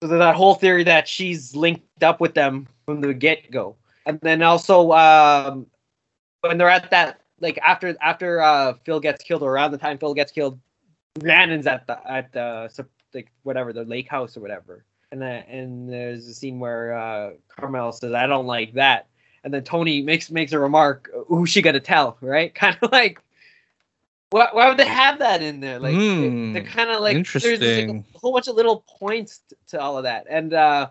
[0.00, 3.74] So that whole theory that she's linked up with them from the get go,
[4.06, 5.66] and then also um,
[6.42, 9.98] when they're at that like after after uh, Phil gets killed or around the time
[9.98, 10.58] Phil gets killed,
[11.18, 12.70] Rhiannon's at the at the
[13.14, 17.30] like whatever the lake house or whatever, and then and there's a scene where uh,
[17.48, 19.08] Carmel says I don't like that,
[19.44, 22.54] and then Tony makes makes a remark, who's she gonna tell, right?
[22.54, 23.20] Kind of like.
[24.32, 25.80] Why, why would they have that in there?
[25.80, 28.04] Like Hmm, they, are kind of like there's like, interesting.
[28.14, 30.24] a whole bunch of little points t- to all of that.
[30.30, 30.90] And uh,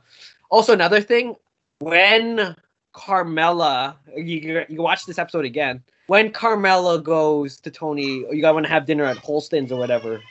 [0.49, 1.37] also another thing,
[1.79, 2.53] when
[2.93, 5.83] Carmela, you, you you watch this episode again.
[6.07, 10.21] When Carmela goes to Tony, you gotta want to have dinner at Holsten's or whatever.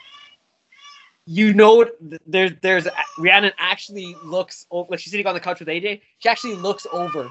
[1.25, 1.85] You know,
[2.25, 2.87] there's there's
[3.17, 6.01] Rhiannon actually looks over, like she's sitting on the couch with AJ.
[6.19, 7.29] She actually looks over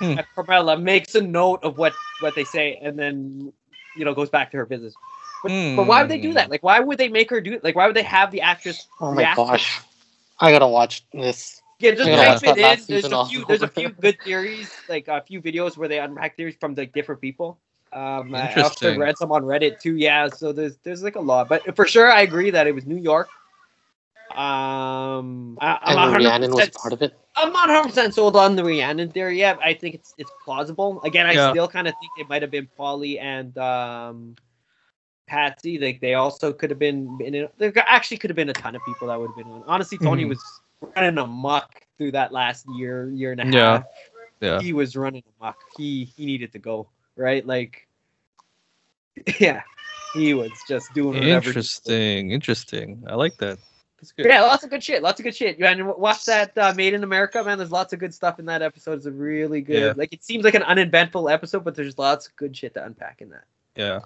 [0.00, 0.18] Hmm.
[0.18, 3.52] at Carmela, makes a note of what what they say, and then
[3.96, 4.94] you know goes back to her business.
[5.42, 6.50] But, but why would they do that?
[6.50, 7.62] Like, why would they make her do it?
[7.62, 8.88] Like, why would they have the actress?
[9.00, 9.80] Oh my react to gosh.
[10.40, 11.60] I gotta watch this.
[11.80, 12.38] Yeah, just Yeah.
[12.38, 12.84] type it in.
[12.88, 13.44] There's a few.
[13.44, 16.92] There's a few good theories, like a few videos where they unpack theories from like
[16.92, 17.58] different people.
[17.92, 19.96] Um, I also read some on Reddit too.
[19.96, 22.86] Yeah, so there's there's like a lot, but for sure I agree that it was
[22.86, 23.28] New York.
[24.34, 27.18] Um, I, I'm And not Rhiannon was part of it.
[27.36, 29.58] I'm not 100 percent sold on the Rhiannon theory yet.
[29.62, 31.00] I think it's it's plausible.
[31.02, 31.50] Again, I Yeah.
[31.50, 34.36] still kind of think it might have been Paulie and um,
[35.26, 35.78] Patsy.
[35.78, 37.54] Like they also could have been in it.
[37.58, 39.62] There actually could have been a ton of people that would have been on.
[39.66, 40.30] Honestly, Tony Mhm.
[40.30, 40.42] was
[40.96, 43.70] running amok through that last year, year and a Yeah.
[43.72, 43.84] half.
[44.40, 44.60] Yeah.
[44.60, 45.56] He was running amok.
[45.76, 47.46] He he needed to go right.
[47.46, 47.86] Like,
[49.40, 49.62] yeah,
[50.12, 51.48] he was just doing whatever.
[51.48, 52.30] Interesting.
[52.32, 53.04] Interesting.
[53.08, 53.58] I like that.
[53.98, 54.26] That's good.
[54.26, 55.02] Yeah, lots of good shit.
[55.02, 55.58] Lots of good shit.
[55.58, 57.56] You and watch that uh, Made in America, man.
[57.56, 58.94] There's lots of good stuff in that episode.
[58.98, 59.80] It's a really good.
[59.80, 59.92] Yeah.
[59.96, 63.22] Like it seems like an uneventful episode, but there's lots of good shit to unpack
[63.22, 63.44] in that.
[63.76, 64.00] Yeah.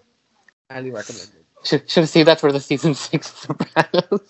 [0.71, 1.31] Highly recommended.
[1.65, 4.21] Should should have saved that for the season six Sopranos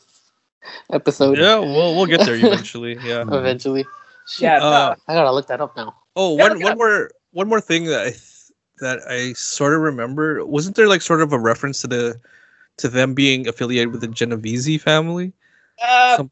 [0.93, 1.39] episode.
[1.39, 1.59] Yeah.
[1.59, 2.99] We'll we'll get there eventually.
[3.03, 3.23] Yeah.
[3.29, 3.85] Eventually.
[4.29, 4.59] Shit, Yeah.
[4.65, 5.95] Uh, I gotta look that up now.
[6.17, 6.79] Oh, Yeah, one look it one up.
[6.79, 11.03] more one more thing that I th- that I sort of remember wasn't there like
[11.03, 12.21] sort of a reference to the
[12.79, 15.33] to them being affiliated with the Genovese family?
[15.83, 16.31] uh, Some-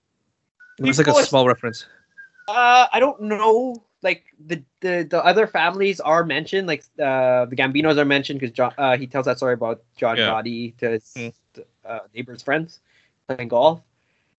[0.78, 1.87] It was like a People- small reference.
[2.49, 3.82] uh, I don't know.
[4.03, 6.68] Like the, the the other families are mentioned.
[6.68, 10.16] Like uh, the Gambinos are mentioned because John uh, he tells that story about John
[10.16, 10.28] Yeah.
[10.30, 11.32] Gotti to his Mm.
[11.89, 12.80] uh, neighbor's friends
[13.26, 13.80] playing golf.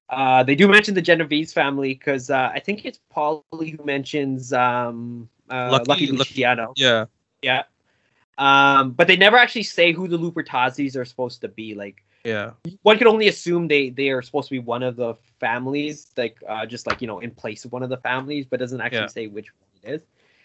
[0.09, 4.53] Uh, they do mention the Genovese family because uh, I think it's Paulie who mentions
[4.53, 6.73] um, uh, Lucky- Lucky, Luciano.
[6.75, 7.05] Yeah.
[7.41, 7.63] Yeah.
[8.37, 11.75] Um, but they never actually say who the Lupertazzis are supposed to be.
[11.75, 12.51] Like Yeah.
[12.83, 16.37] one could only assume they they are supposed to be one of the families, like
[16.47, 18.99] uh, just like you know in place of one of the families, but doesn't actually
[18.99, 19.07] Yeah.
[19.07, 20.01] say which one it is.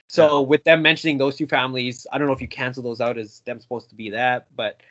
[0.09, 3.16] So with them mentioning those two families, I don't know if you cancel those out
[3.16, 4.82] as them supposed to be that, but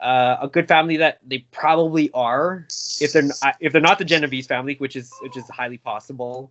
[0.00, 2.66] uh, a good family that they probably are
[3.00, 6.50] if they're not, if they're not the Genovese family, which is which is highly possible.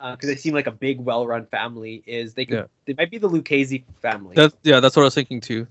[0.00, 2.04] Because they seem like a big, well-run family.
[2.06, 2.64] Is they could Yeah.
[2.84, 4.36] they might be the Lucchese family?
[4.36, 4.78] That's yeah.
[4.78, 5.66] That's what I was thinking too.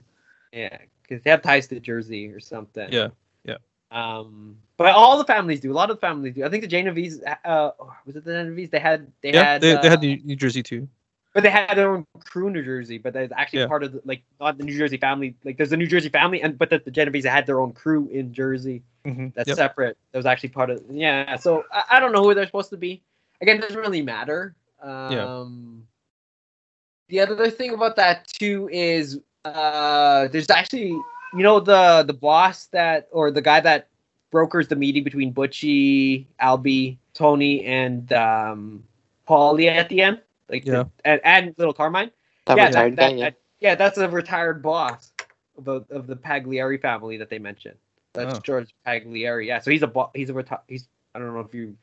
[0.52, 2.92] Yeah, because they have ties to Jersey or something.
[2.92, 3.10] Yeah,
[3.46, 3.56] yeah.
[3.90, 5.72] Um, but all the families do.
[5.72, 6.44] A lot of the families do.
[6.44, 7.72] I think the Genovese, uh,
[8.06, 8.70] was it the Genovese?
[8.70, 9.44] They had, they yeah.
[9.44, 10.90] had, they, they had uh, New Jersey too.
[11.34, 12.98] But they had their own crew in New Jersey.
[12.98, 13.68] But they're actually Yeah.
[13.68, 15.36] part of the, like not the New Jersey family.
[15.44, 18.08] Like there's a New Jersey family, and but the, the Genovese had their own crew
[18.12, 18.84] in Jersey.
[19.06, 19.28] Mm-hmm.
[19.36, 19.58] That's Yep.
[19.58, 19.98] separate.
[20.12, 20.84] That was actually part of.
[20.90, 21.36] Yeah.
[21.38, 23.04] So I, I don't know who they're supposed to be.
[23.42, 24.56] Again, it doesn't really matter.
[24.82, 25.88] Um,
[27.10, 32.68] The other thing about that too is uh, there's actually you know the the boss
[32.68, 33.88] that or the guy that
[34.32, 38.84] brokers the meeting between Butchie, Albie, Tony, and um,
[39.28, 40.84] Paulie at the end, like the- Yeah.
[41.06, 42.12] and, and little Carmine.
[42.46, 43.24] That yeah, retired that, guy, yeah.
[43.26, 45.12] that- yeah, that's a retired boss
[45.58, 47.78] of the of the Pagliari family that they mentioned.
[48.14, 48.42] That's Oh.
[48.42, 49.48] George Pagliari.
[49.48, 51.76] Yeah, so he's a bo- he's a reti- he's I don't know if you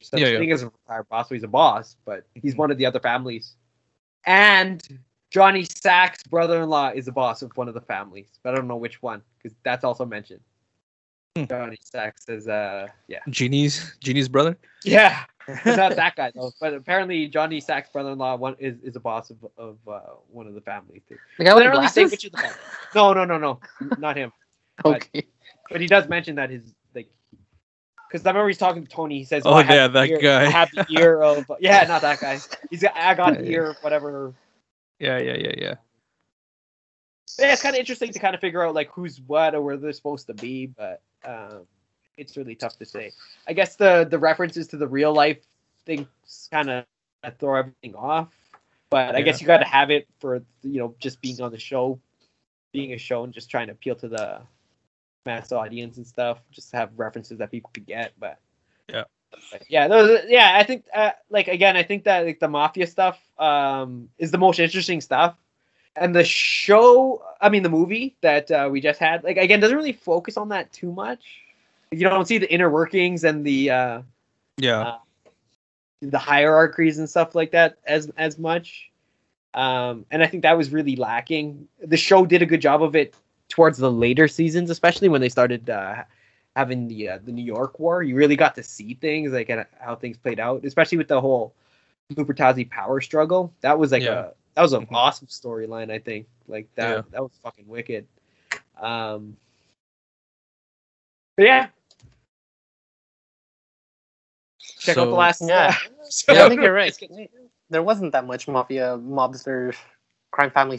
[0.00, 0.38] such Yeah, a yeah.
[0.38, 3.00] thing as a retired boss, so he's a boss, but he's one of the other
[3.00, 3.54] families.
[4.26, 4.82] And
[5.30, 8.76] Johnny Sack's brother-in-law is a boss of one of the families, but I don't know
[8.76, 10.40] which one because that's also mentioned.
[11.36, 11.44] Hmm.
[11.44, 14.56] Johnny Sacks is uh yeah Genie's Genie's brother.
[14.84, 15.24] yeah
[15.64, 16.52] not that guy though.
[16.60, 20.00] But apparently Johnny Sack's brother-in-law one is, is a boss of, of uh,
[20.30, 21.18] one of the families too.
[21.38, 22.56] The guy They with the don't really say which of the family.
[22.94, 23.60] No, no, no, no,
[23.96, 24.32] not him.
[24.84, 25.26] Okay.
[25.70, 26.62] But he does mention that his
[26.94, 27.08] like,
[28.08, 29.18] because I remember he's talking to Tony.
[29.18, 30.44] He says, Oh, I have yeah, that ear- guy.
[30.46, 32.40] I have the ear of yeah, not that guy.
[32.70, 33.50] He's got, I got the Yeah.
[33.50, 34.34] ear of whatever
[34.98, 35.74] Yeah, yeah, yeah, yeah.
[37.38, 39.76] yeah, it's kind of interesting to kind of figure out like who's what or where
[39.76, 41.66] they're supposed to be, but um,
[42.16, 43.12] it's really tough to say.
[43.46, 45.38] I guess the the references to the real life
[45.86, 46.06] things
[46.50, 46.84] kind of
[47.38, 48.28] throw everything off,
[48.90, 51.58] but I guess you got to have it for you know just being on the
[51.58, 51.98] show,
[52.72, 54.40] being a show and just trying to appeal to the
[55.26, 56.38] mass audience and stuff.
[56.50, 58.38] Just have references that people could get, but
[58.88, 59.04] Yeah.
[59.50, 62.86] but yeah, those, yeah, I think uh, like again, I think that like the mafia
[62.86, 65.36] stuff um, is the most interesting stuff
[65.96, 69.76] and the show i mean the movie that uh, we just had like again doesn't
[69.76, 71.43] really focus on that too much
[72.00, 74.02] you don't see the inner workings and the uh
[74.58, 74.80] Yeah.
[74.80, 74.98] Uh,
[76.00, 78.90] the hierarchies and stuff like that as as much
[79.54, 82.94] um and i think that was really lacking the show did a good job of
[82.94, 83.14] it
[83.48, 86.02] towards the later seasons especially when they started uh
[86.56, 89.64] having the uh, the new york war you really got to see things like and
[89.80, 91.54] how things played out especially with the whole
[92.12, 94.12] Lupertazzi power struggle that was like Yeah.
[94.12, 94.92] a that was an Mhm.
[94.92, 97.02] awesome storyline i think like that Yeah.
[97.12, 98.06] that was fucking wicked
[98.78, 99.36] um
[101.36, 101.68] but yeah
[104.84, 105.74] check out the last Yeah.
[105.74, 105.88] uh,
[106.34, 106.96] Yeah, I think you're right.
[107.70, 109.74] There wasn't that much mafia, mobster,
[110.30, 110.78] crime family,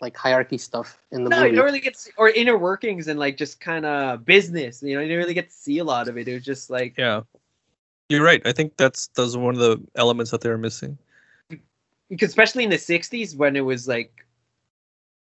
[0.00, 1.50] like hierarchy stuff in the no, movie.
[1.50, 4.82] you don't really get to see, or inner workings and like just kind of business.
[4.82, 6.26] You know, you didn't really get to see a lot of it.
[6.26, 7.20] It was just like Yeah.
[8.08, 8.40] You're right.
[8.46, 10.96] I think that's that's one of the elements that they're missing.
[12.08, 14.26] because especially in the '60s when it was like,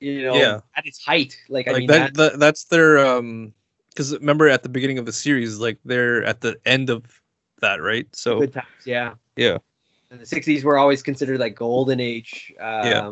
[0.02, 0.60] you know, Yeah.
[0.76, 1.38] at its height.
[1.50, 3.54] Like, I mean, that, that, that that's their um
[3.90, 7.21] because remember at the beginning of the series like they're at the end of
[7.62, 8.68] that right so good times.
[8.86, 9.58] Yeah, yeah
[10.12, 12.54] and the '60s were always considered like golden age.
[12.60, 13.12] Um, Yeah.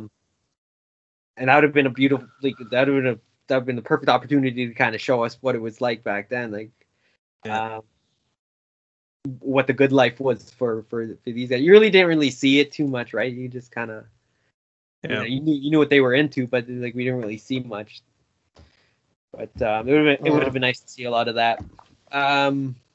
[1.37, 2.27] and that would have been a beautiful.
[2.41, 5.23] Like, that would have that would have been the perfect opportunity to kind of show
[5.23, 6.51] us what it was like back then.
[6.51, 6.71] Like,
[7.45, 7.77] Yeah.
[7.77, 7.83] um,
[9.39, 11.61] what the good life was for for, for these guys.
[11.61, 13.31] You really didn't really see it too much, right?
[13.31, 14.05] You just kind of
[15.03, 17.21] you, yeah know, you knew you knew what they were into, but like we didn't
[17.21, 18.01] really see much.
[19.31, 21.27] But um, it would have been, it would have been nice to see a lot
[21.27, 21.63] of that.
[22.11, 22.88] Um, but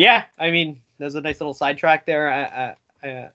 [0.00, 2.30] yeah, I mean, there's a nice little sidetrack there.
[2.30, 3.28] I, I, I, uh,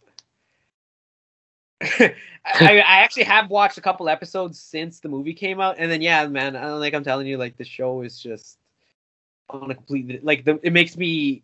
[2.45, 6.01] I, I actually have watched a couple episodes since the movie came out, and then
[6.01, 8.57] yeah, man, I don't like I'm telling you, like the show is just
[9.49, 11.43] on a completely like the it makes me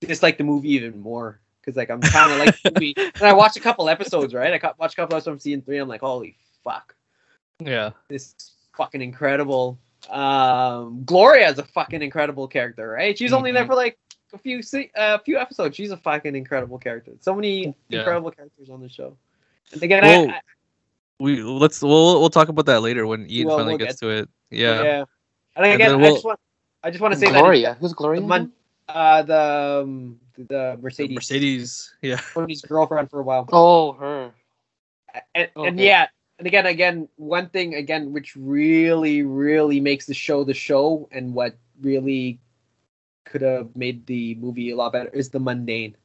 [0.00, 2.94] dislike the movie even more because like I'm kind of like the movie.
[3.16, 4.52] And I watched a couple episodes, right?
[4.52, 5.78] I watched a couple episodes from season three.
[5.78, 6.94] I'm like, holy fuck,
[7.60, 9.78] yeah this is fucking incredible.
[10.10, 13.16] Um, Gloria is a fucking incredible character, right?
[13.16, 13.68] She's only there Mhm.
[13.68, 13.98] for like
[14.32, 15.76] a few se- a few episodes.
[15.76, 17.12] She's a fucking incredible character.
[17.20, 18.00] So many Yeah.
[18.00, 19.16] incredible characters on the show.
[19.72, 20.40] And again, Well, I, I,
[21.18, 24.06] we let's we'll we'll talk about that later when Ian We'll- finally we'll gets get
[24.06, 25.04] to it yeah yeah.
[25.56, 26.40] And And again, then I we'll- just want
[26.82, 27.74] I just want to say Gloria.
[27.80, 28.20] Who's Gloria?
[28.20, 28.52] that Mon-
[28.88, 33.48] uh, the um, the Mercedes, Mercedes yeah Tony's girlfriend for a while.
[33.52, 34.32] Oh, her.
[35.34, 36.06] and, and yeah
[36.38, 41.34] and again again one thing again which really really makes the show the show and
[41.34, 42.38] what really
[43.24, 45.96] could have made the movie a lot better is the mundane.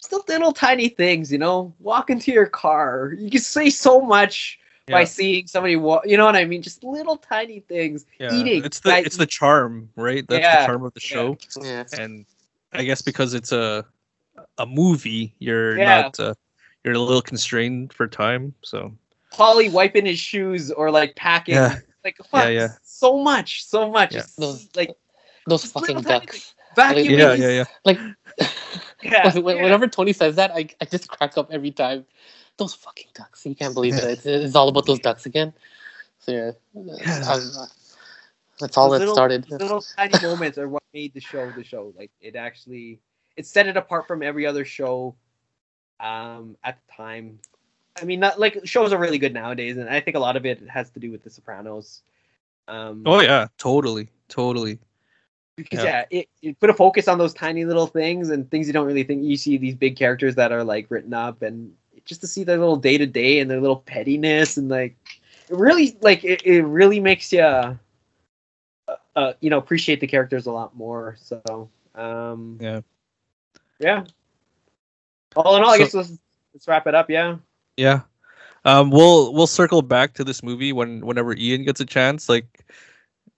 [0.00, 1.74] Just little tiny things you know?
[1.78, 3.14] Walk into your car.
[3.16, 4.58] You can say so much
[4.90, 6.62] by seeing somebody walk you know what i mean?
[6.62, 8.04] Just little tiny things.
[8.18, 8.34] Yeah.
[8.34, 10.26] Eating it's the guys it's the charm right?
[10.28, 11.36] That's Yeah, the charm of the show.
[11.62, 11.84] Yeah.
[11.92, 12.26] and
[12.72, 13.84] I guess because it's a
[14.58, 16.02] a movie you're Yeah.
[16.02, 16.34] not uh,
[16.84, 18.92] you're a little constrained for time so
[19.34, 21.78] Paulie wiping his shoes or like packing Yeah.
[22.04, 22.68] like fuck, Yeah, yeah.
[22.82, 24.22] so much so much Yeah.
[24.38, 24.90] Those- like
[25.46, 26.54] Those fucking little tiny ducks.
[26.76, 27.98] vacuuming yeah yeah yeah Like,
[29.02, 29.38] yeah, yeah.
[29.38, 32.06] whenever Tony says that, I, I just crack up every time.
[32.56, 33.44] Those fucking ducks.
[33.44, 34.04] You can't believe it.
[34.04, 35.52] It's, it's all about those ducks again.
[36.20, 36.52] So, yeah.
[37.26, 37.66] I-
[38.60, 39.44] that's all Those that little- started.
[39.50, 41.92] those little tiny moments are what made the show the show.
[41.98, 43.00] Like it actually,
[43.36, 45.16] it set it apart from every other show,
[45.98, 47.38] um, at the time.
[48.00, 50.46] I mean, not like shows are really good nowadays, and I think a lot of
[50.46, 52.02] it has to do with The Sopranos.
[52.68, 54.78] Um, oh yeah totally totally
[55.56, 56.04] because yeah.
[56.10, 58.86] yeah, it, it put a focus on those tiny little things and things you don't
[58.86, 59.24] really think.
[59.24, 61.72] You see these big characters that are like written up, and
[62.04, 64.96] just to see their little day to day and their little pettiness, and like
[65.50, 67.74] it really, like it, it really makes you, uh,
[69.16, 71.16] uh, you know, appreciate the characters a lot more.
[71.20, 72.80] So, um, yeah
[73.82, 74.04] yeah.
[75.36, 76.18] All in all, I guess let's,
[76.54, 77.10] let's wrap it up.
[77.10, 77.36] Yeah.
[77.76, 78.00] Yeah.
[78.64, 82.28] Um we'll we'll circle back to this movie when whenever Ian gets a chance.
[82.28, 82.64] Like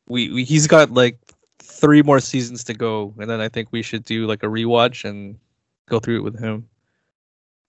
[0.08, 1.18] we, we he's got like
[1.58, 5.08] three more seasons to go, and then I think we should do like a rewatch
[5.08, 5.38] and
[5.88, 6.68] go through it with him.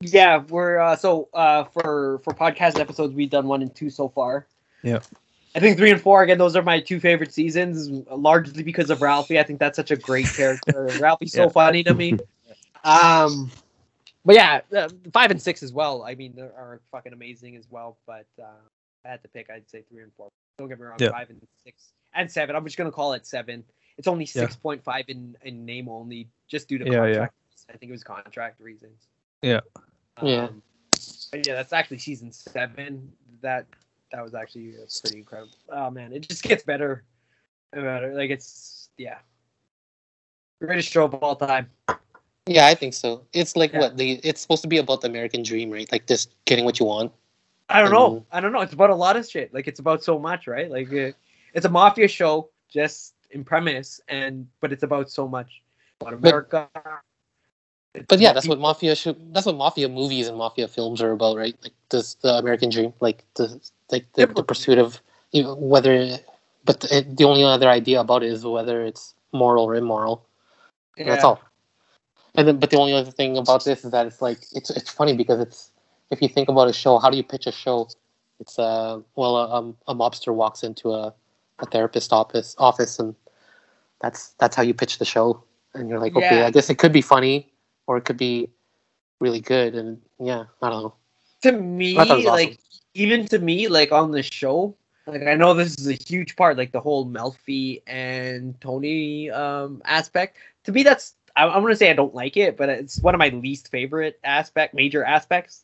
[0.01, 4.09] Yeah, we're uh, so uh, for for podcast episodes, we've done one and two so
[4.09, 4.47] far.
[4.83, 4.99] Yeah.
[5.55, 6.37] I think three and four again.
[6.37, 9.39] Those are my two favorite seasons, largely because of Ralphie.
[9.39, 10.89] I think that's such a great character.
[10.99, 11.49] Ralphie's so Yeah.
[11.49, 12.17] funny to me.
[12.83, 13.49] Um,
[14.25, 16.03] but yeah, uh, five and six as well.
[16.03, 17.97] I mean, they are fucking amazing as well.
[18.07, 18.47] But uh,
[18.99, 20.29] if I had to pick, I'd say three and four.
[20.57, 21.11] Don't get me wrong, Yeah.
[21.11, 22.55] five and six and seven.
[22.55, 23.63] I'm just gonna call it seven.
[23.97, 24.41] It's only Yeah.
[24.43, 26.99] six point five in in name only, just due to Yeah, yeah.
[27.13, 27.33] contract.
[27.69, 29.07] I think it was contract reasons.
[29.41, 29.61] Yeah.
[30.21, 30.45] Yeah.
[30.45, 30.61] Um,
[31.31, 33.11] but yeah, that's actually season seven.
[33.41, 33.65] That
[34.11, 35.53] that was actually uh, pretty incredible.
[35.69, 37.03] Oh man, it just gets better
[37.73, 38.13] and better.
[38.13, 39.17] Like it's yeah,
[40.61, 41.69] greatest show of all time.
[42.47, 43.23] Yeah, I think so.
[43.33, 43.79] It's like Yeah.
[43.79, 45.91] what the it's supposed to be about the American dream, right?
[45.91, 47.11] Like just getting what you want.
[47.69, 48.23] I don't know.
[48.31, 48.61] I don't know.
[48.61, 49.51] It's about a lot of shit.
[49.53, 50.69] Like it's about so much, right?
[50.69, 51.11] Like uh,
[51.55, 55.61] it's a mafia show, just in premise, and but it's about so much
[55.99, 56.69] about America.
[57.95, 59.33] It's But yeah, that's what mafia should.
[59.33, 61.55] That's what mafia movies and mafia films are about, right?
[61.63, 63.59] Like this, the American dream, like the
[63.89, 65.01] like the, the pursuit of
[65.31, 66.19] you know, whether.
[66.65, 70.25] But the, the only other idea about it is whether it's moral or immoral.
[70.95, 71.39] people- That's all.
[72.37, 74.89] And then, but the only other thing about this is that it's like it's it's
[74.89, 75.71] funny because it's
[76.11, 77.87] if you think about a show, how do you pitch a show?
[78.39, 81.13] It's uh well a, um, a mobster walks into a,
[81.59, 83.15] a therapist office office and
[84.01, 85.41] that's that's how you pitch the show
[85.73, 86.47] and you're like okay Yeah.
[86.47, 87.51] I guess it could be funny
[87.87, 88.49] or it could be
[89.21, 90.93] really good and yeah I don't know
[91.43, 92.59] To me, I thought it was like
[92.93, 94.75] even to me, like on the show,
[95.07, 99.81] like I know this is a huge part, like the whole Melfi and Tony um
[99.85, 100.37] aspect.
[100.65, 103.19] To me, that's I, I'm gonna say I don't like it, but it's one of
[103.19, 105.63] my least favorite aspect, major aspects.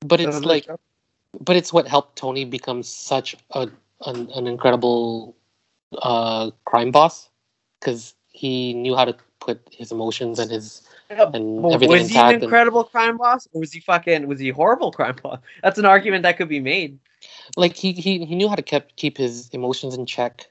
[0.00, 0.78] but it's like show.
[1.40, 3.68] but it's what helped Tony become such a
[4.06, 5.34] an, an incredible
[6.02, 7.30] uh, crime boss
[7.80, 12.18] because he knew how to put his emotions and his Yeah, and everything was he
[12.18, 15.40] an and- incredible crime boss, or was he fucking was he horrible crime boss?
[15.62, 16.98] That's an argument that could be made.
[17.56, 20.46] like he, he he knew how to keep keep his emotions in check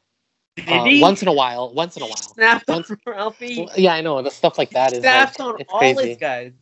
[0.68, 3.68] uh, once in a while once in a while snapped on Ralphie.
[3.76, 6.18] Yeah I know the stuff like that is like, snapped on it's all crazy his
[6.18, 6.54] guys.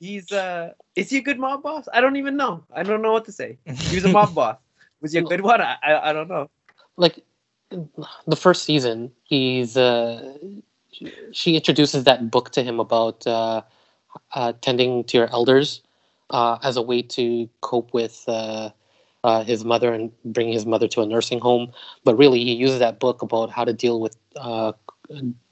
[0.00, 1.88] He's uh, is he a good mob boss?
[1.92, 2.64] I don't even know.
[2.74, 3.58] I don't know what to say.
[3.64, 4.58] He was a mob boss.
[5.00, 5.60] Was he a good one?
[5.60, 6.50] I I, I don't know.
[6.96, 7.24] like
[8.26, 10.36] the first season he's uh
[11.32, 13.62] she introduces that book to him about uh,
[14.34, 15.82] uh tending to your elders
[16.30, 18.70] uh as a way to cope with uh
[19.24, 21.72] uh, his mother and bring his mother to a nursing home,
[22.04, 24.72] but really he uses that book about how to deal with uh,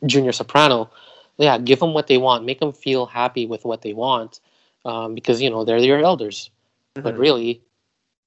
[0.06, 0.90] junior soprano.
[1.38, 4.40] Yeah, give them what they want, make them feel happy with what they want,
[4.84, 6.50] um, because you know they're your elders.
[6.94, 7.62] But really,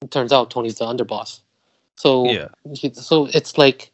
[0.02, 1.40] it turns out Tony's the underboss.
[1.94, 2.48] So Yeah.
[2.74, 3.92] he- so it's like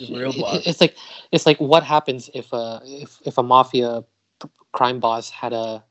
[0.00, 0.66] real boss.
[0.66, 0.96] it's like
[1.32, 4.02] it's like what happens if a if, if a mafia
[4.72, 5.84] crime boss had a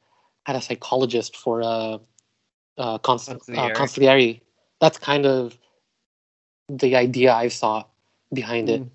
[0.48, 2.00] had a psychologist for a,
[2.78, 3.58] a cons- Consigliere.
[3.58, 4.42] uh, consigliere
[4.80, 5.58] that's kind of
[6.70, 7.84] the idea i saw
[8.34, 8.90] behind it Mm,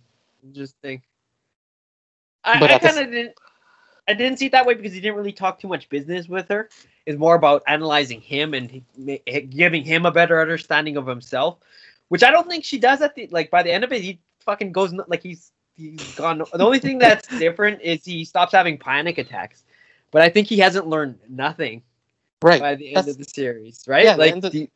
[0.44, 1.02] Interesting.
[2.44, 3.34] I, I the s- kind of didn't.
[4.08, 6.48] I didn't see it that way because he didn't really talk too much business with
[6.48, 6.68] her.
[7.06, 9.18] It's more about analyzing him and he,
[9.48, 11.58] giving him a better understanding of himself,
[12.08, 13.50] which I don't think she does at the like.
[13.52, 16.38] By the end of it, he fucking goes like he's he's gone.
[16.38, 19.62] The only thing that's different is he stops having panic attacks,
[20.10, 21.82] but I think he hasn't learned nothing
[22.42, 24.04] right by the end That's- of the series, right?
[24.04, 24.68] Yeah, the like of- the-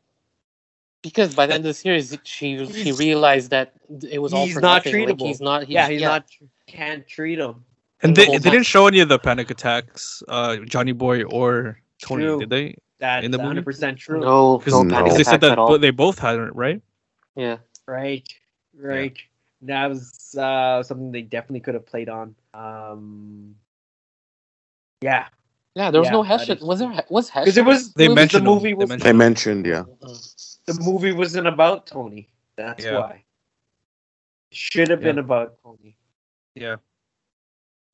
[1.03, 3.73] because by the end of the series she she realized that
[4.11, 4.95] it was all he's for not nothing.
[5.05, 5.27] Like, treatable.
[5.27, 6.25] he's not he's, yeah, he's not
[6.67, 7.65] can't treat him.
[8.03, 11.81] And they, whole they didn't show any of the panic attacks, uh, Johnny Boy or
[12.01, 12.39] Tony, True.
[12.39, 12.75] did they?
[12.99, 13.47] That's In the movie?
[13.47, 14.21] 100 percent true.
[14.21, 15.17] no Because no No.
[15.17, 16.81] they said that at bo- they both had it, right?
[17.37, 18.27] yeah Right,
[18.75, 19.17] right.
[19.63, 22.35] That was uh, something they definitely could have played on.
[22.55, 23.57] Um,
[25.01, 25.27] yeah,
[25.75, 27.93] yeah there was Yeah, no that Hesher is was there was Hesher because it was
[27.95, 29.85] They mentioned the movie They was mentioned They mentioned, yeah.
[30.67, 32.29] The movie wasn't about Tony.
[32.57, 32.99] That's Yeah.
[32.99, 33.25] why.
[34.53, 35.97] Should have been about Tony.
[36.55, 36.77] Yeah.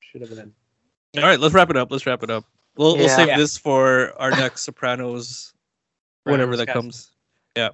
[0.00, 0.54] Should have been.
[1.16, 1.90] All right, let's wrap it up.
[1.90, 2.44] Let's wrap it up.
[2.76, 3.36] We'll we'll save Yeah.
[3.36, 5.52] this for our next Sopranos,
[6.24, 7.12] whenever that comes.
[7.56, 7.70] Yeah.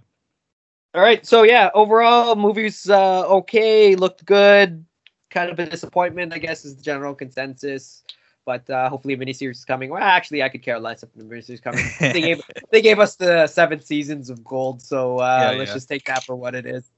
[0.95, 4.85] All right, so yeah, overall, movie's uh, okay, looked good.
[5.31, 8.03] Kind of a disappointment, I guess, is the general consensus.
[8.49, 9.91] But uh, hopefully, a miniseries is coming.
[9.91, 11.85] Well, actually, I could care less if the miniseries is coming.
[12.01, 15.75] they gave they gave us the seven seasons of gold, so uh, Yeah, let's yeah.
[15.75, 16.91] just take that for what it is.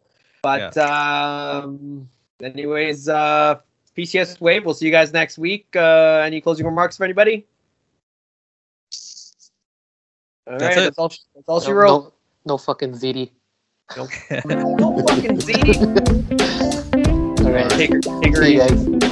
[0.45, 2.09] But um,
[2.41, 3.57] anyways, uh,
[3.99, 4.65] PCS Wave.
[4.65, 5.67] We'll see you guys next week.
[5.75, 7.49] Uh, any closing remarks for anybody?
[10.47, 10.81] All That's right, it.
[10.83, 11.09] that's all.
[11.09, 12.15] That's all she no, wrote.
[12.47, 13.29] no, no fucking ZD
[13.97, 14.11] Nope.
[14.47, 15.55] No fucking Z.
[15.67, 17.69] all All right.
[17.71, 19.10] Take her, take her See you guys.